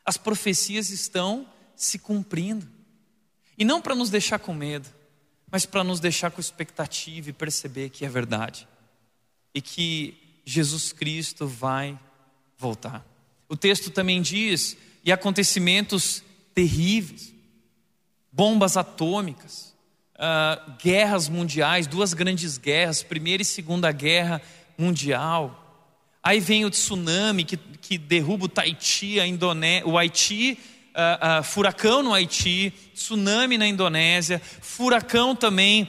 As 0.04 0.16
profecias 0.16 0.90
estão 0.90 1.46
se 1.74 1.98
cumprindo. 1.98 2.68
E 3.56 3.64
não 3.64 3.80
para 3.80 3.94
nos 3.94 4.11
deixar 4.11 4.38
com 4.38 4.54
medo, 4.54 4.88
mas 5.50 5.66
para 5.66 5.84
nos 5.84 6.00
deixar 6.00 6.30
com 6.30 6.40
expectativa 6.40 7.30
e 7.30 7.32
perceber 7.32 7.90
que 7.90 8.04
é 8.04 8.08
verdade. 8.08 8.66
E 9.54 9.61
que 9.61 10.40
Jesus 10.44 10.92
Cristo 10.92 11.46
vai 11.46 11.98
voltar. 12.56 13.04
O 13.48 13.56
texto 13.56 13.90
também 13.90 14.22
diz: 14.22 14.76
e 15.04 15.11
acontecimentos 15.11 16.22
terríveis, 16.54 17.34
bombas 18.32 18.76
atômicas, 18.76 19.70
uh, 20.21 20.73
guerras 20.83 21.29
mundiais, 21.29 21.87
duas 21.87 22.12
grandes 22.12 22.59
guerras, 22.59 23.03
Primeira 23.03 23.43
e 23.43 23.47
Segunda 23.47 23.91
Guerra 23.91 24.43
Mundial. 24.77 25.57
Aí 26.23 26.39
vem 26.39 26.66
o 26.66 26.71
tsunami 26.71 27.45
que, 27.45 27.57
que 27.57 27.97
derruba 27.97 28.45
o 28.45 28.49
Tahiti, 28.49 29.18
a 29.18 29.27
Indoné 29.27 29.83
o 29.87 29.97
Haiti, 29.97 30.59
uh, 30.91 31.41
uh, 31.41 31.43
furacão 31.43 32.03
no 32.03 32.12
Haiti, 32.12 32.71
tsunami 32.95 33.57
na 33.57 33.66
Indonésia, 33.66 34.41
furacão 34.61 35.35
também, 35.35 35.89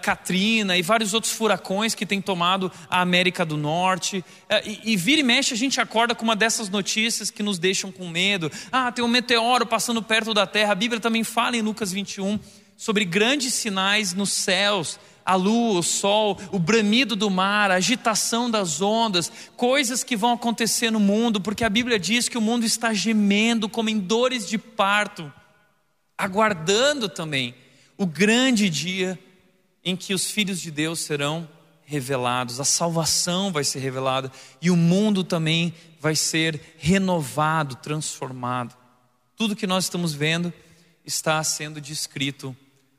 Katrina 0.00 0.78
e 0.78 0.82
vários 0.82 1.12
outros 1.12 1.30
furacões 1.30 1.94
que 1.94 2.06
têm 2.06 2.22
tomado 2.22 2.72
a 2.88 3.02
América 3.02 3.44
do 3.44 3.58
Norte. 3.58 4.24
E, 4.64 4.92
e, 4.92 4.96
vira 4.96 5.20
e 5.20 5.22
mexe 5.22 5.52
a 5.52 5.56
gente 5.58 5.78
acorda 5.78 6.14
com 6.14 6.24
uma 6.24 6.34
dessas 6.34 6.70
notícias 6.70 7.30
que 7.30 7.42
nos 7.42 7.58
deixam 7.58 7.92
com 7.92 8.08
medo. 8.08 8.50
Ah, 8.72 8.90
tem 8.90 9.04
um 9.04 9.08
meteoro 9.08 9.66
passando 9.66 10.02
perto 10.02 10.32
da 10.32 10.46
Terra. 10.46 10.72
A 10.72 10.74
Bíblia 10.74 10.98
também 10.98 11.22
fala 11.22 11.54
em 11.54 11.60
Lucas 11.60 11.92
21 11.92 12.40
sobre 12.78 13.04
grandes 13.04 13.54
sinais 13.54 14.14
nos 14.14 14.32
céus, 14.32 15.00
a 15.26 15.34
lua, 15.34 15.80
o 15.80 15.82
sol, 15.82 16.38
o 16.52 16.60
bramido 16.60 17.16
do 17.16 17.28
mar, 17.28 17.72
a 17.72 17.74
agitação 17.74 18.48
das 18.48 18.80
ondas, 18.80 19.30
coisas 19.56 20.04
que 20.04 20.16
vão 20.16 20.32
acontecer 20.32 20.90
no 20.90 21.00
mundo, 21.00 21.40
porque 21.40 21.64
a 21.64 21.68
Bíblia 21.68 21.98
diz 21.98 22.28
que 22.28 22.38
o 22.38 22.40
mundo 22.40 22.64
está 22.64 22.94
gemendo 22.94 23.68
como 23.68 23.90
em 23.90 23.98
dores 23.98 24.48
de 24.48 24.56
parto, 24.56 25.30
aguardando 26.16 27.08
também 27.08 27.52
o 27.98 28.06
grande 28.06 28.70
dia 28.70 29.18
em 29.84 29.96
que 29.96 30.14
os 30.14 30.30
filhos 30.30 30.60
de 30.60 30.70
Deus 30.70 31.00
serão 31.00 31.48
revelados, 31.84 32.60
a 32.60 32.64
salvação 32.64 33.50
vai 33.50 33.64
ser 33.64 33.80
revelada 33.80 34.30
e 34.62 34.70
o 34.70 34.76
mundo 34.76 35.24
também 35.24 35.74
vai 36.00 36.14
ser 36.14 36.60
renovado, 36.78 37.74
transformado. 37.74 38.76
Tudo 39.34 39.56
que 39.56 39.66
nós 39.66 39.84
estamos 39.84 40.14
vendo 40.14 40.52
está 41.04 41.42
sendo 41.42 41.80
descrito 41.80 42.56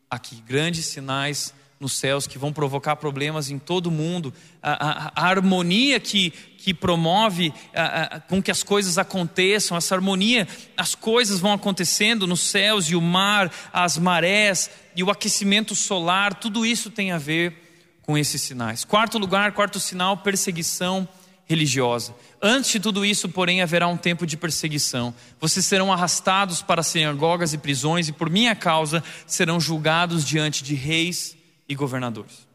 aqui 0.09 0.41
grandes 0.47 0.85
sinais 0.87 1.53
nos 1.79 1.93
céus 1.93 2.27
que 2.27 2.37
vão 2.37 2.51
provocar 2.51 2.97
problemas 2.97 3.49
em 3.49 3.57
todo 3.57 3.87
o 3.87 3.91
mundo, 3.91 4.33
a, 4.61 5.07
a, 5.07 5.11
a 5.15 5.29
harmonia 5.29 5.97
que, 5.99 6.31
que 6.57 6.73
promove 6.73 7.53
a, 7.73 8.19
com 8.19 8.43
que 8.43 8.51
as 8.51 8.63
coisas 8.63 8.97
aconteçam, 8.97 9.77
essa 9.77 9.95
harmonia, 9.95 10.45
as 10.75 10.93
coisas 10.93 11.39
vão 11.39 11.53
acontecendo 11.53 12.27
nos 12.27 12.41
céus 12.41 12.87
e 12.87 12.95
o 12.95 13.01
mar, 13.01 13.49
as 13.71 13.97
marés 13.97 14.69
e 14.93 15.03
o 15.03 15.09
aquecimento 15.09 15.73
solar, 15.73 16.33
tudo 16.33 16.65
isso 16.65 16.89
tem 16.89 17.13
a 17.13 17.17
ver 17.17 17.55
com 18.01 18.17
esses 18.17 18.41
sinais. 18.41 18.83
Quarto 18.83 19.17
lugar, 19.17 19.53
quarto 19.53 19.79
sinal, 19.79 20.17
perseguição 20.17 21.07
religiosa. 21.49 22.15
Antes 22.39 22.69
de 22.69 22.79
tudo 22.79 23.03
isso, 23.03 23.27
porém, 23.27 23.61
haverá 23.61 23.87
um 23.87 23.97
tempo 23.97 24.25
de 24.27 24.37
perseguição. 24.37 25.13
Vocês 25.41 25.65
serão 25.65 25.91
arrastados 25.91 26.61
para 26.61 26.83
sinagogas 26.83 27.53
e 27.53 27.57
prisões, 27.57 28.07
e 28.07 28.11
por 28.11 28.29
minha 28.29 28.55
causa 28.55 29.03
serão 29.25 29.59
julgados 29.59 30.23
diante 30.23 30.63
de 30.63 30.75
reis 30.75 31.35
e 31.67 31.73
governadores. 31.73 32.47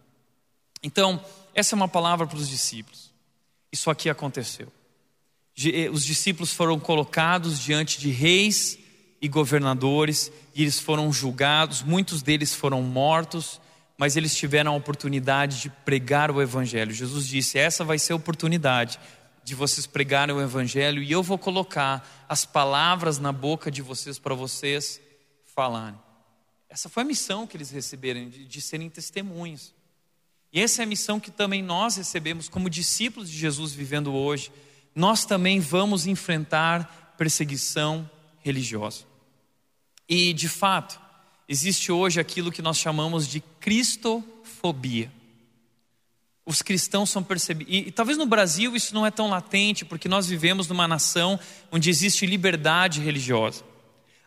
Então, 0.81 1.21
essa 1.53 1.75
é 1.75 1.77
uma 1.77 1.89
palavra 1.89 2.25
para 2.25 2.39
os 2.39 2.49
discípulos. 2.49 3.13
Isso 3.73 3.91
aqui 3.91 4.09
aconteceu. 4.09 4.73
Eh, 5.59 5.91
os 5.91 6.05
discípulos 6.05 6.53
foram 6.53 6.79
colocados 6.79 7.59
diante 7.59 7.99
de 7.99 8.11
reis 8.11 8.79
e 9.21 9.27
governadores, 9.27 10.31
e 10.55 10.63
eles 10.63 10.79
foram 10.79 11.13
julgados, 11.13 11.83
muitos 11.83 12.23
deles 12.23 12.55
foram 12.55 12.81
mortos, 12.83 13.61
mas 13.97 14.17
eles 14.17 14.35
tiveram 14.35 14.73
a 14.73 14.77
oportunidade 14.77 15.61
de 15.61 15.71
pregar 15.71 16.31
o 16.31 16.43
Evangelho. 16.43 16.93
Jesus 16.93 17.27
disse: 17.27 17.59
essa 17.59 17.85
vai 17.85 17.99
ser 17.99 18.13
a 18.13 18.17
oportunidade 18.17 18.99
de 19.45 19.55
vocês 19.55 19.87
pregarem 19.87 20.35
o 20.35 20.41
Evangelho, 20.41 21.03
e 21.03 21.13
eu 21.13 21.23
vou 21.23 21.37
colocar 21.39 22.27
as 22.29 22.47
palavras 22.47 23.19
na 23.19 23.31
boca 23.31 23.71
de 23.71 23.83
vocês 23.83 24.19
para 24.19 24.35
vocês 24.35 25.01
falarem. 25.55 26.01
Essa 26.69 26.89
foi 26.89 27.03
a 27.03 27.07
missão 27.07 27.47
que 27.47 27.57
eles 27.57 27.71
receberam, 27.71 28.29
de, 28.29 28.47
de 28.47 28.61
serem 28.61 28.89
testemunhos. 28.89 29.73
E 30.53 30.61
essa 30.61 30.83
é 30.83 30.85
a 30.85 30.87
missão 30.87 31.21
que 31.21 31.31
também 31.31 31.63
nós 31.63 31.97
recebemos 31.97 32.49
como 32.49 32.71
discípulos 32.71 33.31
de 33.31 33.37
Jesus 33.37 33.73
vivendo 33.73 34.15
hoje. 34.15 34.51
Nós 34.95 35.25
também 35.25 35.61
vamos 35.61 36.07
enfrentar 36.07 37.15
perseguição 37.19 38.09
religiosa. 38.41 39.05
E, 40.09 40.33
de 40.33 40.49
fato, 40.49 41.01
existe 41.49 41.93
hoje 41.93 42.21
aquilo 42.21 42.53
que 42.53 42.63
nós 42.63 42.79
chamamos 42.79 43.29
de 43.29 43.41
cristofobia. 43.61 45.11
Os 46.47 46.61
cristãos 46.61 47.09
são 47.09 47.23
percebidos, 47.23 47.73
e, 47.75 47.91
talvez 47.91 48.19
no 48.19 48.27
Brasil 48.27 48.77
isso 48.77 48.95
não 48.95 49.07
é 49.07 49.11
tão 49.11 49.31
latente, 49.31 49.85
porque 49.85 50.09
nós 50.09 50.27
vivemos 50.27 50.69
numa 50.69 50.87
nação 50.87 51.41
onde 51.73 51.89
existe 51.89 52.27
liberdade 52.27 53.01
religiosa. 53.01 53.63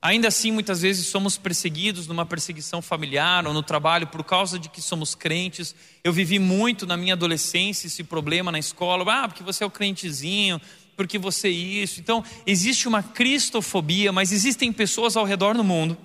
Ainda 0.02 0.28
assim, 0.28 0.52
muitas 0.52 0.82
vezes 0.82 1.08
somos 1.08 1.38
perseguidos 1.38 2.08
numa 2.08 2.26
perseguição 2.26 2.82
familiar 2.82 3.46
ou 3.46 3.54
no 3.54 3.64
trabalho 3.64 4.08
por 4.08 4.24
causa 4.24 4.58
de 4.60 4.70
que 4.70 4.82
somos 4.82 5.16
crentes. 5.16 5.76
Eu 6.04 6.14
vivi 6.14 6.38
muito 6.38 6.86
na 6.86 6.96
minha 6.96 7.14
adolescência 7.14 7.88
esse 7.88 8.04
problema 8.04 8.52
na 8.52 8.60
escola, 8.60 9.04
ah, 9.12 9.28
porque 9.28 9.44
você 9.44 9.64
é 9.64 9.68
o 9.68 9.72
crentezinho, 9.72 10.62
porque 10.96 11.18
você 11.18 11.48
é 11.48 11.52
isso. 11.52 12.00
Então, 12.00 12.24
existe 12.46 12.88
uma 12.88 13.02
cristofobia, 13.02 14.12
mas 14.12 14.32
existem 14.32 14.72
pessoas 14.72 15.18
ao 15.18 15.26
redor 15.26 15.56
do 15.56 15.64
mundo 15.64 15.98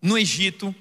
no 0.00 0.16
Egito, 0.16 0.74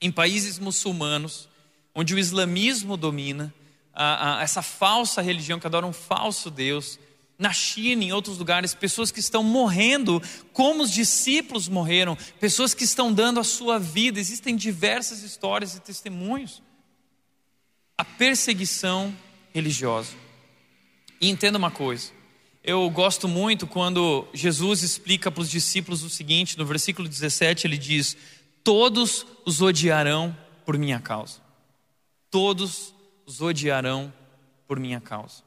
em 0.00 0.10
países 0.10 0.58
muçulmanos, 0.58 1.48
onde 1.94 2.14
o 2.14 2.18
islamismo 2.18 2.96
domina, 2.96 3.52
a, 3.92 4.38
a, 4.38 4.42
essa 4.42 4.62
falsa 4.62 5.20
religião 5.20 5.60
que 5.60 5.66
adora 5.66 5.86
um 5.86 5.92
falso 5.92 6.50
Deus, 6.50 6.98
na 7.38 7.54
China, 7.54 8.04
em 8.04 8.12
outros 8.12 8.36
lugares, 8.36 8.74
pessoas 8.74 9.10
que 9.10 9.18
estão 9.18 9.42
morrendo 9.42 10.22
como 10.52 10.82
os 10.82 10.90
discípulos 10.90 11.68
morreram, 11.68 12.16
pessoas 12.38 12.74
que 12.74 12.84
estão 12.84 13.10
dando 13.10 13.40
a 13.40 13.44
sua 13.44 13.78
vida. 13.78 14.20
Existem 14.20 14.54
diversas 14.54 15.22
histórias 15.22 15.74
e 15.74 15.80
testemunhos. 15.80 16.62
A 17.96 18.04
perseguição 18.04 19.16
religiosa. 19.54 20.12
E 21.18 21.30
entenda 21.30 21.56
uma 21.56 21.70
coisa: 21.70 22.12
eu 22.62 22.88
gosto 22.90 23.26
muito 23.26 23.66
quando 23.66 24.28
Jesus 24.34 24.82
explica 24.82 25.30
para 25.30 25.40
os 25.40 25.50
discípulos 25.50 26.02
o 26.02 26.10
seguinte, 26.10 26.58
no 26.58 26.66
versículo 26.66 27.08
17 27.08 27.66
ele 27.66 27.78
diz: 27.78 28.16
Todos 28.62 29.26
os 29.46 29.62
odiarão 29.62 30.36
por 30.64 30.76
minha 30.76 31.00
causa. 31.00 31.40
Todos 32.30 32.94
os 33.26 33.40
odiarão 33.40 34.12
por 34.66 34.78
minha 34.78 35.00
causa. 35.00 35.42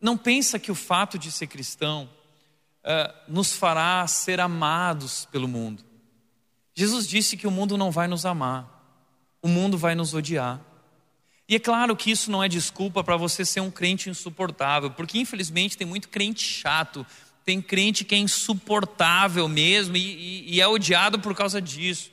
Não 0.00 0.16
pensa 0.16 0.58
que 0.58 0.72
o 0.72 0.74
fato 0.74 1.18
de 1.18 1.30
ser 1.30 1.46
cristão 1.46 2.08
uh, 2.84 3.14
nos 3.28 3.52
fará 3.52 4.06
ser 4.06 4.40
amados 4.40 5.26
pelo 5.30 5.46
mundo. 5.46 5.84
Jesus 6.74 7.06
disse 7.06 7.36
que 7.36 7.46
o 7.46 7.50
mundo 7.50 7.76
não 7.76 7.90
vai 7.90 8.08
nos 8.08 8.26
amar, 8.26 8.68
o 9.40 9.48
mundo 9.48 9.78
vai 9.78 9.94
nos 9.94 10.14
odiar. 10.14 10.60
E 11.48 11.56
é 11.56 11.58
claro 11.58 11.94
que 11.94 12.10
isso 12.10 12.30
não 12.30 12.42
é 12.42 12.48
desculpa 12.48 13.04
para 13.04 13.16
você 13.16 13.44
ser 13.44 13.60
um 13.60 13.70
crente 13.70 14.08
insuportável, 14.08 14.90
porque 14.90 15.18
infelizmente 15.18 15.76
tem 15.76 15.86
muito 15.86 16.08
crente 16.08 16.42
chato, 16.42 17.06
tem 17.44 17.60
crente 17.60 18.04
que 18.04 18.14
é 18.14 18.18
insuportável 18.18 19.46
mesmo 19.46 19.96
e, 19.96 20.00
e, 20.00 20.54
e 20.54 20.60
é 20.60 20.66
odiado 20.66 21.18
por 21.18 21.34
causa 21.34 21.60
disso. 21.60 22.10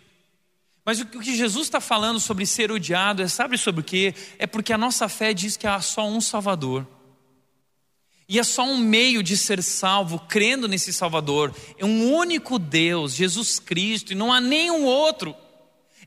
Mas 0.84 0.99
o 0.99 1.05
que 1.05 1.36
Jesus 1.36 1.67
está 1.67 1.79
falando 1.79 2.19
sobre 2.19 2.45
ser 2.45 2.71
odiado 2.71 3.21
é, 3.21 3.27
sabe 3.27 3.57
sobre 3.57 3.82
o 3.82 3.84
quê? 3.84 4.13
É 4.38 4.47
porque 4.47 4.73
a 4.73 4.77
nossa 4.77 5.07
fé 5.07 5.34
diz 5.34 5.55
que 5.55 5.67
há 5.67 5.79
só 5.79 6.07
um 6.07 6.19
Salvador. 6.19 6.86
E 8.27 8.39
é 8.39 8.43
só 8.43 8.63
um 8.63 8.77
meio 8.77 9.21
de 9.21 9.38
ser 9.38 9.61
salvo, 9.61 10.19
crendo 10.19 10.67
nesse 10.67 10.91
Salvador. 10.91 11.53
É 11.77 11.86
um 11.86 12.13
único 12.13 12.57
Deus, 12.57 13.13
Jesus 13.13 13.59
Cristo, 13.59 14.11
e 14.11 14.15
não 14.15 14.32
há 14.32 14.41
nenhum 14.41 14.86
outro. 14.86 15.36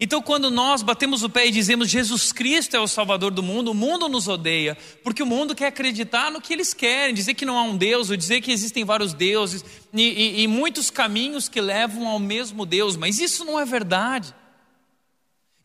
Então, 0.01 0.21
quando 0.21 0.51
nós 0.51 0.83
batemos 0.83 1.23
o 1.23 1.31
pé 1.31 1.47
e 1.47 1.53
dizemos 1.53 1.89
Jesus 1.89 2.33
Cristo 2.33 2.77
é 2.77 2.81
o 2.81 2.89
Salvador 2.89 3.31
do 3.31 3.43
mundo, 3.43 3.71
o 3.71 3.75
mundo 3.75 4.09
nos 4.09 4.27
odeia, 4.27 4.77
porque 5.05 5.23
o 5.23 5.27
mundo 5.27 5.55
quer 5.55 5.69
acreditar 5.69 6.33
no 6.33 6.41
que 6.41 6.53
eles 6.53 6.75
querem, 6.75 7.15
dizer 7.15 7.35
que 7.35 7.45
não 7.45 7.57
há 7.57 7.63
um 7.63 7.77
Deus, 7.77 8.11
ou 8.11 8.17
dizer 8.17 8.41
que 8.41 8.51
existem 8.51 8.85
vários 8.85 9.15
deuses, 9.15 9.65
e, 9.93 10.03
e, 10.03 10.43
e 10.43 10.47
muitos 10.49 10.91
caminhos 10.91 11.49
que 11.49 11.61
levam 11.61 12.09
ao 12.09 12.19
mesmo 12.19 12.67
Deus, 12.67 12.97
mas 12.97 13.21
isso 13.21 13.45
não 13.45 13.59
é 13.59 13.65
verdade. 13.65 14.35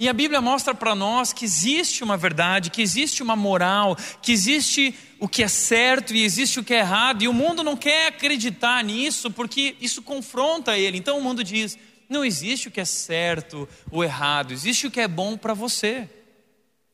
E 0.02 0.08
a 0.08 0.14
Bíblia 0.14 0.40
mostra 0.40 0.74
para 0.74 0.96
nós 0.96 1.34
que 1.34 1.44
existe 1.44 2.06
uma 2.06 2.16
verdade, 2.16 2.70
que 2.70 2.82
existe 2.82 3.22
uma 3.22 3.36
moral, 3.36 3.98
que 4.22 4.32
existe 4.32 4.96
o 5.20 5.28
que 5.28 5.44
é 5.44 5.48
certo 5.50 6.14
e 6.14 6.24
existe 6.24 6.58
o 6.58 6.64
que 6.64 6.74
é 6.74 6.80
errado, 6.80 7.22
e 7.22 7.28
o 7.28 7.34
mundo 7.34 7.66
não 7.66 7.76
quer 7.76 8.08
acreditar 8.08 8.82
nisso 8.82 9.30
porque 9.30 9.76
isso 9.82 10.02
confronta 10.02 10.78
ele. 10.78 10.98
Então 10.98 11.18
o 11.18 11.22
mundo 11.22 11.44
diz: 11.44 11.78
não 12.10 12.26
existe 12.26 12.68
o 12.68 12.72
que 12.72 12.82
é 12.82 12.86
certo 12.86 13.70
ou 13.91 14.03
errado, 14.03 14.51
existe 14.51 14.88
o 14.88 14.91
que 14.91 14.99
é 14.99 15.07
bom 15.07 15.38
para 15.38 15.53
você. 15.53 16.10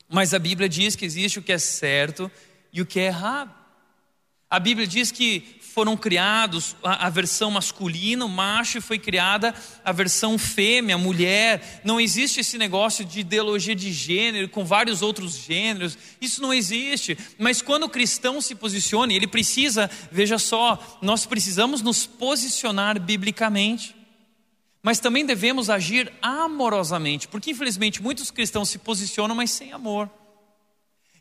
Mas 0.08 0.34
a 0.34 0.40
Bíblia 0.40 0.70
diz 0.70 0.96
que 0.96 1.06
existe 1.06 1.40
o 1.40 1.42
que 1.42 1.54
é 1.54 1.58
certo 1.58 2.30
e 2.72 2.82
o 2.82 2.86
que 2.86 3.00
é 3.00 3.06
errado. 3.06 3.52
A 4.48 4.60
Bíblia 4.60 4.86
diz 4.86 5.12
que 5.12 5.60
foram 5.60 5.98
criados 5.98 6.76
a, 6.84 7.08
a, 7.08 7.10
versão 7.10 7.52
masculina, 7.52 8.24
o 8.24 8.30
macho, 8.30 8.78
e 8.78 8.82
foi 8.82 8.98
criada 8.98 9.54
a 9.84 9.92
versão 9.92 10.38
fêmea, 10.38 10.96
a 10.96 10.98
mulher. 10.98 11.82
Não 11.84 12.00
existe 12.00 12.40
esse 12.40 12.58
negócio 12.58 13.04
de 13.04 13.20
ideologia 13.20 13.76
de 13.76 13.92
gênero 13.92 14.48
com 14.48 14.64
vários 14.64 15.02
outros 15.02 15.36
gêneros. 15.36 15.98
Isso 16.22 16.42
não 16.42 16.54
existe. 16.54 17.18
Mas 17.38 17.62
quando 17.62 17.84
o 17.84 17.90
cristão 17.90 18.40
se 18.40 18.56
posiciona, 18.56 19.12
ele 19.12 19.28
precisa, 19.28 19.90
veja 20.12 20.38
só, 20.38 21.00
nós 21.02 21.26
precisamos 21.26 21.82
nos 21.82 22.06
posicionar 22.06 22.98
biblicamente. 22.98 23.96
Mas 24.86 25.00
também 25.00 25.26
devemos 25.26 25.68
agir 25.68 26.14
amorosamente, 26.22 27.28
porque 27.28 27.50
infelizmente 27.50 28.04
muitos 28.04 28.30
cristãos 28.30 28.70
se 28.70 28.78
posicionam, 28.78 29.34
mas 29.34 29.50
sem 29.50 29.74
amor. 29.74 30.08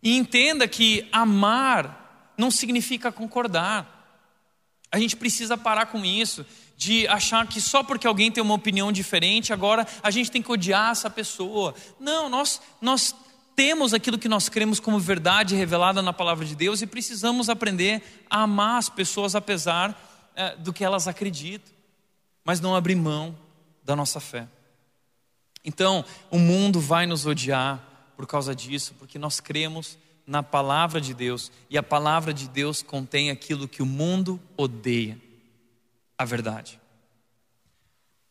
E 0.02 0.18
entenda 0.18 0.68
que 0.68 1.08
amar 1.10 2.34
não 2.36 2.50
significa 2.50 3.10
concordar. 3.10 4.20
A 4.92 4.98
gente 4.98 5.16
precisa 5.16 5.56
parar 5.56 5.86
com 5.86 6.04
isso, 6.04 6.44
de 6.76 7.08
achar 7.08 7.46
que 7.46 7.58
só 7.58 7.82
porque 7.82 8.06
alguém 8.06 8.30
tem 8.30 8.42
uma 8.42 8.52
opinião 8.52 8.92
diferente, 8.92 9.50
agora 9.50 9.86
a 10.02 10.10
gente 10.10 10.30
tem 10.30 10.42
que 10.42 10.52
odiar 10.52 10.90
essa 10.90 11.08
pessoa. 11.08 11.74
Não, 11.98 12.28
nós, 12.28 12.60
nós 12.82 13.14
temos 13.56 13.94
aquilo 13.94 14.18
que 14.18 14.28
nós 14.28 14.50
cremos 14.50 14.78
como 14.78 14.98
verdade 14.98 15.54
revelada 15.54 16.02
na 16.02 16.12
palavra 16.12 16.44
de 16.44 16.54
Deus 16.54 16.82
e 16.82 16.86
precisamos 16.86 17.48
aprender 17.48 18.02
a 18.28 18.42
amar 18.42 18.76
as 18.76 18.90
pessoas 18.90 19.34
apesar 19.34 19.98
é, 20.36 20.54
do 20.56 20.70
que 20.70 20.84
elas 20.84 21.08
acreditam, 21.08 21.72
mas 22.44 22.60
não 22.60 22.76
abrir 22.76 22.94
mão 22.94 23.42
da 23.84 23.94
nossa 23.94 24.18
fé. 24.18 24.48
Então, 25.64 26.04
o 26.30 26.38
mundo 26.38 26.80
vai 26.80 27.06
nos 27.06 27.26
odiar 27.26 27.82
por 28.16 28.26
causa 28.26 28.54
disso, 28.54 28.94
porque 28.98 29.18
nós 29.18 29.40
cremos 29.40 29.98
na 30.26 30.42
palavra 30.42 31.00
de 31.00 31.12
Deus, 31.12 31.52
e 31.68 31.76
a 31.76 31.82
palavra 31.82 32.32
de 32.32 32.48
Deus 32.48 32.82
contém 32.82 33.30
aquilo 33.30 33.68
que 33.68 33.82
o 33.82 33.86
mundo 33.86 34.40
odeia 34.56 35.20
a 36.16 36.24
verdade. 36.24 36.80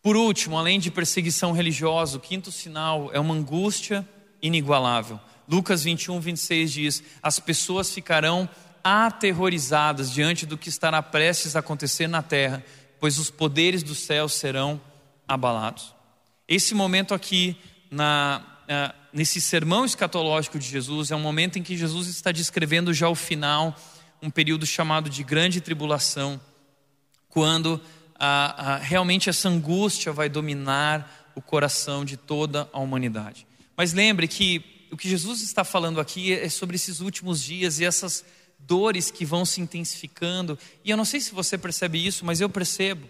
Por 0.01 0.15
último, 0.15 0.57
além 0.57 0.79
de 0.79 0.91
perseguição 0.91 1.51
religiosa, 1.51 2.17
o 2.17 2.21
quinto 2.21 2.51
sinal 2.51 3.09
é 3.13 3.19
uma 3.19 3.33
angústia 3.33 4.07
inigualável. 4.41 5.19
Lucas 5.47 5.83
21, 5.83 6.19
26 6.19 6.71
diz: 6.71 7.03
As 7.21 7.39
pessoas 7.39 7.91
ficarão 7.91 8.49
aterrorizadas 8.83 10.11
diante 10.11 10.45
do 10.45 10.57
que 10.57 10.67
estará 10.67 11.01
prestes 11.01 11.55
a 11.55 11.59
acontecer 11.59 12.07
na 12.07 12.21
terra, 12.21 12.63
pois 12.99 13.17
os 13.17 13.29
poderes 13.29 13.81
do 13.81 13.95
céu 13.95 14.27
serão 14.27 14.81
abalados. 15.27 15.93
Esse 16.47 16.73
momento 16.73 17.13
aqui 17.13 17.55
na, 17.89 18.43
uh, 18.63 18.95
nesse 19.11 19.39
sermão 19.39 19.85
escatológico 19.85 20.57
de 20.59 20.67
Jesus, 20.67 21.11
é 21.11 21.15
um 21.15 21.21
momento 21.21 21.57
em 21.57 21.63
que 21.63 21.77
Jesus 21.77 22.07
está 22.07 22.31
descrevendo 22.31 22.93
já 22.93 23.07
o 23.09 23.15
final, 23.15 23.75
um 24.21 24.29
período 24.29 24.65
chamado 24.65 25.09
de 25.09 25.23
grande 25.23 25.61
tribulação, 25.61 26.39
quando 27.29 27.81
realmente 28.81 29.29
essa 29.29 29.49
angústia 29.49 30.13
vai 30.13 30.29
dominar 30.29 31.31
o 31.35 31.41
coração 31.41 32.05
de 32.05 32.15
toda 32.15 32.69
a 32.71 32.79
humanidade. 32.79 33.45
Mas 33.75 33.91
lembre 33.91 34.27
que 34.27 34.87
o 34.91 34.97
que 34.97 35.09
Jesus 35.09 35.41
está 35.41 35.63
falando 35.63 35.99
aqui 35.99 36.31
é 36.31 36.47
sobre 36.47 36.75
esses 36.75 36.99
últimos 36.99 37.41
dias 37.41 37.79
e 37.79 37.85
essas 37.85 38.23
dores 38.59 39.09
que 39.11 39.25
vão 39.25 39.43
se 39.43 39.59
intensificando. 39.59 40.57
E 40.85 40.91
eu 40.91 40.97
não 40.97 41.05
sei 41.05 41.19
se 41.19 41.33
você 41.33 41.57
percebe 41.57 42.05
isso, 42.05 42.23
mas 42.23 42.39
eu 42.39 42.49
percebo. 42.49 43.07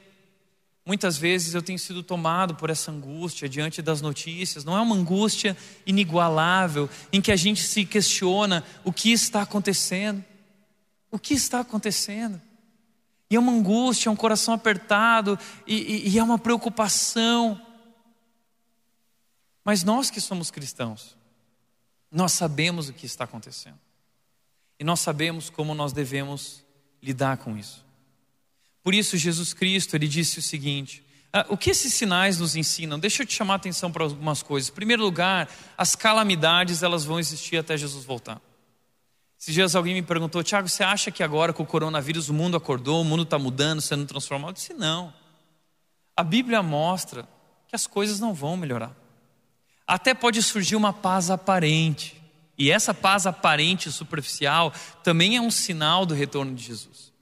Muitas 0.86 1.18
vezes 1.18 1.54
eu 1.54 1.62
tenho 1.62 1.80
sido 1.80 2.04
tomado 2.04 2.56
por 2.56 2.70
essa 2.70 2.92
angústia 2.92 3.48
diante 3.48 3.82
das 3.82 4.02
notícias. 4.02 4.66
Não 4.66 4.78
é 4.78 4.82
uma 4.82 4.96
angústia 4.96 5.56
inigualável 5.86 6.90
em 7.12 7.22
que 7.22 7.32
a 7.32 7.38
gente 7.38 7.64
se 7.64 7.86
questiona 7.86 8.64
o 8.84 8.92
que 8.92 9.12
está 9.12 9.42
acontecendo. 9.44 10.24
O 11.10 11.18
que 11.18 11.34
está 11.34 11.62
acontecendo? 11.62 12.42
E 13.30 13.36
é 13.36 13.40
uma 13.40 13.52
angústia, 13.52 14.10
é 14.10 14.12
um 14.12 14.16
coração 14.16 14.54
apertado 14.54 15.40
e, 15.66 15.76
e, 15.76 16.10
e 16.10 16.20
é 16.20 16.24
uma 16.24 16.38
preocupação. 16.38 17.60
Mas 19.64 19.84
nós 19.84 20.10
que 20.10 20.20
somos 20.20 20.52
cristãos, 20.52 21.16
nós 22.12 22.34
sabemos 22.34 22.90
o 22.90 22.94
que 22.94 23.06
está 23.06 23.24
acontecendo. 23.24 23.80
E 24.78 24.84
nós 24.84 25.00
sabemos 25.00 25.50
como 25.50 25.74
nós 25.74 25.94
devemos 25.94 26.64
lidar 27.02 27.38
com 27.38 27.58
isso. 27.58 27.83
Por 28.84 28.94
isso, 28.94 29.16
Jesus 29.16 29.54
Cristo, 29.54 29.96
ele 29.96 30.08
disse 30.08 30.40
o 30.40 30.42
seguinte: 30.42 31.04
ah, 31.32 31.46
o 31.50 31.58
que 31.58 31.72
esses 31.72 31.94
sinais 31.94 32.40
nos 32.40 32.56
ensinam? 32.56 33.00
Deixa 33.00 33.24
eu 33.24 33.26
te 33.26 33.34
chamar 33.34 33.54
a 33.54 33.56
atenção 33.56 33.92
para 33.92 34.04
algumas 34.04 34.44
coisas. 34.44 34.70
Em 34.70 34.74
primeiro 34.74 35.02
lugar, 35.02 35.50
as 35.78 35.96
calamidades 35.96 36.84
elas 36.84 37.06
vão 37.06 37.20
existir 37.20 37.58
até 37.58 37.78
Jesus 37.78 38.04
voltar. 38.06 38.42
Esses 39.40 39.54
dias 39.54 39.76
alguém 39.76 39.94
me 39.94 40.02
perguntou, 40.02 40.44
Tiago, 40.44 40.70
você 40.70 40.84
acha 40.84 41.12
que 41.12 41.24
agora 41.24 41.52
com 41.52 41.64
o 41.64 41.66
coronavírus 41.66 42.30
o 42.30 42.34
mundo 42.34 42.56
acordou, 42.56 43.02
o 43.02 43.06
mundo 43.06 43.24
está 43.24 43.40
mudando, 43.40 43.82
sendo 43.82 44.06
transformado? 44.06 44.52
Eu 44.52 44.54
disse, 44.54 44.74
não. 44.74 45.14
A 46.16 46.24
Bíblia 46.24 46.62
mostra 46.62 47.28
que 47.68 47.76
as 47.76 47.88
coisas 47.88 48.20
não 48.20 48.34
vão 48.34 48.56
melhorar. 48.56 48.96
Até 49.88 50.14
pode 50.14 50.42
surgir 50.44 50.76
uma 50.76 50.94
paz 50.94 51.30
aparente. 51.30 52.22
E 52.58 52.70
essa 52.70 52.94
paz 52.94 53.26
aparente 53.26 53.90
e 53.90 53.92
superficial 53.92 54.72
também 55.04 55.36
é 55.36 55.42
um 55.42 55.52
sinal 55.52 56.06
do 56.06 56.14
retorno 56.14 56.54
de 56.54 56.64
Jesus 56.64 57.13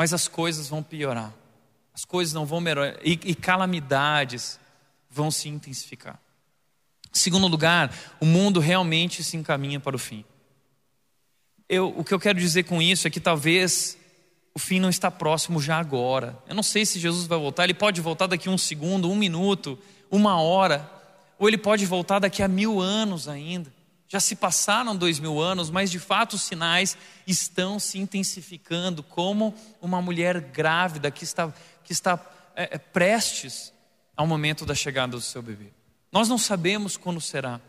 mas 0.00 0.14
as 0.14 0.26
coisas 0.26 0.66
vão 0.66 0.82
piorar, 0.82 1.30
as 1.92 2.06
coisas 2.06 2.32
não 2.32 2.46
vão 2.46 2.58
melhorar 2.58 2.96
e, 3.04 3.20
e 3.22 3.34
calamidades 3.34 4.58
vão 5.10 5.30
se 5.30 5.46
intensificar. 5.46 6.18
Segundo 7.12 7.46
lugar, 7.46 7.94
o 8.18 8.24
mundo 8.24 8.60
realmente 8.60 9.22
se 9.22 9.36
encaminha 9.36 9.78
para 9.78 9.94
o 9.94 9.98
fim. 9.98 10.24
Eu, 11.68 11.92
o 11.94 12.02
que 12.02 12.14
eu 12.14 12.18
quero 12.18 12.40
dizer 12.40 12.62
com 12.62 12.80
isso 12.80 13.06
é 13.06 13.10
que 13.10 13.20
talvez 13.20 13.98
o 14.54 14.58
fim 14.58 14.80
não 14.80 14.88
está 14.88 15.10
próximo 15.10 15.60
já 15.60 15.78
agora. 15.78 16.34
Eu 16.48 16.54
não 16.54 16.62
sei 16.62 16.86
se 16.86 16.98
Jesus 16.98 17.26
vai 17.26 17.38
voltar, 17.38 17.64
ele 17.64 17.74
pode 17.74 18.00
voltar 18.00 18.26
daqui 18.26 18.48
um 18.48 18.56
segundo, 18.56 19.10
um 19.10 19.14
minuto, 19.14 19.78
uma 20.10 20.40
hora, 20.40 20.90
ou 21.38 21.46
ele 21.46 21.58
pode 21.58 21.84
voltar 21.84 22.20
daqui 22.20 22.42
a 22.42 22.48
mil 22.48 22.80
anos 22.80 23.28
ainda. 23.28 23.70
Já 24.12 24.18
se 24.18 24.34
passaram 24.34 24.96
dois 24.96 25.20
mil 25.20 25.40
anos, 25.40 25.70
mas 25.70 25.88
de 25.88 26.00
fato 26.00 26.34
os 26.34 26.42
sinais 26.42 26.98
estão 27.24 27.78
se 27.78 27.96
intensificando, 27.96 29.04
como 29.04 29.54
uma 29.80 30.02
mulher 30.02 30.40
grávida 30.40 31.12
que 31.12 31.22
está, 31.22 31.54
que 31.84 31.92
está 31.92 32.20
é, 32.56 32.74
é, 32.74 32.78
prestes 32.78 33.72
ao 34.16 34.26
momento 34.26 34.66
da 34.66 34.74
chegada 34.74 35.12
do 35.12 35.20
seu 35.20 35.40
bebê. 35.40 35.72
Nós 36.10 36.28
não 36.28 36.38
sabemos 36.38 36.96
quando 36.96 37.20
será, 37.20 37.60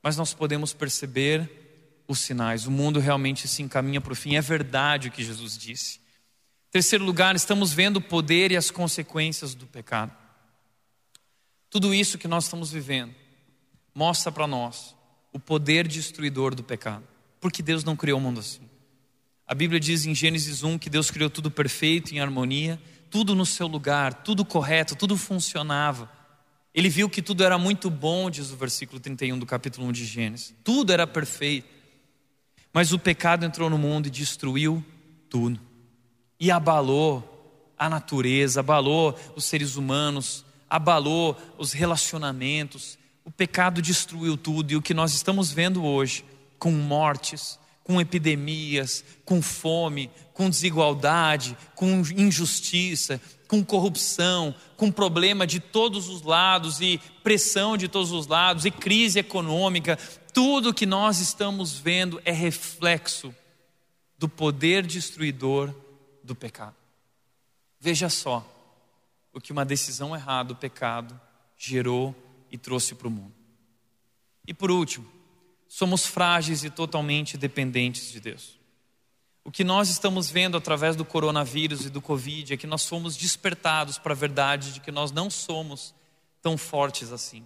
mas 0.00 0.16
nós 0.16 0.32
podemos 0.32 0.72
perceber 0.72 2.04
os 2.06 2.20
sinais. 2.20 2.64
O 2.64 2.70
mundo 2.70 3.00
realmente 3.00 3.48
se 3.48 3.60
encaminha 3.60 4.00
para 4.00 4.12
o 4.12 4.16
fim. 4.16 4.36
É 4.36 4.40
verdade 4.40 5.08
o 5.08 5.10
que 5.10 5.24
Jesus 5.24 5.58
disse. 5.58 6.00
Terceiro 6.70 7.04
lugar, 7.04 7.34
estamos 7.34 7.72
vendo 7.72 7.96
o 7.96 8.00
poder 8.00 8.52
e 8.52 8.56
as 8.56 8.70
consequências 8.70 9.52
do 9.52 9.66
pecado. 9.66 10.12
Tudo 11.68 11.92
isso 11.92 12.18
que 12.18 12.28
nós 12.28 12.44
estamos 12.44 12.70
vivendo 12.70 13.12
mostra 13.92 14.30
para 14.30 14.46
nós 14.46 14.94
o 15.32 15.38
poder 15.38 15.88
destruidor 15.88 16.54
do 16.54 16.62
pecado. 16.62 17.04
Porque 17.40 17.62
Deus 17.62 17.82
não 17.82 17.96
criou 17.96 18.18
o 18.18 18.22
mundo 18.22 18.40
assim. 18.40 18.62
A 19.46 19.54
Bíblia 19.54 19.80
diz 19.80 20.06
em 20.06 20.14
Gênesis 20.14 20.62
1 20.62 20.78
que 20.78 20.88
Deus 20.88 21.10
criou 21.10 21.28
tudo 21.28 21.50
perfeito, 21.50 22.14
em 22.14 22.20
harmonia, 22.20 22.80
tudo 23.10 23.34
no 23.34 23.44
seu 23.44 23.66
lugar, 23.66 24.14
tudo 24.14 24.44
correto, 24.44 24.96
tudo 24.96 25.16
funcionava. 25.16 26.10
Ele 26.74 26.88
viu 26.88 27.08
que 27.10 27.20
tudo 27.20 27.44
era 27.44 27.58
muito 27.58 27.90
bom, 27.90 28.30
diz 28.30 28.50
o 28.50 28.56
versículo 28.56 28.98
31 28.98 29.38
do 29.38 29.44
capítulo 29.44 29.86
1 29.88 29.92
de 29.92 30.04
Gênesis. 30.06 30.54
Tudo 30.64 30.92
era 30.92 31.06
perfeito. 31.06 31.68
Mas 32.72 32.92
o 32.92 32.98
pecado 32.98 33.44
entrou 33.44 33.68
no 33.68 33.76
mundo 33.76 34.06
e 34.06 34.10
destruiu 34.10 34.82
tudo. 35.28 35.60
E 36.40 36.50
abalou 36.50 37.74
a 37.78 37.90
natureza, 37.90 38.60
abalou 38.60 39.18
os 39.36 39.44
seres 39.44 39.76
humanos, 39.76 40.44
abalou 40.70 41.36
os 41.58 41.72
relacionamentos. 41.72 42.98
O 43.24 43.30
pecado 43.30 43.80
destruiu 43.80 44.36
tudo 44.36 44.72
e 44.72 44.76
o 44.76 44.82
que 44.82 44.94
nós 44.94 45.12
estamos 45.12 45.50
vendo 45.52 45.84
hoje, 45.84 46.24
com 46.58 46.72
mortes, 46.72 47.58
com 47.84 48.00
epidemias, 48.00 49.04
com 49.24 49.42
fome, 49.42 50.10
com 50.32 50.48
desigualdade, 50.48 51.56
com 51.74 52.02
injustiça, 52.16 53.20
com 53.48 53.64
corrupção, 53.64 54.54
com 54.76 54.90
problema 54.90 55.46
de 55.46 55.60
todos 55.60 56.08
os 56.08 56.22
lados 56.22 56.80
e 56.80 57.00
pressão 57.22 57.76
de 57.76 57.88
todos 57.88 58.10
os 58.10 58.26
lados 58.26 58.64
e 58.64 58.70
crise 58.70 59.18
econômica, 59.18 59.98
tudo 60.32 60.72
que 60.72 60.86
nós 60.86 61.20
estamos 61.20 61.78
vendo 61.78 62.20
é 62.24 62.32
reflexo 62.32 63.34
do 64.16 64.28
poder 64.28 64.86
destruidor 64.86 65.74
do 66.24 66.34
pecado. 66.34 66.76
Veja 67.78 68.08
só 68.08 68.46
o 69.32 69.40
que 69.40 69.52
uma 69.52 69.64
decisão 69.64 70.14
errada, 70.14 70.52
o 70.52 70.56
pecado, 70.56 71.20
gerou 71.58 72.14
e 72.52 72.58
trouxe 72.58 72.94
para 72.94 73.08
o 73.08 73.10
mundo. 73.10 73.34
E 74.46 74.52
por 74.52 74.70
último, 74.70 75.10
somos 75.66 76.04
frágeis 76.06 76.62
e 76.62 76.70
totalmente 76.70 77.38
dependentes 77.38 78.12
de 78.12 78.20
Deus. 78.20 78.60
O 79.44 79.50
que 79.50 79.64
nós 79.64 79.88
estamos 79.88 80.30
vendo 80.30 80.56
através 80.56 80.94
do 80.94 81.04
coronavírus 81.04 81.84
e 81.84 81.90
do 81.90 82.00
Covid 82.00 82.52
é 82.52 82.56
que 82.56 82.66
nós 82.66 82.86
fomos 82.86 83.16
despertados 83.16 83.98
para 83.98 84.12
a 84.12 84.16
verdade 84.16 84.72
de 84.74 84.80
que 84.80 84.92
nós 84.92 85.10
não 85.10 85.30
somos 85.30 85.94
tão 86.40 86.56
fortes 86.56 87.10
assim. 87.10 87.44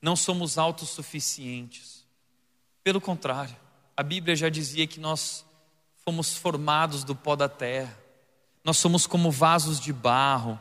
Não 0.00 0.16
somos 0.16 0.56
autossuficientes. 0.56 2.06
Pelo 2.82 3.00
contrário, 3.00 3.56
a 3.96 4.02
Bíblia 4.02 4.34
já 4.34 4.48
dizia 4.48 4.86
que 4.86 4.98
nós 4.98 5.44
fomos 6.04 6.34
formados 6.34 7.04
do 7.04 7.14
pó 7.14 7.36
da 7.36 7.48
terra. 7.48 7.98
Nós 8.64 8.78
somos 8.78 9.06
como 9.06 9.30
vasos 9.30 9.78
de 9.78 9.92
barro. 9.92 10.58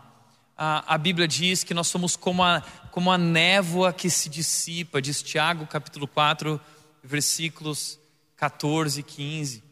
A, 0.58 0.96
a 0.96 0.98
Bíblia 0.98 1.28
diz 1.28 1.64
que 1.64 1.74
nós 1.74 1.88
somos 1.88 2.16
como 2.16 2.44
a, 2.44 2.62
como 2.92 3.12
a 3.12 3.18
névoa 3.18 3.94
que 3.94 4.10
se 4.10 4.30
dissipa, 4.30 5.02
diz 5.02 5.24
Tiago 5.24 5.66
capítulo 5.66 6.08
4, 6.08 6.60
versículos 7.02 7.98
14 8.36 9.00
e 9.00 9.04
15. 9.04 9.72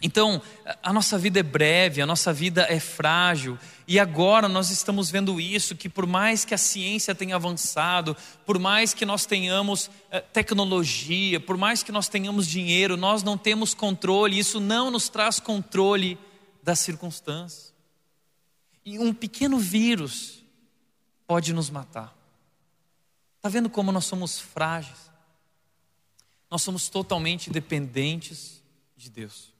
Então, 0.00 0.40
a 0.80 0.92
nossa 0.92 1.18
vida 1.18 1.40
é 1.40 1.42
breve, 1.42 2.00
a 2.00 2.06
nossa 2.06 2.32
vida 2.32 2.64
é 2.70 2.78
frágil, 2.78 3.58
e 3.86 3.98
agora 3.98 4.48
nós 4.48 4.70
estamos 4.70 5.10
vendo 5.10 5.40
isso: 5.40 5.74
que 5.74 5.88
por 5.88 6.06
mais 6.06 6.44
que 6.44 6.54
a 6.54 6.58
ciência 6.58 7.16
tenha 7.16 7.34
avançado, 7.34 8.16
por 8.46 8.60
mais 8.60 8.94
que 8.94 9.04
nós 9.04 9.26
tenhamos 9.26 9.90
eh, 10.12 10.20
tecnologia, 10.20 11.40
por 11.40 11.56
mais 11.56 11.82
que 11.82 11.90
nós 11.90 12.08
tenhamos 12.08 12.46
dinheiro, 12.46 12.96
nós 12.96 13.24
não 13.24 13.36
temos 13.36 13.74
controle, 13.74 14.38
isso 14.38 14.60
não 14.60 14.88
nos 14.88 15.08
traz 15.08 15.40
controle 15.40 16.16
das 16.62 16.78
circunstâncias. 16.78 17.74
E 18.84 19.00
um 19.00 19.12
pequeno 19.12 19.58
vírus 19.58 20.44
pode 21.26 21.52
nos 21.52 21.70
matar. 21.70 22.17
Está 23.38 23.48
vendo 23.48 23.70
como 23.70 23.92
nós 23.92 24.04
somos 24.04 24.38
frágeis? 24.38 25.10
Nós 26.50 26.60
somos 26.60 26.88
totalmente 26.88 27.50
dependentes 27.50 28.62
de 28.96 29.08
Deus. 29.08 29.52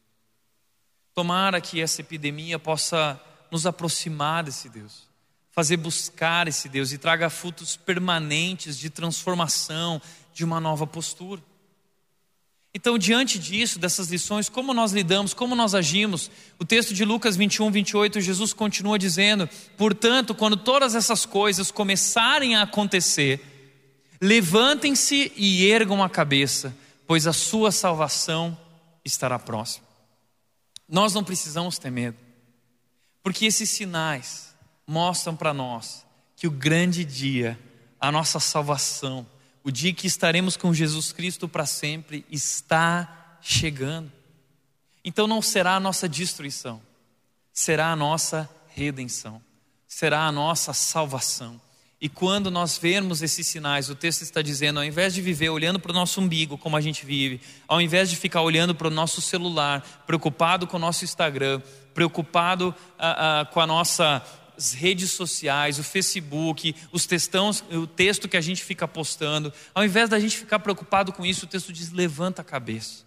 Tomara 1.14 1.60
que 1.60 1.80
essa 1.80 2.00
epidemia 2.00 2.58
possa 2.58 3.20
nos 3.50 3.66
aproximar 3.66 4.44
desse 4.44 4.68
Deus, 4.68 5.08
fazer 5.50 5.76
buscar 5.76 6.48
esse 6.48 6.68
Deus 6.68 6.92
e 6.92 6.98
traga 6.98 7.30
frutos 7.30 7.76
permanentes 7.76 8.76
de 8.76 8.90
transformação, 8.90 10.02
de 10.34 10.44
uma 10.44 10.60
nova 10.60 10.86
postura. 10.86 11.42
Então, 12.74 12.98
diante 12.98 13.38
disso, 13.38 13.78
dessas 13.78 14.08
lições, 14.08 14.48
como 14.48 14.74
nós 14.74 14.92
lidamos, 14.92 15.32
como 15.32 15.56
nós 15.56 15.74
agimos, 15.74 16.30
o 16.58 16.64
texto 16.64 16.92
de 16.92 17.04
Lucas 17.04 17.36
21, 17.36 17.70
28, 17.70 18.20
Jesus 18.20 18.52
continua 18.52 18.98
dizendo: 18.98 19.48
Portanto, 19.76 20.34
quando 20.34 20.56
todas 20.56 20.94
essas 20.94 21.24
coisas 21.24 21.70
começarem 21.70 22.54
a 22.54 22.62
acontecer, 22.62 23.57
levantem-se 24.20 25.32
e 25.36 25.66
ergam 25.66 26.02
a 26.02 26.08
cabeça, 26.10 26.74
pois 27.06 27.26
a 27.26 27.32
sua 27.32 27.70
salvação 27.70 28.56
estará 29.04 29.38
próxima. 29.38 29.86
Nós 30.88 31.14
não 31.14 31.22
precisamos 31.22 31.78
ter 31.78 31.90
medo, 31.90 32.16
porque 33.22 33.46
esses 33.46 33.68
sinais 33.68 34.54
mostram 34.86 35.36
para 35.36 35.52
nós 35.52 36.06
que 36.34 36.46
o 36.46 36.50
grande 36.50 37.04
dia, 37.04 37.58
a 38.00 38.10
nossa 38.10 38.40
salvação, 38.40 39.26
o 39.62 39.70
dia 39.70 39.92
que 39.92 40.06
estaremos 40.06 40.56
com 40.56 40.72
Jesus 40.72 41.12
Cristo 41.12 41.48
para 41.48 41.66
sempre, 41.66 42.24
está 42.30 43.38
chegando. 43.40 44.10
Então 45.04 45.26
não 45.26 45.42
será 45.42 45.76
a 45.76 45.80
nossa 45.80 46.08
destruição, 46.08 46.80
será 47.52 47.92
a 47.92 47.96
nossa 47.96 48.48
redenção, 48.68 49.42
será 49.86 50.26
a 50.26 50.32
nossa 50.32 50.72
salvação. 50.72 51.60
E 52.00 52.08
quando 52.08 52.48
nós 52.48 52.78
vermos 52.78 53.22
esses 53.22 53.44
sinais, 53.46 53.90
o 53.90 53.94
texto 53.94 54.22
está 54.22 54.40
dizendo, 54.40 54.78
ao 54.78 54.84
invés 54.84 55.12
de 55.12 55.20
viver 55.20 55.48
olhando 55.50 55.80
para 55.80 55.90
o 55.90 55.94
nosso 55.94 56.20
umbigo, 56.20 56.56
como 56.56 56.76
a 56.76 56.80
gente 56.80 57.04
vive, 57.04 57.40
ao 57.66 57.80
invés 57.80 58.08
de 58.08 58.14
ficar 58.14 58.40
olhando 58.42 58.72
para 58.72 58.86
o 58.86 58.90
nosso 58.90 59.20
celular, 59.20 60.04
preocupado 60.06 60.64
com 60.64 60.76
o 60.76 60.80
nosso 60.80 61.04
Instagram, 61.04 61.60
preocupado 61.92 62.72
ah, 62.96 63.40
ah, 63.40 63.46
com 63.46 63.60
a 63.60 63.66
nossa 63.66 64.24
redes 64.76 65.10
sociais, 65.10 65.78
o 65.78 65.84
Facebook, 65.84 66.74
os 66.92 67.06
textões, 67.06 67.64
o 67.70 67.86
texto 67.86 68.28
que 68.28 68.36
a 68.36 68.40
gente 68.40 68.62
fica 68.62 68.86
postando, 68.86 69.52
ao 69.74 69.84
invés 69.84 70.08
da 70.08 70.18
gente 70.18 70.36
ficar 70.36 70.58
preocupado 70.60 71.12
com 71.12 71.26
isso, 71.26 71.46
o 71.46 71.48
texto 71.48 71.72
diz: 71.72 71.90
levanta 71.90 72.42
a 72.42 72.44
cabeça, 72.44 73.04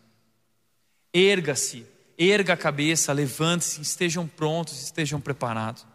erga-se, 1.14 1.86
erga 2.18 2.54
a 2.54 2.58
cabeça, 2.58 3.14
levante-se, 3.14 3.82
estejam 3.82 4.28
prontos, 4.28 4.82
estejam 4.82 5.20
preparados. 5.20 5.91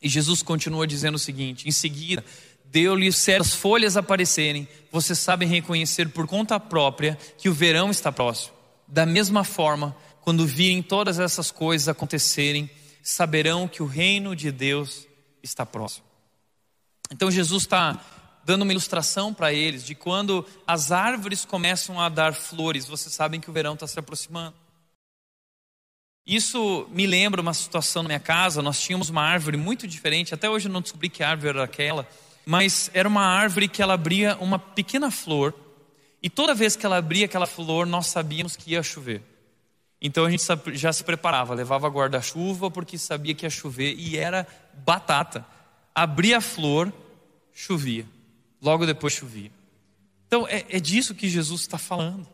E 0.00 0.08
Jesus 0.08 0.42
continua 0.42 0.86
dizendo 0.86 1.16
o 1.16 1.18
seguinte: 1.18 1.68
em 1.68 1.72
seguida, 1.72 2.24
deu-lhe 2.64 3.12
certas 3.12 3.54
folhas 3.54 3.96
aparecerem, 3.96 4.68
vocês 4.92 5.18
sabem 5.18 5.48
reconhecer 5.48 6.08
por 6.10 6.26
conta 6.26 6.60
própria 6.60 7.18
que 7.36 7.48
o 7.48 7.54
verão 7.54 7.90
está 7.90 8.12
próximo. 8.12 8.54
Da 8.86 9.04
mesma 9.04 9.44
forma, 9.44 9.96
quando 10.22 10.46
virem 10.46 10.82
todas 10.82 11.18
essas 11.18 11.50
coisas 11.50 11.88
acontecerem, 11.88 12.70
saberão 13.02 13.66
que 13.66 13.82
o 13.82 13.86
reino 13.86 14.36
de 14.36 14.52
Deus 14.52 15.06
está 15.42 15.64
próximo. 15.64 16.06
Então 17.10 17.30
Jesus 17.30 17.62
está 17.62 17.98
dando 18.44 18.62
uma 18.62 18.72
ilustração 18.72 19.32
para 19.32 19.52
eles 19.52 19.84
de 19.84 19.94
quando 19.94 20.44
as 20.66 20.90
árvores 20.92 21.44
começam 21.44 22.00
a 22.00 22.08
dar 22.08 22.34
flores, 22.34 22.86
vocês 22.86 23.14
sabem 23.14 23.40
que 23.40 23.50
o 23.50 23.52
verão 23.52 23.74
está 23.74 23.86
se 23.86 23.98
aproximando. 23.98 24.54
Isso 26.28 26.86
me 26.90 27.06
lembra 27.06 27.40
uma 27.40 27.54
situação 27.54 28.02
na 28.02 28.08
minha 28.08 28.20
casa. 28.20 28.60
Nós 28.60 28.78
tínhamos 28.78 29.08
uma 29.08 29.22
árvore 29.22 29.56
muito 29.56 29.86
diferente. 29.88 30.34
Até 30.34 30.50
hoje 30.50 30.68
eu 30.68 30.72
não 30.72 30.82
descobri 30.82 31.08
que 31.08 31.22
árvore 31.22 31.48
era 31.48 31.64
aquela, 31.64 32.06
mas 32.44 32.90
era 32.92 33.08
uma 33.08 33.24
árvore 33.24 33.66
que 33.66 33.80
ela 33.80 33.94
abria 33.94 34.36
uma 34.38 34.58
pequena 34.58 35.10
flor. 35.10 35.54
E 36.22 36.28
toda 36.28 36.54
vez 36.54 36.76
que 36.76 36.84
ela 36.84 36.98
abria 36.98 37.24
aquela 37.24 37.46
flor, 37.46 37.86
nós 37.86 38.08
sabíamos 38.08 38.56
que 38.56 38.72
ia 38.72 38.82
chover. 38.82 39.22
Então 40.02 40.26
a 40.26 40.30
gente 40.30 40.44
já 40.74 40.92
se 40.92 41.02
preparava, 41.02 41.54
levava 41.54 41.88
guarda-chuva 41.88 42.70
porque 42.70 42.98
sabia 42.98 43.34
que 43.34 43.46
ia 43.46 43.50
chover 43.50 43.94
e 43.98 44.18
era 44.18 44.46
batata. 44.84 45.46
Abria 45.94 46.38
a 46.38 46.42
flor, 46.42 46.92
chovia. 47.54 48.06
Logo 48.60 48.84
depois 48.84 49.14
chovia. 49.14 49.50
Então 50.26 50.46
é, 50.46 50.66
é 50.68 50.78
disso 50.78 51.14
que 51.14 51.26
Jesus 51.26 51.62
está 51.62 51.78
falando. 51.78 52.28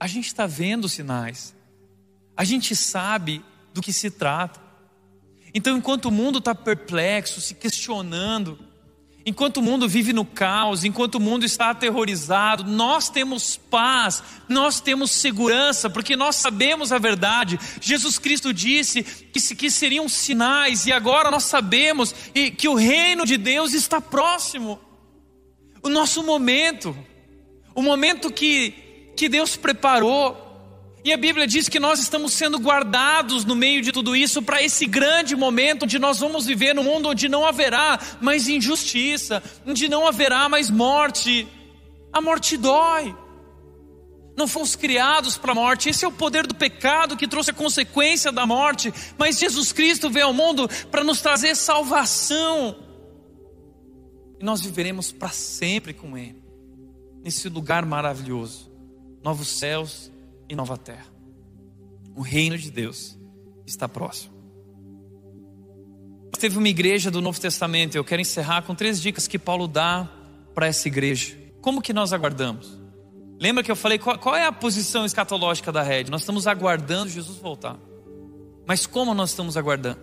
A 0.00 0.06
gente 0.06 0.28
está 0.28 0.46
vendo 0.46 0.88
sinais. 0.88 1.54
A 2.36 2.44
gente 2.44 2.76
sabe 2.76 3.42
do 3.72 3.80
que 3.80 3.92
se 3.92 4.10
trata. 4.10 4.60
Então, 5.54 5.76
enquanto 5.76 6.06
o 6.06 6.12
mundo 6.12 6.38
está 6.38 6.54
perplexo, 6.54 7.40
se 7.40 7.54
questionando, 7.54 8.58
enquanto 9.24 9.56
o 9.56 9.62
mundo 9.62 9.88
vive 9.88 10.12
no 10.12 10.24
caos, 10.24 10.84
enquanto 10.84 11.16
o 11.16 11.20
mundo 11.20 11.44
está 11.44 11.70
aterrorizado, 11.70 12.62
nós 12.62 13.08
temos 13.08 13.56
paz, 13.56 14.22
nós 14.48 14.80
temos 14.80 15.10
segurança, 15.10 15.90
porque 15.90 16.14
nós 16.14 16.36
sabemos 16.36 16.92
a 16.92 16.98
verdade. 16.98 17.58
Jesus 17.80 18.18
Cristo 18.18 18.54
disse 18.54 19.02
que, 19.02 19.70
seriam 19.70 20.08
sinais, 20.08 20.86
e 20.86 20.92
agora 20.92 21.30
nós 21.30 21.44
sabemos 21.44 22.14
que 22.56 22.68
o 22.68 22.74
reino 22.74 23.26
de 23.26 23.36
Deus 23.36 23.72
está 23.72 24.00
próximo. 24.00 24.78
O 25.82 25.88
nosso 25.88 26.22
momento, 26.22 26.96
o 27.74 27.82
momento 27.82 28.30
que, 28.30 29.10
que 29.16 29.28
Deus 29.28 29.56
preparou, 29.56 30.45
e 31.06 31.12
a 31.12 31.16
Bíblia 31.16 31.46
diz 31.46 31.68
que 31.68 31.78
nós 31.78 32.00
estamos 32.00 32.32
sendo 32.32 32.58
guardados 32.58 33.44
no 33.44 33.54
meio 33.54 33.80
de 33.80 33.92
tudo 33.92 34.16
isso 34.16 34.42
para 34.42 34.60
esse 34.60 34.86
grande 34.86 35.36
momento 35.36 35.84
onde 35.84 36.00
nós 36.00 36.18
vamos 36.18 36.46
viver 36.46 36.74
num 36.74 36.82
mundo 36.82 37.10
onde 37.10 37.28
não 37.28 37.46
haverá 37.46 37.96
mais 38.20 38.48
injustiça, 38.48 39.40
onde 39.64 39.88
não 39.88 40.04
haverá 40.04 40.48
mais 40.48 40.68
morte. 40.68 41.46
A 42.12 42.20
morte 42.20 42.56
dói. 42.56 43.14
Não 44.36 44.48
fomos 44.48 44.74
criados 44.74 45.38
para 45.38 45.52
a 45.52 45.54
morte. 45.54 45.90
Esse 45.90 46.04
é 46.04 46.08
o 46.08 46.12
poder 46.12 46.44
do 46.44 46.56
pecado 46.56 47.16
que 47.16 47.28
trouxe 47.28 47.52
a 47.52 47.54
consequência 47.54 48.32
da 48.32 48.44
morte. 48.44 48.92
Mas 49.16 49.38
Jesus 49.38 49.70
Cristo 49.72 50.10
veio 50.10 50.26
ao 50.26 50.34
mundo 50.34 50.68
para 50.90 51.04
nos 51.04 51.20
trazer 51.20 51.54
salvação. 51.54 52.76
E 54.40 54.44
nós 54.44 54.60
viveremos 54.60 55.12
para 55.12 55.28
sempre 55.28 55.94
com 55.94 56.18
Ele, 56.18 56.42
nesse 57.22 57.48
lugar 57.48 57.86
maravilhoso 57.86 58.74
novos 59.22 59.46
céus 59.46 60.10
e 60.48 60.54
nova 60.54 60.76
terra. 60.76 61.06
O 62.14 62.22
reino 62.22 62.56
de 62.56 62.70
Deus 62.70 63.18
está 63.66 63.88
próximo. 63.88 64.34
Teve 66.38 66.58
uma 66.58 66.68
igreja 66.68 67.10
do 67.10 67.20
Novo 67.20 67.40
Testamento, 67.40 67.96
eu 67.96 68.04
quero 68.04 68.20
encerrar 68.20 68.62
com 68.62 68.74
três 68.74 69.00
dicas 69.00 69.26
que 69.26 69.38
Paulo 69.38 69.66
dá 69.66 70.08
para 70.54 70.66
essa 70.66 70.86
igreja. 70.86 71.36
Como 71.62 71.80
que 71.80 71.92
nós 71.92 72.12
aguardamos? 72.12 72.78
Lembra 73.40 73.62
que 73.62 73.70
eu 73.70 73.76
falei 73.76 73.98
qual, 73.98 74.18
qual, 74.18 74.36
é 74.36 74.46
a 74.46 74.52
posição 74.52 75.04
escatológica 75.04 75.72
da 75.72 75.82
rede? 75.82 76.10
Nós 76.10 76.22
estamos 76.22 76.46
aguardando 76.46 77.10
Jesus 77.10 77.38
voltar. 77.38 77.78
Mas 78.66 78.86
como 78.86 79.14
nós 79.14 79.30
estamos 79.30 79.56
aguardando? 79.56 79.98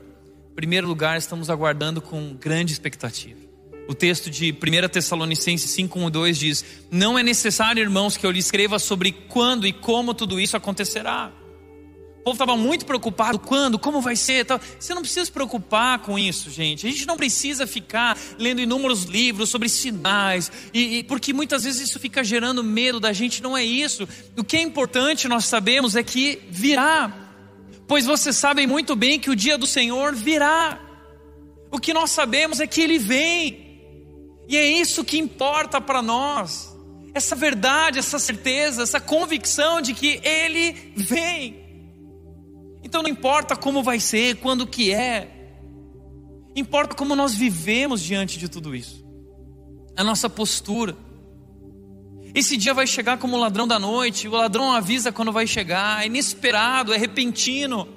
Em 0.52 0.56
primeiro 0.56 0.88
lugar, 0.88 1.18
estamos 1.18 1.50
aguardando 1.50 2.02
com 2.02 2.36
grande 2.36 2.74
expectativa. 2.74 3.40
O 3.88 3.94
texto 3.94 4.30
de 4.30 4.52
1 4.52 4.90
Tessalonicenses 4.90 5.70
5, 5.72 6.00
1 6.00 6.08
e 6.08 6.12
2 6.12 6.38
diz: 6.38 6.66
Não 6.90 7.20
é 7.20 7.24
necessário, 7.24 7.82
irmãos, 7.82 8.16
que 8.16 8.26
eu 8.26 8.32
lhe 8.32 8.40
escreva 8.40 8.80
sobre 8.80 9.12
quando 9.12 9.68
e 9.68 9.74
como 9.74 10.14
tudo 10.14 10.40
isso 10.40 10.56
acontecerá. 10.56 11.32
O 12.22 12.24
povo 12.24 12.36
estava 12.36 12.56
muito 12.56 12.86
preocupado, 12.86 13.38
quando, 13.38 13.78
como 13.78 14.00
vai 14.00 14.16
ser. 14.16 14.46
Você 14.80 14.94
não 14.94 15.02
precisa 15.02 15.26
se 15.26 15.32
preocupar 15.32 16.00
com 16.00 16.18
isso, 16.18 16.50
gente. 16.50 16.88
A 16.88 16.90
gente 16.90 17.06
não 17.06 17.18
precisa 17.18 17.68
ficar 17.68 18.18
lendo 18.40 18.62
inúmeros 18.62 19.04
livros 19.04 19.50
sobre 19.50 19.68
sinais, 19.68 20.50
e, 20.74 21.00
e, 21.00 21.04
porque 21.04 21.34
muitas 21.34 21.66
vezes 21.66 21.90
isso 21.90 22.00
fica 22.00 22.24
gerando 22.24 22.64
medo 22.64 22.98
da 22.98 23.12
gente. 23.12 23.44
Não 23.44 23.58
é 23.58 23.66
isso. 23.66 24.08
O 24.38 24.44
que 24.46 24.56
é 24.56 24.62
importante 24.62 25.28
nós 25.28 25.44
sabemos 25.44 25.98
é 25.98 26.04
que 26.04 26.40
virá, 26.50 27.14
pois 27.86 28.06
vocês 28.06 28.38
sabem 28.38 28.66
muito 28.66 28.96
bem 28.96 29.20
que 29.20 29.30
o 29.30 29.36
dia 29.36 29.58
do 29.58 29.68
Senhor 29.68 30.16
virá. 30.16 30.80
O 31.70 31.78
que 31.78 31.94
nós 31.94 32.12
sabemos 32.12 32.62
é 32.62 32.68
que 32.68 32.80
Ele 32.80 33.00
vem, 33.00 33.73
e 34.54 34.58
é 34.58 34.70
isso 34.70 35.04
que 35.04 35.18
importa 35.18 35.82
para 35.82 36.00
nós. 36.00 36.72
Essa 37.12 37.36
verdade, 37.36 37.98
essa 37.98 38.20
certeza, 38.20 38.84
essa 38.84 39.00
convicção 39.00 39.82
de 39.82 39.96
que 39.96 40.22
Ele 40.24 40.74
vem. 40.96 41.64
Então 42.84 43.02
não 43.02 43.10
importa 43.10 43.56
como 43.56 43.82
vai 43.82 44.00
ser, 44.00 44.38
quando 44.38 44.68
que 44.68 44.94
é. 44.94 45.28
Importa 46.56 46.94
como 46.94 47.16
nós 47.16 47.34
vivemos 47.34 48.00
diante 48.00 48.38
de 48.38 48.48
tudo 48.48 48.76
isso. 48.76 49.04
A 49.98 50.04
nossa 50.04 50.30
postura. 50.30 50.96
Esse 52.36 52.56
dia 52.56 52.76
vai 52.76 52.86
chegar 52.86 53.18
como 53.18 53.36
o 53.36 53.40
ladrão 53.40 53.68
da 53.68 53.80
noite, 53.80 54.28
o 54.28 54.32
ladrão 54.32 54.72
avisa 54.72 55.12
quando 55.12 55.32
vai 55.32 55.48
chegar, 55.48 56.04
é 56.04 56.06
inesperado, 56.06 56.94
é 56.94 56.98
repentino. 56.98 57.88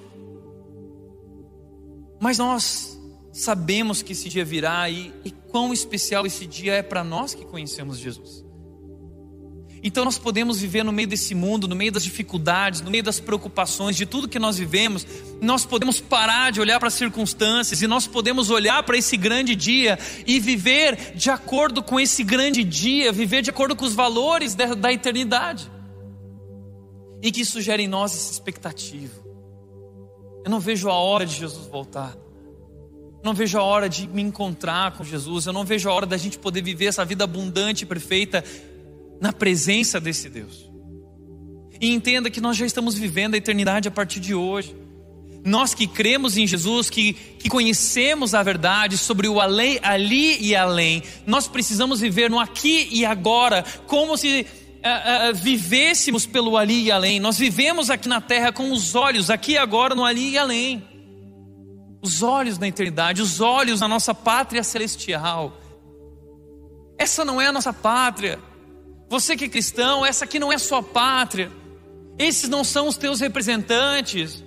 Mas 2.18 2.38
nós 2.38 2.95
sabemos 3.36 4.00
que 4.00 4.12
esse 4.12 4.30
dia 4.30 4.44
virá 4.44 4.88
e, 4.88 5.12
e 5.22 5.30
quão 5.30 5.72
especial 5.72 6.26
esse 6.26 6.46
dia 6.46 6.72
é 6.72 6.82
para 6.82 7.04
nós 7.04 7.34
que 7.34 7.44
conhecemos 7.44 7.98
Jesus. 7.98 8.42
Então 9.82 10.06
nós 10.06 10.16
podemos 10.16 10.58
viver 10.58 10.82
no 10.82 10.90
meio 10.90 11.06
desse 11.06 11.34
mundo, 11.34 11.68
no 11.68 11.76
meio 11.76 11.92
das 11.92 12.02
dificuldades, 12.02 12.80
no 12.80 12.90
meio 12.90 13.04
das 13.04 13.20
preocupações, 13.20 13.94
de 13.94 14.06
tudo 14.06 14.26
que 14.26 14.38
nós 14.38 14.56
vivemos, 14.56 15.06
nós 15.40 15.66
podemos 15.66 16.00
parar 16.00 16.50
de 16.50 16.62
olhar 16.62 16.78
para 16.78 16.88
as 16.88 16.94
circunstâncias 16.94 17.82
e 17.82 17.86
nós 17.86 18.06
podemos 18.06 18.48
olhar 18.48 18.82
para 18.84 18.96
esse 18.96 19.18
grande 19.18 19.54
dia 19.54 19.98
e 20.26 20.40
viver 20.40 21.14
de 21.14 21.28
acordo 21.28 21.82
com 21.82 22.00
esse 22.00 22.24
grande 22.24 22.64
dia, 22.64 23.12
viver 23.12 23.42
de 23.42 23.50
acordo 23.50 23.76
com 23.76 23.84
os 23.84 23.92
valores 23.92 24.54
da, 24.54 24.74
da 24.74 24.90
eternidade. 24.90 25.70
E 27.22 27.30
que 27.30 27.42
isso 27.42 27.60
gere 27.60 27.82
em 27.82 27.88
nós 27.88 28.14
essa 28.14 28.32
expectativa. 28.32 29.22
Eu 30.42 30.50
não 30.50 30.58
vejo 30.58 30.88
a 30.88 30.94
hora 30.94 31.26
de 31.26 31.34
Jesus 31.34 31.66
voltar. 31.66 32.25
Não 33.26 33.34
vejo 33.34 33.58
a 33.58 33.62
hora 33.62 33.88
de 33.88 34.06
me 34.06 34.22
encontrar 34.22 34.92
com 34.92 35.02
Jesus. 35.02 35.46
Eu 35.46 35.52
não 35.52 35.64
vejo 35.64 35.88
a 35.88 35.92
hora 35.92 36.06
da 36.06 36.16
gente 36.16 36.38
poder 36.38 36.62
viver 36.62 36.86
essa 36.86 37.04
vida 37.04 37.24
abundante 37.24 37.82
e 37.82 37.86
perfeita 37.86 38.44
na 39.20 39.32
presença 39.32 40.00
desse 40.00 40.28
Deus. 40.28 40.70
E 41.80 41.92
entenda 41.92 42.30
que 42.30 42.40
nós 42.40 42.56
já 42.56 42.64
estamos 42.64 42.94
vivendo 42.94 43.34
a 43.34 43.36
eternidade 43.36 43.88
a 43.88 43.90
partir 43.90 44.20
de 44.20 44.32
hoje. 44.32 44.76
Nós 45.44 45.74
que 45.74 45.88
cremos 45.88 46.36
em 46.36 46.46
Jesus, 46.46 46.88
que, 46.88 47.14
que 47.14 47.48
conhecemos 47.48 48.32
a 48.32 48.44
verdade 48.44 48.96
sobre 48.96 49.26
o 49.26 49.40
além, 49.40 49.80
ali 49.82 50.40
e 50.40 50.54
além, 50.54 51.02
nós 51.26 51.48
precisamos 51.48 51.98
viver 51.98 52.30
no 52.30 52.38
aqui 52.38 52.88
e 52.92 53.04
agora, 53.04 53.64
como 53.88 54.16
se 54.16 54.42
uh, 54.42 55.30
uh, 55.32 55.34
vivêssemos 55.34 56.26
pelo 56.26 56.56
ali 56.56 56.84
e 56.84 56.92
além. 56.92 57.18
Nós 57.18 57.36
vivemos 57.36 57.90
aqui 57.90 58.06
na 58.06 58.20
terra 58.20 58.52
com 58.52 58.70
os 58.70 58.94
olhos, 58.94 59.30
aqui 59.30 59.52
e 59.54 59.58
agora, 59.58 59.96
no 59.96 60.04
ali 60.04 60.30
e 60.30 60.38
além. 60.38 60.95
Os 62.06 62.22
olhos 62.22 62.56
na 62.56 62.68
eternidade, 62.68 63.20
os 63.20 63.40
olhos 63.40 63.80
na 63.80 63.88
nossa 63.88 64.14
pátria 64.14 64.62
celestial. 64.62 65.52
Essa 66.96 67.24
não 67.24 67.40
é 67.40 67.48
a 67.48 67.52
nossa 67.52 67.72
pátria. 67.72 68.38
Você 69.08 69.36
que 69.36 69.46
é 69.46 69.48
cristão, 69.48 70.06
essa 70.06 70.24
aqui 70.24 70.38
não 70.38 70.52
é 70.52 70.56
sua 70.56 70.80
pátria. 70.84 71.50
Esses 72.16 72.48
não 72.48 72.62
são 72.62 72.86
os 72.86 72.96
teus 72.96 73.18
representantes 73.18 74.44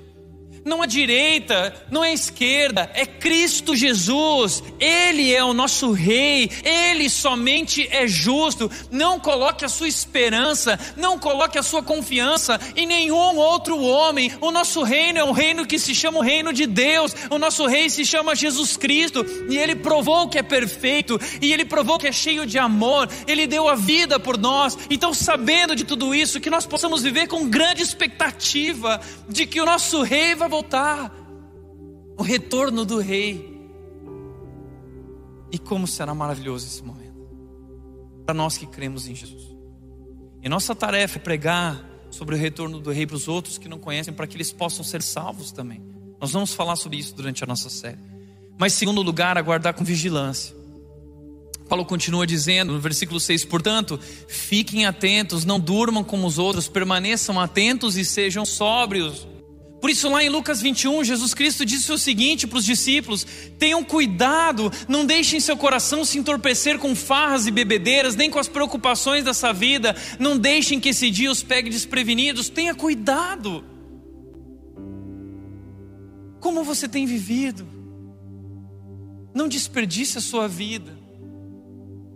não 0.63 0.81
a 0.81 0.85
direita, 0.85 1.73
não 1.89 2.03
é 2.03 2.09
a 2.09 2.13
esquerda, 2.13 2.89
é 2.93 3.05
Cristo 3.05 3.75
Jesus. 3.75 4.63
Ele 4.79 5.33
é 5.33 5.43
o 5.43 5.53
nosso 5.53 5.91
Rei, 5.91 6.49
Ele 6.63 7.09
somente 7.09 7.87
é 7.91 8.07
justo. 8.07 8.69
Não 8.91 9.19
coloque 9.19 9.65
a 9.65 9.69
sua 9.69 9.87
esperança, 9.87 10.79
não 10.95 11.17
coloque 11.17 11.57
a 11.57 11.63
sua 11.63 11.81
confiança 11.81 12.59
em 12.75 12.85
nenhum 12.85 13.37
outro 13.37 13.79
homem. 13.81 14.31
O 14.41 14.51
nosso 14.51 14.83
reino 14.83 15.19
é 15.19 15.23
um 15.23 15.31
reino 15.31 15.65
que 15.65 15.79
se 15.79 15.93
chama 15.95 16.19
o 16.19 16.23
reino 16.23 16.51
de 16.51 16.65
Deus. 16.65 17.15
O 17.29 17.37
nosso 17.37 17.65
Rei 17.65 17.89
se 17.89 18.05
chama 18.05 18.35
Jesus 18.35 18.75
Cristo 18.77 19.25
e 19.49 19.57
Ele 19.57 19.75
provou 19.75 20.27
que 20.27 20.37
é 20.37 20.43
perfeito 20.43 21.19
e 21.41 21.53
Ele 21.53 21.65
provou 21.65 21.97
que 21.97 22.07
é 22.07 22.11
cheio 22.11 22.45
de 22.45 22.57
amor. 22.57 23.09
Ele 23.27 23.47
deu 23.47 23.67
a 23.67 23.75
vida 23.75 24.19
por 24.19 24.37
nós. 24.37 24.77
Então, 24.89 25.13
sabendo 25.13 25.75
de 25.75 25.83
tudo 25.83 26.13
isso, 26.13 26.39
que 26.39 26.49
nós 26.49 26.65
possamos 26.65 27.03
viver 27.03 27.27
com 27.27 27.49
grande 27.49 27.81
expectativa 27.81 28.99
de 29.27 29.45
que 29.45 29.61
o 29.61 29.65
nosso 29.65 30.01
Rei 30.01 30.35
vai 30.35 30.48
voltar 30.49 31.11
o 32.17 32.23
retorno 32.23 32.83
do 32.83 32.99
rei. 32.99 33.57
E 35.51 35.57
como 35.57 35.87
será 35.87 36.13
maravilhoso 36.13 36.67
esse 36.67 36.83
momento 36.83 37.09
para 38.29 38.35
nós 38.35 38.57
que 38.57 38.67
cremos 38.67 39.07
em 39.07 39.15
Jesus. 39.15 39.55
E 40.43 40.47
nossa 40.47 40.75
tarefa 40.75 41.17
é 41.17 41.19
pregar 41.19 41.83
sobre 42.11 42.35
o 42.35 42.37
retorno 42.37 42.79
do 42.79 42.91
rei 42.91 43.07
para 43.07 43.15
os 43.15 43.27
outros 43.27 43.57
que 43.57 43.67
não 43.67 43.79
conhecem, 43.79 44.13
para 44.13 44.27
que 44.27 44.37
eles 44.37 44.51
possam 44.51 44.83
ser 44.83 45.01
salvos 45.01 45.51
também. 45.51 45.81
Nós 46.21 46.31
vamos 46.31 46.53
falar 46.53 46.75
sobre 46.75 46.99
isso 46.99 47.15
durante 47.15 47.43
a 47.43 47.47
nossa 47.47 47.71
série. 47.71 47.97
Mas, 48.55 48.73
segundo 48.73 49.01
lugar, 49.01 49.35
aguardar 49.35 49.73
com 49.73 49.83
vigilância. 49.83 50.55
Paulo 51.67 51.83
continua 51.85 52.27
dizendo 52.27 52.73
no 52.73 52.79
versículo 52.79 53.19
6: 53.19 53.45
Portanto, 53.45 53.99
fiquem 54.27 54.85
atentos, 54.85 55.43
não 55.43 55.59
durmam 55.59 56.03
como 56.03 56.27
os 56.27 56.37
outros, 56.37 56.67
permaneçam 56.67 57.39
atentos 57.39 57.97
e 57.97 58.05
sejam 58.05 58.45
sóbrios. 58.45 59.27
Por 59.79 59.89
isso, 59.89 60.09
lá 60.09 60.23
em 60.23 60.29
Lucas 60.29 60.61
21, 60.61 61.03
Jesus 61.03 61.33
Cristo 61.33 61.65
disse 61.65 61.91
o 61.91 61.97
seguinte 61.97 62.45
para 62.45 62.59
os 62.59 62.65
discípulos: 62.65 63.25
tenham 63.57 63.83
cuidado, 63.83 64.71
não 64.87 65.05
deixem 65.05 65.39
seu 65.39 65.55
coração 65.55 66.03
se 66.03 66.17
entorpecer 66.17 66.77
com 66.77 66.95
farras 66.95 67.47
e 67.47 67.51
bebedeiras, 67.51 68.15
nem 68.15 68.29
com 68.29 68.39
as 68.39 68.49
preocupações 68.49 69.23
dessa 69.23 69.53
vida, 69.53 69.95
não 70.19 70.37
deixem 70.37 70.79
que 70.79 70.89
esse 70.89 71.09
dia 71.09 71.31
os 71.31 71.41
pegue 71.41 71.69
desprevenidos, 71.69 72.49
tenha 72.49 72.75
cuidado. 72.75 73.63
Como 76.41 76.63
você 76.63 76.87
tem 76.87 77.05
vivido? 77.05 77.67
Não 79.33 79.47
desperdice 79.47 80.17
a 80.17 80.21
sua 80.21 80.47
vida. 80.47 80.98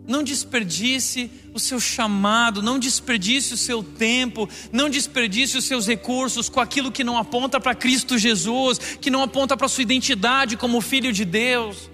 Não 0.06 0.22
desperdice 0.22 1.32
o 1.54 1.60
seu 1.60 1.80
chamado, 1.80 2.62
não 2.62 2.78
desperdice 2.78 3.54
o 3.54 3.58
seu 3.58 3.82
tempo, 3.82 4.50
não 4.72 4.90
desperdice 4.90 5.58
os 5.58 5.64
seus 5.64 5.88
recursos 5.88 6.50
com 6.50 6.60
aquilo 6.60 6.92
que 6.92 7.06
não 7.06 7.18
aponta 7.18 7.60
para 7.60 7.74
Cristo 7.74 8.18
Jesus, 8.18 8.98
que 9.00 9.10
não 9.10 9.24
aponta 9.24 9.56
para 9.56 9.66
a 9.66 9.70
sua 9.70 9.84
identidade 9.84 10.58
como 10.58 10.82
filho 10.82 11.14
de 11.14 11.24
Deus, 11.24 11.90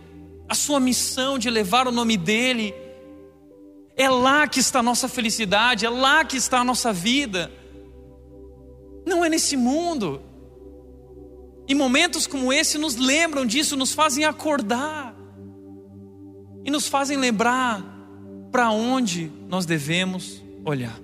a 0.47 0.55
sua 0.55 0.79
missão 0.79 1.37
de 1.37 1.51
levar 1.51 1.87
o 1.87 1.91
nome 1.91 2.17
dEle. 2.17 2.73
É 3.95 4.09
lá 4.09 4.47
que 4.47 4.59
está 4.59 4.79
a 4.79 4.83
nossa 4.83 5.07
felicidade, 5.07 5.85
é 5.85 5.89
lá 5.89 6.25
que 6.25 6.37
está 6.37 6.61
a 6.61 6.63
nossa 6.63 6.91
vida. 6.91 7.51
Não 9.05 9.23
é 9.23 9.29
nesse 9.29 9.55
mundo. 9.55 10.23
E 11.67 11.75
momentos 11.75 12.25
como 12.25 12.51
esse 12.51 12.79
nos 12.79 12.95
lembram 12.95 13.45
disso, 13.45 13.77
nos 13.77 13.93
fazem 13.93 14.25
acordar 14.25 15.15
e 16.65 16.71
nos 16.71 16.87
fazem 16.87 17.15
lembrar 17.15 17.98
para 18.51 18.71
onde 18.71 19.31
nós 19.47 19.65
devemos 19.65 20.41
olhar. 20.65 20.99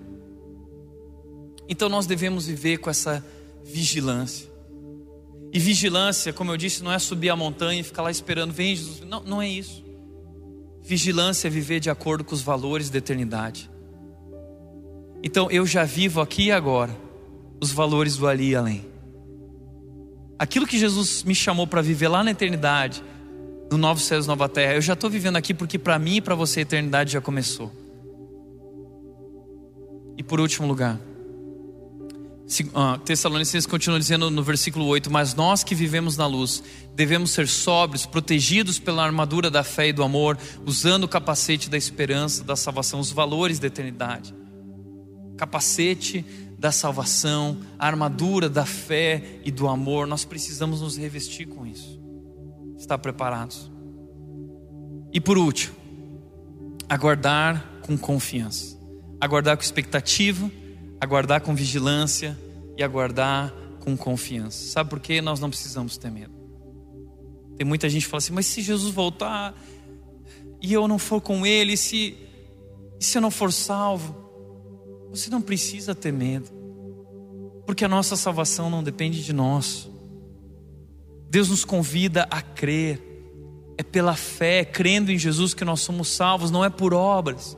Então 1.67 1.89
nós 1.89 2.05
devemos 2.05 2.47
viver 2.47 2.77
com 2.77 2.89
essa 2.89 3.25
vigilância. 3.63 4.49
E 5.51 5.59
vigilância, 5.59 6.33
como 6.33 6.51
eu 6.51 6.57
disse, 6.57 6.83
não 6.83 6.91
é 6.91 6.99
subir 6.99 7.29
a 7.29 7.35
montanha 7.35 7.79
e 7.79 7.83
ficar 7.83 8.01
lá 8.01 8.11
esperando, 8.11 8.51
vem 8.53 8.75
Jesus. 8.75 9.01
Não, 9.01 9.23
não 9.23 9.41
é 9.41 9.47
isso. 9.47 9.83
Vigilância 10.81 11.47
é 11.47 11.49
viver 11.49 11.79
de 11.79 11.89
acordo 11.89 12.23
com 12.23 12.35
os 12.35 12.41
valores 12.41 12.89
da 12.89 12.97
eternidade. 12.97 13.69
Então 15.23 15.49
eu 15.49 15.65
já 15.65 15.83
vivo 15.83 16.21
aqui 16.21 16.45
e 16.47 16.51
agora 16.51 16.95
os 17.59 17.71
valores 17.71 18.17
do 18.17 18.27
ali 18.27 18.49
e 18.49 18.55
além. 18.55 18.85
Aquilo 20.37 20.67
que 20.67 20.77
Jesus 20.77 21.23
me 21.23 21.33
chamou 21.33 21.65
para 21.65 21.81
viver 21.81 22.09
lá 22.09 22.23
na 22.23 22.31
eternidade, 22.31 23.01
no 23.71 23.77
novo 23.77 23.99
céus, 23.99 24.27
nova 24.27 24.47
terra, 24.47 24.75
eu 24.75 24.81
já 24.81 24.93
estou 24.93 25.09
vivendo 25.09 25.35
aqui 25.37 25.53
porque 25.53 25.79
para 25.79 25.97
mim 25.97 26.17
e 26.17 26.21
para 26.21 26.35
você 26.35 26.59
a 26.59 26.63
eternidade 26.63 27.13
já 27.13 27.21
começou. 27.21 27.71
E 30.17 30.23
por 30.23 30.39
último 30.39 30.67
lugar, 30.67 30.99
Tessalonicenses 33.03 33.65
continua 33.65 33.99
dizendo 33.99 34.29
no 34.29 34.43
versículo 34.43 34.85
8: 34.85 35.11
Mas 35.11 35.33
nós 35.33 35.63
que 35.63 35.73
vivemos 35.73 36.15
na 36.15 36.27
luz, 36.27 36.63
devemos 36.93 37.31
ser 37.31 37.47
sóbrios, 37.47 38.05
protegidos 38.05 38.77
pela 38.77 39.03
armadura 39.03 39.49
da 39.49 39.63
fé 39.63 39.89
e 39.89 39.93
do 39.93 40.03
amor, 40.03 40.37
usando 40.63 41.05
o 41.05 41.07
capacete 41.07 41.69
da 41.69 41.77
esperança, 41.77 42.43
da 42.43 42.55
salvação, 42.55 42.99
os 42.99 43.11
valores 43.11 43.57
da 43.57 43.67
eternidade. 43.67 44.33
Capacete 45.37 46.23
da 46.57 46.71
salvação, 46.71 47.59
a 47.77 47.87
armadura 47.87 48.47
da 48.47 48.65
fé 48.65 49.39
e 49.43 49.51
do 49.51 49.67
amor, 49.67 50.07
nós 50.07 50.23
precisamos 50.23 50.81
nos 50.81 50.97
revestir 50.97 51.47
com 51.47 51.65
isso. 51.65 52.04
Estar 52.77 52.97
preparados. 52.97 53.71
E 55.11 55.21
por 55.21 55.37
último, 55.37 55.75
aguardar 56.89 57.65
com 57.81 57.97
confiança, 57.97 58.77
aguardar 59.19 59.55
com 59.55 59.63
expectativa 59.63 60.49
aguardar 60.99 61.41
com 61.41 61.55
vigilância 61.55 62.37
e 62.77 62.83
aguardar 62.83 63.53
com 63.79 63.95
confiança. 63.95 64.67
Sabe 64.69 64.89
por 64.89 64.99
que 64.99 65.21
nós 65.21 65.39
não 65.39 65.49
precisamos 65.49 65.97
ter 65.97 66.11
medo? 66.11 66.33
Tem 67.57 67.65
muita 67.65 67.89
gente 67.89 68.03
que 68.03 68.09
fala 68.09 68.19
assim, 68.19 68.33
mas 68.33 68.45
se 68.45 68.61
Jesus 68.61 68.93
voltar 68.93 69.55
e 70.61 70.73
eu 70.73 70.87
não 70.87 70.97
for 70.97 71.21
com 71.21 71.45
Ele, 71.45 71.77
se, 71.77 72.17
e 72.99 73.05
se 73.05 73.17
eu 73.17 73.21
não 73.21 73.31
for 73.31 73.53
salvo? 73.53 74.23
Você 75.11 75.29
não 75.29 75.41
precisa 75.41 75.95
ter 75.95 76.11
medo, 76.11 76.49
porque 77.65 77.85
a 77.85 77.87
nossa 77.87 78.17
salvação 78.17 78.69
não 78.69 78.83
depende 78.83 79.23
de 79.23 79.31
nós. 79.31 79.89
Deus 81.35 81.49
nos 81.49 81.65
convida 81.65 82.25
a 82.31 82.41
crer, 82.41 82.97
é 83.77 83.83
pela 83.83 84.15
fé, 84.15 84.63
crendo 84.63 85.11
em 85.11 85.17
Jesus 85.17 85.53
que 85.53 85.65
nós 85.65 85.81
somos 85.81 86.07
salvos, 86.07 86.49
não 86.49 86.63
é 86.63 86.69
por 86.69 86.93
obras. 86.93 87.57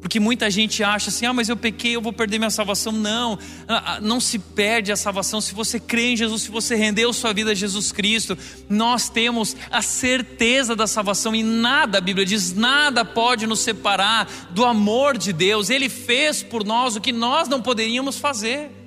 Porque 0.00 0.18
muita 0.18 0.50
gente 0.50 0.82
acha 0.82 1.08
assim: 1.08 1.24
ah, 1.24 1.32
mas 1.32 1.48
eu 1.48 1.56
pequei, 1.56 1.94
eu 1.94 2.02
vou 2.02 2.12
perder 2.12 2.38
minha 2.38 2.50
salvação. 2.50 2.90
Não, 2.90 3.38
ah, 3.68 3.84
ah, 3.86 4.00
não 4.00 4.18
se 4.18 4.36
perde 4.36 4.90
a 4.90 4.96
salvação 4.96 5.40
se 5.40 5.54
você 5.54 5.78
crê 5.78 6.10
em 6.10 6.16
Jesus, 6.16 6.42
se 6.42 6.50
você 6.50 6.74
rendeu 6.74 7.12
sua 7.12 7.32
vida 7.32 7.52
a 7.52 7.54
Jesus 7.54 7.92
Cristo. 7.92 8.36
Nós 8.68 9.08
temos 9.08 9.56
a 9.70 9.80
certeza 9.80 10.74
da 10.74 10.88
salvação 10.88 11.36
e 11.36 11.44
nada, 11.44 11.98
a 11.98 12.00
Bíblia 12.00 12.26
diz, 12.26 12.52
nada 12.52 13.04
pode 13.04 13.46
nos 13.46 13.60
separar 13.60 14.28
do 14.50 14.64
amor 14.64 15.16
de 15.16 15.32
Deus. 15.32 15.70
Ele 15.70 15.88
fez 15.88 16.42
por 16.42 16.64
nós 16.64 16.96
o 16.96 17.00
que 17.00 17.12
nós 17.12 17.46
não 17.46 17.62
poderíamos 17.62 18.18
fazer. 18.18 18.81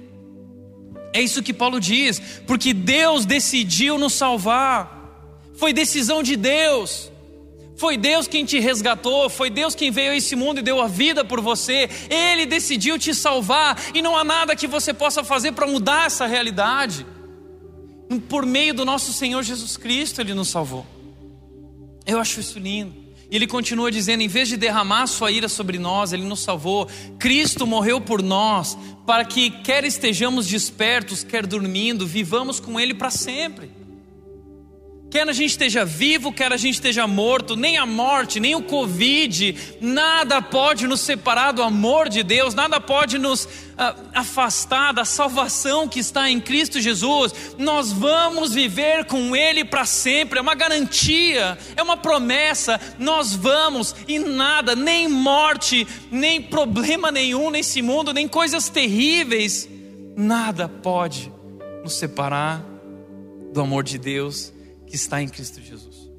É 1.16 1.22
isso 1.22 1.42
que 1.42 1.54
Paulo 1.54 1.80
diz, 1.80 2.20
porque 2.46 2.74
Deus 2.74 3.26
decidiu 3.26 3.98
nos 3.98 4.12
salvar, 4.12 5.50
foi 5.56 5.72
decisão 5.72 6.22
de 6.22 6.36
Deus. 6.36 7.10
Foi 7.78 7.96
Deus 7.96 8.28
quem 8.28 8.44
te 8.44 8.60
resgatou, 8.60 9.30
foi 9.30 9.50
Deus 9.50 9.74
quem 9.74 9.92
veio 9.92 10.12
a 10.12 10.16
esse 10.18 10.36
mundo 10.36 10.60
e 10.60 10.62
deu 10.62 10.82
a 10.82 10.88
vida 10.88 11.24
por 11.24 11.40
você. 11.40 11.90
Ele 12.10 12.46
decidiu 12.46 13.00
te 13.00 13.16
salvar 13.16 13.82
e 13.94 14.02
não 14.02 14.18
há 14.18 14.26
nada 14.26 14.58
que 14.58 14.68
você 14.68 14.94
possa 14.94 15.24
fazer 15.24 15.54
para 15.54 15.66
mudar 15.66 16.08
essa 16.08 16.26
realidade. 16.26 17.06
Por 18.28 18.46
meio 18.46 18.74
do 18.74 18.84
nosso 18.84 19.14
Senhor 19.14 19.42
Jesus 19.42 19.78
Cristo, 19.78 20.20
Ele 20.20 20.34
nos 20.34 20.50
salvou. 20.50 20.86
Eu 22.06 22.20
acho 22.20 22.42
isso 22.42 22.60
lindo. 22.60 23.05
E 23.30 23.36
ele 23.36 23.48
continua 23.48 23.92
dizendo: 23.92 24.22
em 24.22 24.28
vez 24.28 24.48
de 24.48 24.58
derramar 24.58 25.08
sua 25.08 25.32
ira 25.32 25.48
sobre 25.48 25.78
nós, 25.78 26.14
ele 26.14 26.24
nos 26.24 26.42
salvou. 26.42 26.88
Cristo 27.18 27.66
morreu 27.66 28.00
por 28.00 28.22
nós, 28.22 28.78
para 29.06 29.26
que, 29.26 29.50
quer 29.50 29.84
estejamos 29.84 30.48
despertos, 30.48 31.24
quer 31.24 31.46
dormindo, 31.46 32.06
vivamos 32.06 32.60
com 32.60 32.80
Ele 32.80 32.94
para 32.94 33.10
sempre. 33.10 33.85
Quer 35.16 35.30
a 35.30 35.32
gente 35.32 35.52
esteja 35.52 35.86
vivo, 35.86 36.30
quer 36.30 36.52
a 36.52 36.58
gente 36.58 36.74
esteja 36.74 37.08
morto, 37.08 37.56
nem 37.56 37.78
a 37.78 37.86
morte, 37.86 38.38
nem 38.38 38.54
o 38.54 38.62
Covid, 38.62 39.78
nada 39.80 40.42
pode 40.42 40.86
nos 40.88 41.00
separar 41.00 41.54
do 41.54 41.64
amor 41.64 42.10
de 42.10 42.22
Deus, 42.22 42.54
nada 42.54 42.82
pode 42.82 43.18
nos 43.18 43.46
uh, 43.46 43.48
afastar 44.14 44.92
da 44.92 45.06
salvação 45.06 45.88
que 45.88 46.02
está 46.02 46.30
em 46.30 46.42
Cristo 46.42 46.82
Jesus. 46.82 47.34
Nós 47.58 47.94
vamos 47.94 48.54
viver 48.54 49.06
com 49.06 49.34
Ele 49.34 49.64
para 49.64 49.86
sempre, 49.86 50.38
é 50.38 50.42
uma 50.42 50.54
garantia, 50.54 51.58
é 51.78 51.82
uma 51.82 51.96
promessa. 51.96 52.78
Nós 53.00 53.34
vamos 53.34 53.96
e 54.10 54.20
nada, 54.20 54.76
nem 54.76 55.08
morte, 55.08 55.88
nem 56.12 56.42
problema 56.42 57.10
nenhum 57.10 57.50
nesse 57.50 57.82
mundo, 57.82 58.12
nem 58.12 58.28
coisas 58.28 58.68
terríveis, 58.68 59.66
nada 60.14 60.68
pode 60.68 61.32
nos 61.86 61.94
separar 61.94 62.62
do 63.54 63.62
amor 63.62 63.82
de 63.82 63.98
Deus 63.98 64.54
está 64.96 65.22
em 65.22 65.28
Cristo 65.28 65.62
Jesus. 65.62 66.10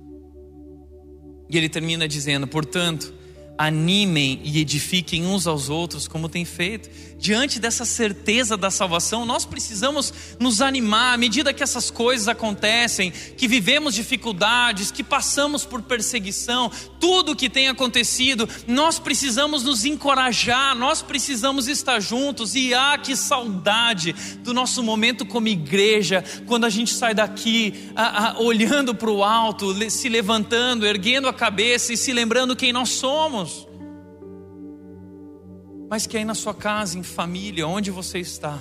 E 1.49 1.57
ele 1.57 1.69
termina 1.69 2.07
dizendo: 2.09 2.47
portanto, 2.47 3.13
animem 3.59 4.41
e 4.45 4.61
edifiquem 4.61 5.27
uns 5.27 5.47
aos 5.47 5.69
outros, 5.69 6.07
como 6.07 6.29
tem 6.29 6.45
feito. 6.45 6.91
Diante 7.19 7.59
dessa 7.59 7.87
certeza 7.87 8.57
da 8.59 8.71
salvação, 8.71 9.25
nós 9.25 9.47
precisamos 9.47 10.13
nos 10.39 10.61
animar 10.61 11.15
à 11.15 11.17
medida 11.17 11.53
que 11.53 11.63
essas 11.63 11.91
coisas 11.91 12.29
acontecem, 12.29 13.11
que 13.11 13.49
vivemos 13.49 13.95
dificuldades, 13.95 14.91
que 14.91 15.03
passamos 15.03 15.65
por 15.65 15.81
perseguição, 15.81 16.71
tudo 17.01 17.35
que 17.35 17.49
tem 17.49 17.69
acontecido, 17.69 18.47
nós 18.67 18.99
precisamos 18.99 19.65
nos 19.65 19.85
encorajar, 19.87 20.77
nós 20.77 21.01
precisamos 21.01 21.69
estar 21.69 22.01
juntos. 22.01 22.55
E 22.55 22.75
ah, 22.75 22.99
que 22.99 23.17
saudade 23.17 24.15
do 24.41 24.53
nosso 24.53 24.83
momento 24.83 25.25
como 25.25 25.49
igreja, 25.49 26.23
quando 26.47 26.65
a 26.65 26.71
gente 26.71 26.93
sai 26.93 27.15
daqui 27.15 27.91
olhando 28.39 28.95
para 28.95 29.11
o 29.11 29.25
alto, 29.25 29.75
se 29.91 30.09
levantando, 30.09 30.87
erguendo 30.87 31.29
a 31.29 31.33
cabeça 31.33 31.95
e 31.95 31.97
se 31.97 32.13
lembrando 32.13 32.55
quem 32.55 32.73
nós 32.73 32.91
somos 32.91 33.67
mas 35.89 36.07
que 36.07 36.17
aí 36.17 36.25
na 36.25 36.35
sua 36.35 36.55
casa, 36.55 36.99
em 36.99 37.03
família, 37.03 37.67
onde 37.67 37.91
você 37.91 38.19
está, 38.19 38.61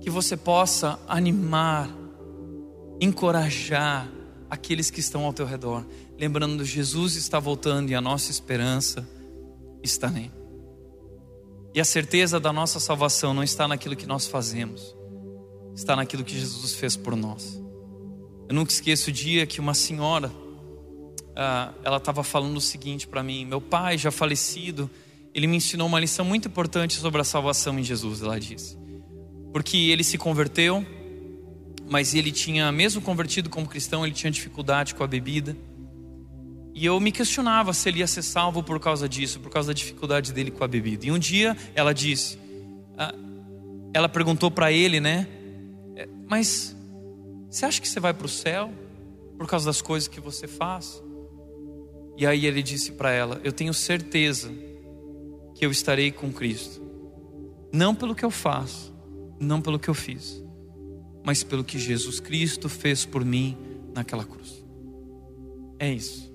que 0.00 0.10
você 0.10 0.36
possa 0.36 0.98
animar, 1.06 1.88
encorajar 3.00 4.10
aqueles 4.50 4.90
que 4.90 5.00
estão 5.00 5.24
ao 5.24 5.32
teu 5.32 5.46
redor, 5.46 5.84
lembrando 6.18 6.64
Jesus 6.64 7.16
está 7.16 7.38
voltando 7.38 7.90
e 7.90 7.94
a 7.94 8.00
nossa 8.00 8.30
esperança 8.30 9.08
está 9.82 10.10
nele. 10.10 10.32
E 11.74 11.80
a 11.80 11.84
certeza 11.84 12.38
da 12.38 12.52
nossa 12.52 12.78
salvação 12.78 13.32
não 13.32 13.42
está 13.42 13.66
naquilo 13.66 13.96
que 13.96 14.06
nós 14.06 14.26
fazemos, 14.26 14.94
está 15.74 15.96
naquilo 15.96 16.22
que 16.22 16.38
Jesus 16.38 16.74
fez 16.74 16.96
por 16.96 17.16
nós. 17.16 17.62
Eu 18.48 18.54
nunca 18.54 18.70
esqueço 18.70 19.08
o 19.08 19.12
dia 19.12 19.46
que 19.46 19.58
uma 19.58 19.72
senhora, 19.72 20.30
ah, 21.34 21.72
ela 21.82 21.96
estava 21.96 22.22
falando 22.22 22.56
o 22.58 22.60
seguinte 22.60 23.08
para 23.08 23.22
mim: 23.22 23.46
meu 23.46 23.60
pai 23.60 23.96
já 23.96 24.10
falecido, 24.10 24.90
ele 25.34 25.46
me 25.46 25.56
ensinou 25.56 25.86
uma 25.86 25.98
lição 25.98 26.24
muito 26.24 26.48
importante 26.48 26.94
sobre 26.94 27.20
a 27.20 27.24
salvação 27.24 27.78
em 27.78 27.82
Jesus, 27.82 28.22
ela 28.22 28.38
disse. 28.38 28.76
Porque 29.52 29.76
ele 29.76 30.04
se 30.04 30.18
converteu, 30.18 30.84
mas 31.88 32.14
ele 32.14 32.30
tinha, 32.30 32.70
mesmo 32.70 33.00
convertido 33.00 33.48
como 33.48 33.66
cristão, 33.66 34.04
ele 34.04 34.14
tinha 34.14 34.30
dificuldade 34.30 34.94
com 34.94 35.02
a 35.02 35.06
bebida. 35.06 35.56
E 36.74 36.86
eu 36.86 36.98
me 37.00 37.12
questionava 37.12 37.72
se 37.72 37.88
ele 37.88 38.00
ia 38.00 38.06
ser 38.06 38.22
salvo 38.22 38.62
por 38.62 38.78
causa 38.80 39.08
disso, 39.08 39.40
por 39.40 39.50
causa 39.50 39.68
da 39.68 39.74
dificuldade 39.74 40.32
dele 40.32 40.50
com 40.50 40.64
a 40.64 40.68
bebida. 40.68 41.06
E 41.06 41.10
um 41.10 41.18
dia 41.18 41.56
ela 41.74 41.92
disse, 41.92 42.38
ah, 42.96 43.14
ela 43.94 44.08
perguntou 44.08 44.50
para 44.50 44.72
ele, 44.72 45.00
né? 45.00 45.26
É, 45.96 46.08
mas 46.28 46.74
você 47.50 47.66
acha 47.66 47.80
que 47.80 47.88
você 47.88 48.00
vai 48.00 48.14
para 48.14 48.26
o 48.26 48.28
céu 48.28 48.72
por 49.36 49.46
causa 49.46 49.66
das 49.66 49.82
coisas 49.82 50.08
que 50.08 50.20
você 50.20 50.46
faz? 50.48 51.02
E 52.16 52.26
aí 52.26 52.46
ele 52.46 52.62
disse 52.62 52.92
para 52.92 53.10
ela: 53.10 53.40
Eu 53.44 53.52
tenho 53.52 53.74
certeza 53.74 54.50
que 55.54 55.64
eu 55.64 55.70
estarei 55.70 56.10
com 56.10 56.32
Cristo. 56.32 56.80
Não 57.72 57.94
pelo 57.94 58.14
que 58.14 58.24
eu 58.24 58.30
faço, 58.30 58.94
não 59.40 59.60
pelo 59.60 59.78
que 59.78 59.88
eu 59.88 59.94
fiz, 59.94 60.42
mas 61.24 61.42
pelo 61.42 61.64
que 61.64 61.78
Jesus 61.78 62.20
Cristo 62.20 62.68
fez 62.68 63.04
por 63.04 63.24
mim 63.24 63.56
naquela 63.94 64.24
cruz. 64.24 64.64
É 65.78 65.92
isso. 65.92 66.32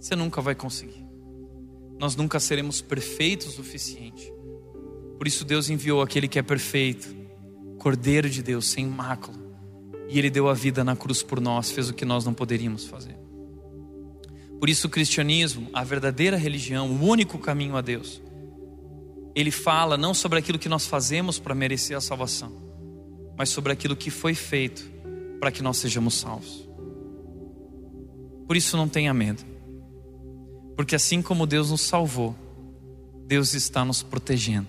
Você 0.00 0.16
nunca 0.16 0.40
vai 0.40 0.54
conseguir. 0.54 1.06
Nós 1.98 2.16
nunca 2.16 2.40
seremos 2.40 2.80
perfeitos 2.80 3.46
o 3.46 3.50
suficiente. 3.52 4.32
Por 5.16 5.28
isso 5.28 5.44
Deus 5.44 5.70
enviou 5.70 6.02
aquele 6.02 6.26
que 6.26 6.38
é 6.38 6.42
perfeito, 6.42 7.14
Cordeiro 7.78 8.28
de 8.28 8.42
Deus, 8.42 8.68
sem 8.68 8.86
mácula. 8.86 9.38
E 10.08 10.18
ele 10.18 10.30
deu 10.30 10.48
a 10.48 10.54
vida 10.54 10.84
na 10.84 10.94
cruz 10.94 11.22
por 11.22 11.40
nós, 11.40 11.70
fez 11.70 11.88
o 11.88 11.94
que 11.94 12.04
nós 12.04 12.24
não 12.24 12.34
poderíamos 12.34 12.84
fazer. 12.84 13.16
Por 14.60 14.68
isso 14.68 14.86
o 14.86 14.90
cristianismo, 14.90 15.68
a 15.72 15.82
verdadeira 15.82 16.36
religião, 16.36 16.88
o 16.88 17.04
único 17.04 17.38
caminho 17.38 17.76
a 17.76 17.80
Deus, 17.80 18.21
ele 19.34 19.50
fala 19.50 19.96
não 19.96 20.12
sobre 20.12 20.38
aquilo 20.38 20.58
que 20.58 20.68
nós 20.68 20.86
fazemos 20.86 21.38
para 21.38 21.54
merecer 21.54 21.96
a 21.96 22.00
salvação, 22.00 22.52
mas 23.36 23.48
sobre 23.48 23.72
aquilo 23.72 23.96
que 23.96 24.10
foi 24.10 24.34
feito 24.34 24.90
para 25.40 25.50
que 25.50 25.62
nós 25.62 25.78
sejamos 25.78 26.14
salvos. 26.14 26.68
Por 28.46 28.56
isso 28.56 28.76
não 28.76 28.88
tenha 28.88 29.14
medo, 29.14 29.42
porque 30.76 30.94
assim 30.94 31.22
como 31.22 31.46
Deus 31.46 31.70
nos 31.70 31.80
salvou, 31.80 32.36
Deus 33.26 33.54
está 33.54 33.84
nos 33.84 34.02
protegendo. 34.02 34.66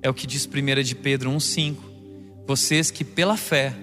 É 0.00 0.08
o 0.08 0.14
que 0.14 0.26
diz 0.26 0.46
1 0.46 0.82
de 0.82 0.94
Pedro 0.94 1.30
1,5. 1.30 1.76
Vocês 2.46 2.90
que 2.90 3.04
pela 3.04 3.36
fé 3.36 3.74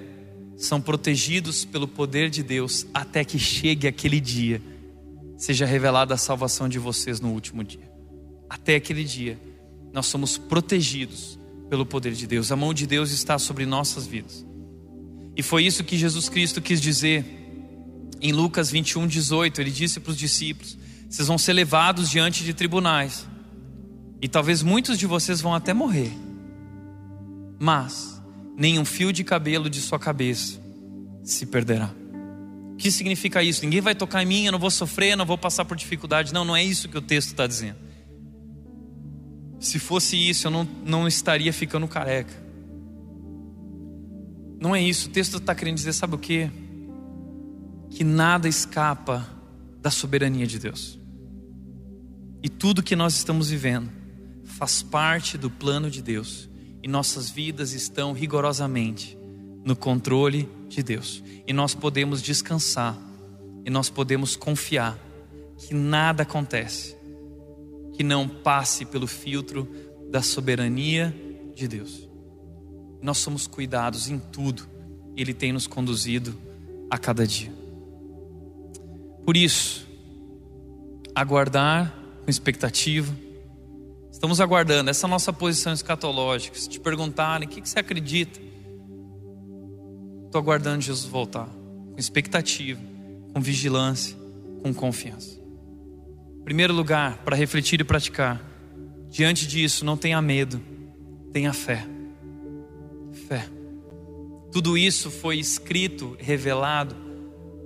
são 0.55 0.79
protegidos 0.79 1.65
pelo 1.65 1.87
poder 1.87 2.29
de 2.29 2.41
Deus 2.41 2.87
até 2.93 3.25
que 3.25 3.37
chegue 3.37 3.87
aquele 3.87 4.19
dia, 4.21 4.61
seja 5.37 5.65
revelada 5.65 6.13
a 6.13 6.17
salvação 6.17 6.69
de 6.69 6.79
vocês 6.79 7.19
no 7.19 7.31
último 7.31 7.63
dia. 7.63 7.91
Até 8.49 8.75
aquele 8.75 9.03
dia, 9.03 9.37
nós 9.95 10.07
somos 10.07 10.37
protegidos 10.37 11.39
pelo 11.69 11.85
poder 11.85 12.11
de 12.11 12.27
Deus. 12.27 12.51
A 12.51 12.55
mão 12.57 12.73
de 12.73 12.85
Deus 12.85 13.11
está 13.11 13.39
sobre 13.39 13.65
nossas 13.65 14.05
vidas. 14.05 14.45
E 15.37 15.41
foi 15.41 15.65
isso 15.65 15.85
que 15.85 15.97
Jesus 15.97 16.27
Cristo 16.27 16.61
quis 16.61 16.81
dizer 16.81 17.25
em 18.21 18.33
Lucas 18.33 18.69
21, 18.69 19.07
18. 19.07 19.61
Ele 19.61 19.71
disse 19.71 20.01
para 20.01 20.11
os 20.11 20.17
discípulos: 20.17 20.77
Vocês 21.09 21.29
vão 21.29 21.37
ser 21.37 21.53
levados 21.53 22.09
diante 22.09 22.43
de 22.43 22.53
tribunais, 22.53 23.25
e 24.21 24.27
talvez 24.27 24.61
muitos 24.61 24.99
de 24.99 25.07
vocês 25.07 25.39
vão 25.39 25.55
até 25.55 25.73
morrer, 25.73 26.11
mas 27.57 28.21
nenhum 28.57 28.83
fio 28.83 29.13
de 29.13 29.23
cabelo 29.23 29.69
de 29.69 29.79
sua 29.79 29.97
cabeça 29.97 30.59
se 31.23 31.45
perderá. 31.45 31.89
O 32.73 32.75
que 32.75 32.91
significa 32.91 33.41
isso? 33.41 33.63
Ninguém 33.63 33.79
vai 33.79 33.95
tocar 33.95 34.21
em 34.21 34.25
mim, 34.25 34.45
eu 34.45 34.51
não 34.51 34.59
vou 34.59 34.69
sofrer, 34.69 35.15
não 35.15 35.25
vou 35.25 35.37
passar 35.37 35.63
por 35.63 35.77
dificuldade. 35.77 36.33
Não, 36.33 36.43
não 36.43 36.53
é 36.53 36.61
isso 36.61 36.89
que 36.89 36.97
o 36.97 37.01
texto 37.01 37.29
está 37.29 37.47
dizendo. 37.47 37.84
Se 39.65 39.79
fosse 39.79 40.15
isso, 40.15 40.45
eu 40.45 40.51
não, 40.51 40.63
não 40.85 41.07
estaria 41.07 41.51
ficando 41.51 41.87
careca. 41.87 42.31
Não 44.61 44.75
é 44.75 44.81
isso. 44.83 45.09
O 45.09 45.11
texto 45.11 45.37
está 45.37 45.55
querendo 45.55 45.77
dizer, 45.77 45.91
sabe 45.93 46.13
o 46.13 46.19
que? 46.19 46.51
Que 47.89 48.03
nada 48.03 48.47
escapa 48.47 49.27
da 49.81 49.89
soberania 49.89 50.45
de 50.45 50.59
Deus. 50.59 50.99
E 52.43 52.47
tudo 52.47 52.83
que 52.83 52.95
nós 52.95 53.15
estamos 53.15 53.49
vivendo 53.49 53.89
faz 54.43 54.83
parte 54.83 55.35
do 55.35 55.49
plano 55.49 55.89
de 55.89 55.99
Deus. 55.99 56.47
E 56.83 56.87
nossas 56.87 57.31
vidas 57.31 57.73
estão 57.73 58.13
rigorosamente 58.13 59.17
no 59.63 59.75
controle 59.75 60.47
de 60.69 60.83
Deus. 60.83 61.23
E 61.47 61.51
nós 61.51 61.73
podemos 61.73 62.21
descansar. 62.21 62.95
E 63.65 63.71
nós 63.71 63.89
podemos 63.89 64.35
confiar 64.35 64.95
que 65.57 65.73
nada 65.73 66.21
acontece 66.21 66.94
que 67.95 68.03
não 68.03 68.27
passe 68.27 68.85
pelo 68.85 69.07
filtro 69.07 69.67
da 70.09 70.21
soberania 70.21 71.15
de 71.55 71.67
Deus. 71.67 72.07
Nós 73.01 73.17
somos 73.17 73.47
cuidados 73.47 74.09
em 74.09 74.19
tudo, 74.19 74.67
Ele 75.15 75.33
tem 75.33 75.51
nos 75.51 75.67
conduzido 75.67 76.35
a 76.89 76.97
cada 76.97 77.25
dia. 77.25 77.51
Por 79.25 79.37
isso, 79.37 79.87
aguardar 81.13 81.95
com 82.23 82.29
expectativa. 82.29 83.15
Estamos 84.11 84.41
aguardando 84.41 84.89
essa 84.89 85.07
nossa 85.07 85.31
posição 85.31 85.73
escatológica. 85.73 86.57
Se 86.57 86.69
te 86.69 86.79
perguntarem 86.79 87.47
o 87.47 87.51
que 87.51 87.67
você 87.67 87.79
acredita, 87.79 88.39
estou 90.25 90.39
aguardando 90.39 90.81
Jesus 90.81 91.05
voltar 91.05 91.47
com 91.47 91.95
expectativa, 91.97 92.81
com 93.33 93.41
vigilância, 93.41 94.15
com 94.61 94.73
confiança. 94.73 95.44
Primeiro 96.45 96.75
lugar, 96.75 97.17
para 97.25 97.35
refletir 97.35 97.81
e 97.81 97.83
praticar. 97.83 98.39
Diante 99.09 99.47
disso, 99.47 99.83
não 99.83 99.97
tenha 99.97 100.21
medo, 100.21 100.61
tenha 101.33 101.51
fé. 101.51 101.83
Fé. 103.27 103.49
Tudo 104.51 104.77
isso 104.77 105.09
foi 105.09 105.39
escrito, 105.39 106.15
revelado, 106.19 106.95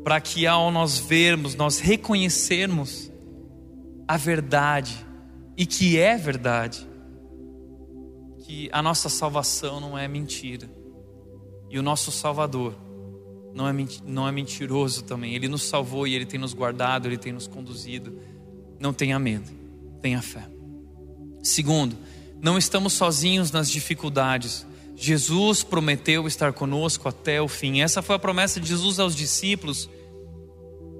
para 0.01 0.21
que 0.21 0.47
ao 0.47 0.71
nós 0.71 0.97
vermos, 0.97 1.55
nós 1.55 1.79
reconhecermos 1.79 3.11
a 4.07 4.15
verdade, 4.15 5.05
e 5.57 5.65
que 5.65 5.99
é 5.99 6.15
verdade, 6.15 6.87
que 8.45 8.69
a 8.71 8.81
nossa 8.81 9.09
salvação 9.09 9.81
não 9.81 9.97
é 9.97 10.07
mentira, 10.07 10.69
e 11.69 11.77
o 11.77 11.83
nosso 11.83 12.13
Salvador 12.13 12.75
não 13.53 13.67
é, 13.67 13.73
não 14.05 14.25
é 14.25 14.31
mentiroso 14.31 15.03
também, 15.03 15.35
Ele 15.35 15.49
nos 15.49 15.63
salvou 15.63 16.07
e 16.07 16.15
Ele 16.15 16.25
tem 16.25 16.39
nos 16.39 16.53
guardado, 16.53 17.09
Ele 17.09 17.17
tem 17.17 17.33
nos 17.33 17.45
conduzido 17.45 18.17
não 18.79 18.93
tenha 18.93 19.19
medo, 19.19 19.49
tenha 20.01 20.21
fé. 20.21 20.47
Segundo, 21.43 21.97
não 22.41 22.57
estamos 22.57 22.93
sozinhos 22.93 23.51
nas 23.51 23.69
dificuldades. 23.69 24.65
Jesus 24.95 25.63
prometeu 25.63 26.27
estar 26.27 26.53
conosco 26.53 27.07
até 27.07 27.41
o 27.41 27.47
fim. 27.47 27.81
Essa 27.81 28.01
foi 28.01 28.15
a 28.15 28.19
promessa 28.19 28.59
de 28.59 28.67
Jesus 28.67 28.99
aos 28.99 29.15
discípulos 29.15 29.89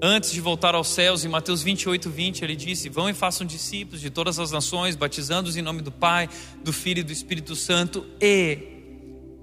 antes 0.02 0.32
de 0.32 0.42
voltar 0.42 0.76
aos 0.76 0.90
céus. 0.90 1.26
Em 1.26 1.28
Mateus 1.28 1.62
28, 1.62 2.10
20, 2.10 2.42
ele 2.44 2.56
disse: 2.56 2.90
Vão 2.90 3.10
e 3.10 3.14
façam 3.14 3.46
discípulos 3.46 4.02
de 4.02 4.10
todas 4.10 4.40
as 4.40 4.52
nações, 4.52 4.96
batizando-os 4.96 5.58
em 5.58 5.62
nome 5.62 5.82
do 5.82 5.92
Pai, 5.92 6.30
do 6.64 6.74
Filho 6.74 7.00
e 7.00 7.04
do 7.04 7.12
Espírito 7.12 7.56
Santo, 7.56 8.06
e 8.22 8.60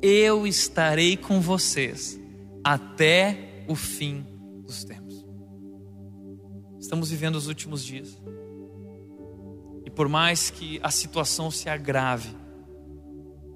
eu 0.03 0.47
estarei 0.47 1.16
com 1.16 1.41
vocês 1.41 2.18
até 2.62 3.64
o 3.68 3.74
fim 3.74 4.24
dos 4.64 4.84
tempos. 4.84 5.06
Estamos 6.87 7.11
vivendo 7.11 7.34
os 7.34 7.49
últimos 7.49 7.84
dias. 7.84 8.16
E 9.84 9.91
por 9.91 10.09
mais 10.09 10.51
que 10.51 10.78
a 10.84 10.89
situação 10.89 11.51
se 11.51 11.68
agrave, 11.68 12.28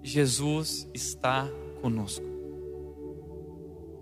Jesus 0.03 0.89
está 0.93 1.49
conosco. 1.81 2.27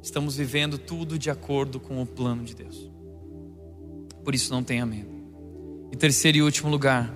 Estamos 0.02 0.36
vivendo 0.36 0.78
tudo 0.78 1.18
de 1.18 1.28
acordo 1.28 1.78
com 1.78 2.00
o 2.00 2.06
plano 2.06 2.42
de 2.42 2.54
Deus. 2.54 2.90
Por 4.24 4.34
isso 4.34 4.50
não 4.50 4.64
tenha 4.64 4.86
medo. 4.86 5.10
Em 5.92 5.96
terceiro 5.98 6.38
e 6.38 6.42
último 6.42 6.70
lugar, 6.70 7.14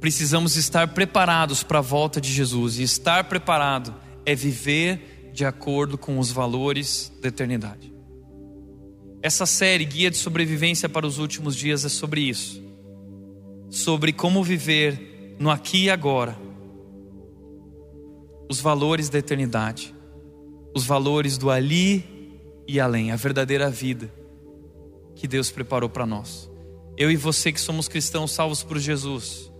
precisamos 0.00 0.56
estar 0.56 0.94
preparados 0.94 1.62
para 1.62 1.78
a 1.78 1.82
volta 1.82 2.20
de 2.20 2.32
Jesus. 2.32 2.80
E 2.80 2.82
estar 2.82 3.22
preparado 3.28 3.94
é 4.24 4.34
viver 4.34 5.30
de 5.32 5.44
acordo 5.44 5.96
com 5.96 6.18
os 6.18 6.32
valores 6.32 7.12
da 7.22 7.28
eternidade. 7.28 7.95
Essa 9.26 9.44
série, 9.44 9.84
Guia 9.84 10.08
de 10.08 10.16
Sobrevivência 10.18 10.88
para 10.88 11.04
os 11.04 11.18
Últimos 11.18 11.56
Dias, 11.56 11.84
é 11.84 11.88
sobre 11.88 12.20
isso. 12.20 12.62
Sobre 13.68 14.12
como 14.12 14.40
viver 14.40 15.34
no 15.36 15.50
aqui 15.50 15.86
e 15.86 15.90
agora. 15.90 16.38
Os 18.48 18.60
valores 18.60 19.08
da 19.08 19.18
eternidade. 19.18 19.92
Os 20.72 20.86
valores 20.86 21.36
do 21.36 21.50
ali 21.50 22.04
e 22.68 22.78
além. 22.78 23.10
A 23.10 23.16
verdadeira 23.16 23.68
vida 23.68 24.08
que 25.16 25.26
Deus 25.26 25.50
preparou 25.50 25.88
para 25.88 26.06
nós. 26.06 26.48
Eu 26.96 27.10
e 27.10 27.16
você 27.16 27.50
que 27.50 27.60
somos 27.60 27.88
cristãos 27.88 28.30
salvos 28.30 28.62
por 28.62 28.78
Jesus, 28.78 29.50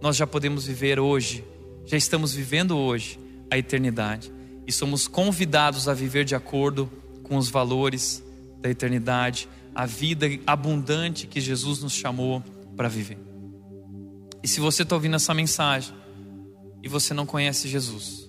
nós 0.00 0.16
já 0.16 0.26
podemos 0.26 0.64
viver 0.64 0.98
hoje, 0.98 1.44
já 1.84 1.98
estamos 1.98 2.32
vivendo 2.32 2.78
hoje 2.78 3.20
a 3.50 3.58
eternidade 3.58 4.32
e 4.66 4.72
somos 4.72 5.06
convidados 5.06 5.86
a 5.86 5.92
viver 5.92 6.24
de 6.24 6.34
acordo 6.34 6.90
com 7.22 7.36
os 7.36 7.50
valores 7.50 8.24
da 8.66 8.70
eternidade, 8.70 9.48
a 9.74 9.86
vida 9.86 10.26
abundante 10.46 11.26
que 11.26 11.40
Jesus 11.40 11.82
nos 11.82 11.92
chamou 11.92 12.42
para 12.76 12.88
viver. 12.88 13.18
E 14.42 14.48
se 14.48 14.60
você 14.60 14.82
está 14.82 14.96
ouvindo 14.96 15.16
essa 15.16 15.32
mensagem 15.32 15.94
e 16.82 16.88
você 16.88 17.14
não 17.14 17.24
conhece 17.24 17.68
Jesus, 17.68 18.28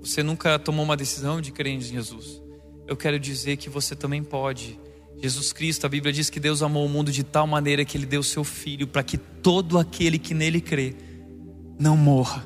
você 0.00 0.22
nunca 0.22 0.58
tomou 0.58 0.84
uma 0.84 0.96
decisão 0.96 1.40
de 1.40 1.52
crer 1.52 1.74
em 1.74 1.80
Jesus, 1.80 2.42
eu 2.86 2.96
quero 2.96 3.18
dizer 3.18 3.56
que 3.56 3.70
você 3.70 3.94
também 3.94 4.24
pode. 4.24 4.78
Jesus 5.22 5.52
Cristo, 5.52 5.86
a 5.86 5.88
Bíblia 5.88 6.12
diz 6.12 6.28
que 6.28 6.40
Deus 6.40 6.62
amou 6.62 6.84
o 6.84 6.88
mundo 6.88 7.12
de 7.12 7.22
tal 7.22 7.46
maneira 7.46 7.84
que 7.84 7.96
Ele 7.96 8.06
deu 8.06 8.22
seu 8.22 8.42
Filho 8.42 8.88
para 8.88 9.02
que 9.02 9.16
todo 9.16 9.78
aquele 9.78 10.18
que 10.18 10.34
nele 10.34 10.60
crê 10.60 10.96
não 11.78 11.96
morra, 11.96 12.44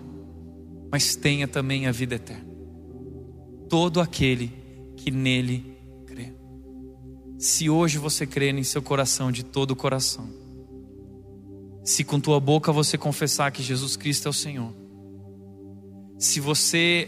mas 0.91 1.16
tenha 1.16 1.49
também 1.49 1.87
a 1.87 1.93
vida 1.93 2.16
eterna. 2.16 2.53
Todo 3.68 4.01
aquele 4.01 4.53
que 4.97 5.11
nele 5.11 5.74
se 7.45 7.69
hoje 7.69 7.99
você 7.99 8.27
crer 8.27 8.55
em 8.55 8.65
seu 8.65 8.81
coração 8.81 9.31
de 9.31 9.45
todo 9.45 9.73
o 9.73 9.77
coração, 9.77 10.27
se 11.85 12.03
com 12.03 12.19
tua 12.19 12.41
boca 12.41 12.73
você 12.73 12.97
confessar 12.97 13.53
que 13.53 13.63
Jesus 13.63 13.99
Cristo 13.99 14.29
é 14.29 14.31
o 14.31 14.33
Senhor, 14.33 14.73
se 16.19 16.41
você 16.41 17.07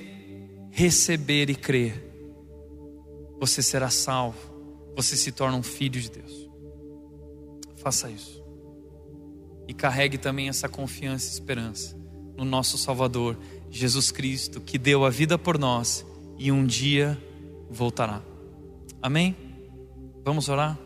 receber 0.71 1.49
e 1.49 1.55
crer, 1.55 2.05
você 3.41 3.63
será 3.63 3.89
salvo, 3.89 4.37
você 4.95 5.17
se 5.17 5.33
torna 5.33 5.57
um 5.57 5.63
filho 5.63 5.99
de 5.99 6.11
Deus. 6.11 6.51
Faça 7.77 8.11
isso. 8.11 8.45
E 9.67 9.73
carregue 9.73 10.19
também 10.19 10.51
essa 10.51 10.69
confiança 10.69 11.31
e 11.31 11.33
esperança 11.33 11.97
no 12.37 12.45
nosso 12.45 12.77
Salvador, 12.77 13.39
Jesus 13.71 14.11
Cristo, 14.11 14.61
que 14.61 14.77
deu 14.77 15.07
a 15.07 15.09
vida 15.09 15.39
por 15.39 15.59
nós 15.59 16.05
e 16.37 16.53
um 16.53 16.67
dia 16.67 17.19
voltará. 17.71 18.21
Amém? 19.01 19.46
Vamos 20.27 20.49
orar? 20.49 20.77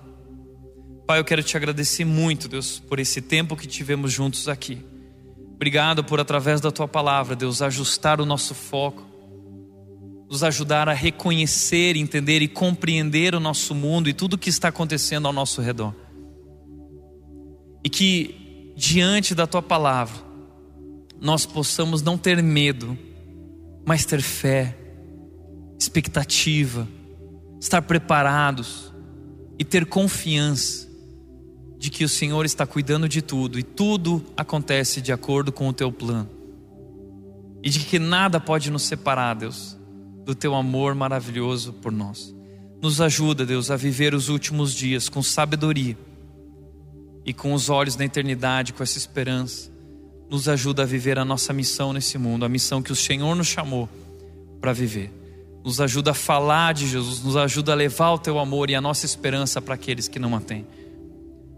Pai, 1.07 1.19
eu 1.19 1.25
quero 1.25 1.43
te 1.43 1.57
agradecer 1.57 2.05
muito, 2.05 2.47
Deus, 2.47 2.79
por 2.79 3.01
esse 3.01 3.23
tempo 3.23 3.57
que 3.57 3.67
tivemos 3.67 4.13
juntos 4.13 4.49
aqui. 4.49 4.85
Obrigado 5.55 6.05
por, 6.05 6.21
através 6.21 6.61
da 6.61 6.71
tua 6.71 6.87
palavra, 6.87 7.35
Deus, 7.35 7.63
ajustar 7.63 8.21
o 8.21 8.27
nosso 8.27 8.55
foco, 8.55 9.03
nos 10.29 10.45
ajudar 10.45 10.91
a 10.91 10.93
reconhecer, 10.93 11.97
entender 11.97 12.43
e 12.43 12.49
compreender 12.49 13.35
o 13.35 13.41
nosso 13.41 13.75
mundo 13.75 14.11
e 14.11 14.13
tudo 14.13 14.35
o 14.35 14.39
que 14.39 14.51
está 14.51 14.69
acontecendo 14.69 15.27
ao 15.27 15.33
nosso 15.33 15.63
redor. 15.63 15.95
E 17.83 17.89
que, 17.89 18.75
diante 18.77 19.35
da 19.35 19.47
tua 19.47 19.63
palavra, 19.63 20.23
nós 21.19 21.47
possamos 21.47 22.03
não 22.03 22.19
ter 22.19 22.43
medo, 22.43 22.97
mas 23.87 24.05
ter 24.05 24.21
fé, 24.21 24.77
expectativa, 25.81 26.87
estar 27.59 27.81
preparados 27.81 28.90
e 29.61 29.65
ter 29.65 29.85
confiança 29.85 30.89
de 31.77 31.91
que 31.91 32.03
o 32.03 32.09
Senhor 32.09 32.47
está 32.47 32.67
cuidando 32.67 33.07
de 33.07 33.21
tudo 33.21 33.59
e 33.59 33.63
tudo 33.63 34.25
acontece 34.35 35.03
de 35.03 35.13
acordo 35.13 35.53
com 35.53 35.69
o 35.69 35.73
teu 35.73 35.93
plano. 35.93 36.31
E 37.63 37.69
de 37.69 37.81
que 37.81 37.99
nada 37.99 38.41
pode 38.41 38.71
nos 38.71 38.85
separar, 38.85 39.35
Deus, 39.35 39.77
do 40.25 40.35
teu 40.35 40.55
amor 40.55 40.95
maravilhoso 40.95 41.75
por 41.75 41.93
nós. 41.93 42.35
Nos 42.81 43.03
ajuda, 43.03 43.45
Deus, 43.45 43.71
a 43.71 43.77
viver 43.77 44.15
os 44.15 44.31
últimos 44.31 44.75
dias 44.75 45.11
com 45.11 45.23
sabedoria 45.23 45.97
e 47.27 47.35
com 47.35 47.53
os 47.53 47.69
olhos 47.69 47.99
na 47.99 48.07
eternidade, 48.07 48.73
com 48.73 48.83
essa 48.83 48.97
esperança. 48.97 49.71
Nos 50.31 50.49
ajuda 50.49 50.85
a 50.85 50.87
viver 50.87 51.19
a 51.19 51.25
nossa 51.25 51.53
missão 51.53 51.93
nesse 51.93 52.17
mundo, 52.17 52.47
a 52.47 52.49
missão 52.49 52.81
que 52.81 52.93
o 52.93 52.97
Senhor 52.97 53.35
nos 53.35 53.49
chamou 53.49 53.91
para 54.59 54.73
viver. 54.73 55.20
Nos 55.65 55.81
ajuda 55.81 56.13
a 56.13 56.15
falar 56.15 56.73
de 56.73 56.89
Jesus, 56.89 57.23
nos 57.23 57.37
ajuda 57.37 57.73
a 57.73 57.75
levar 57.75 58.13
o 58.13 58.19
teu 58.19 58.39
amor 58.39 58.71
e 58.71 58.75
a 58.75 58.81
nossa 58.81 59.05
esperança 59.05 59.61
para 59.61 59.75
aqueles 59.75 60.09
que 60.09 60.19
não 60.19 60.35
a 60.35 60.41
têm. 60.41 60.67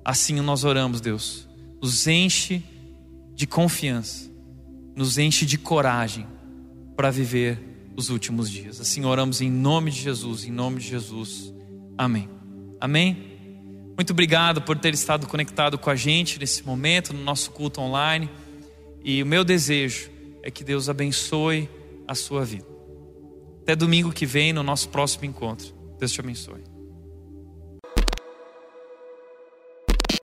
Assim 0.04 0.40
nós 0.40 0.64
oramos, 0.64 1.00
Deus. 1.00 1.48
Nos 1.80 2.06
enche 2.06 2.62
de 3.34 3.46
confiança, 3.46 4.30
nos 4.96 5.18
enche 5.18 5.46
de 5.46 5.56
coragem 5.56 6.26
para 6.96 7.10
viver 7.10 7.58
os 7.96 8.10
últimos 8.10 8.50
dias. 8.50 8.80
Assim 8.80 9.04
oramos 9.04 9.40
em 9.40 9.50
nome 9.50 9.90
de 9.90 10.00
Jesus, 10.00 10.44
em 10.44 10.50
nome 10.50 10.80
de 10.80 10.88
Jesus. 10.88 11.52
Amém. 11.96 12.28
Amém. 12.80 13.32
Muito 13.96 14.10
obrigado 14.10 14.62
por 14.62 14.78
ter 14.78 14.94
estado 14.94 15.26
conectado 15.26 15.78
com 15.78 15.90
a 15.90 15.94
gente 15.94 16.38
nesse 16.38 16.64
momento, 16.64 17.12
no 17.12 17.22
nosso 17.22 17.50
culto 17.50 17.80
online. 17.80 18.28
E 19.04 19.22
o 19.22 19.26
meu 19.26 19.44
desejo 19.44 20.10
é 20.42 20.50
que 20.50 20.64
Deus 20.64 20.88
abençoe 20.88 21.68
a 22.06 22.14
sua 22.14 22.44
vida. 22.44 22.71
Até 23.62 23.76
domingo 23.76 24.12
que 24.12 24.26
vem, 24.26 24.52
no 24.52 24.62
nosso 24.62 24.88
próximo 24.88 25.24
encontro. 25.24 25.72
Deus 25.98 26.10
te 26.10 26.20
abençoe. 26.20 26.71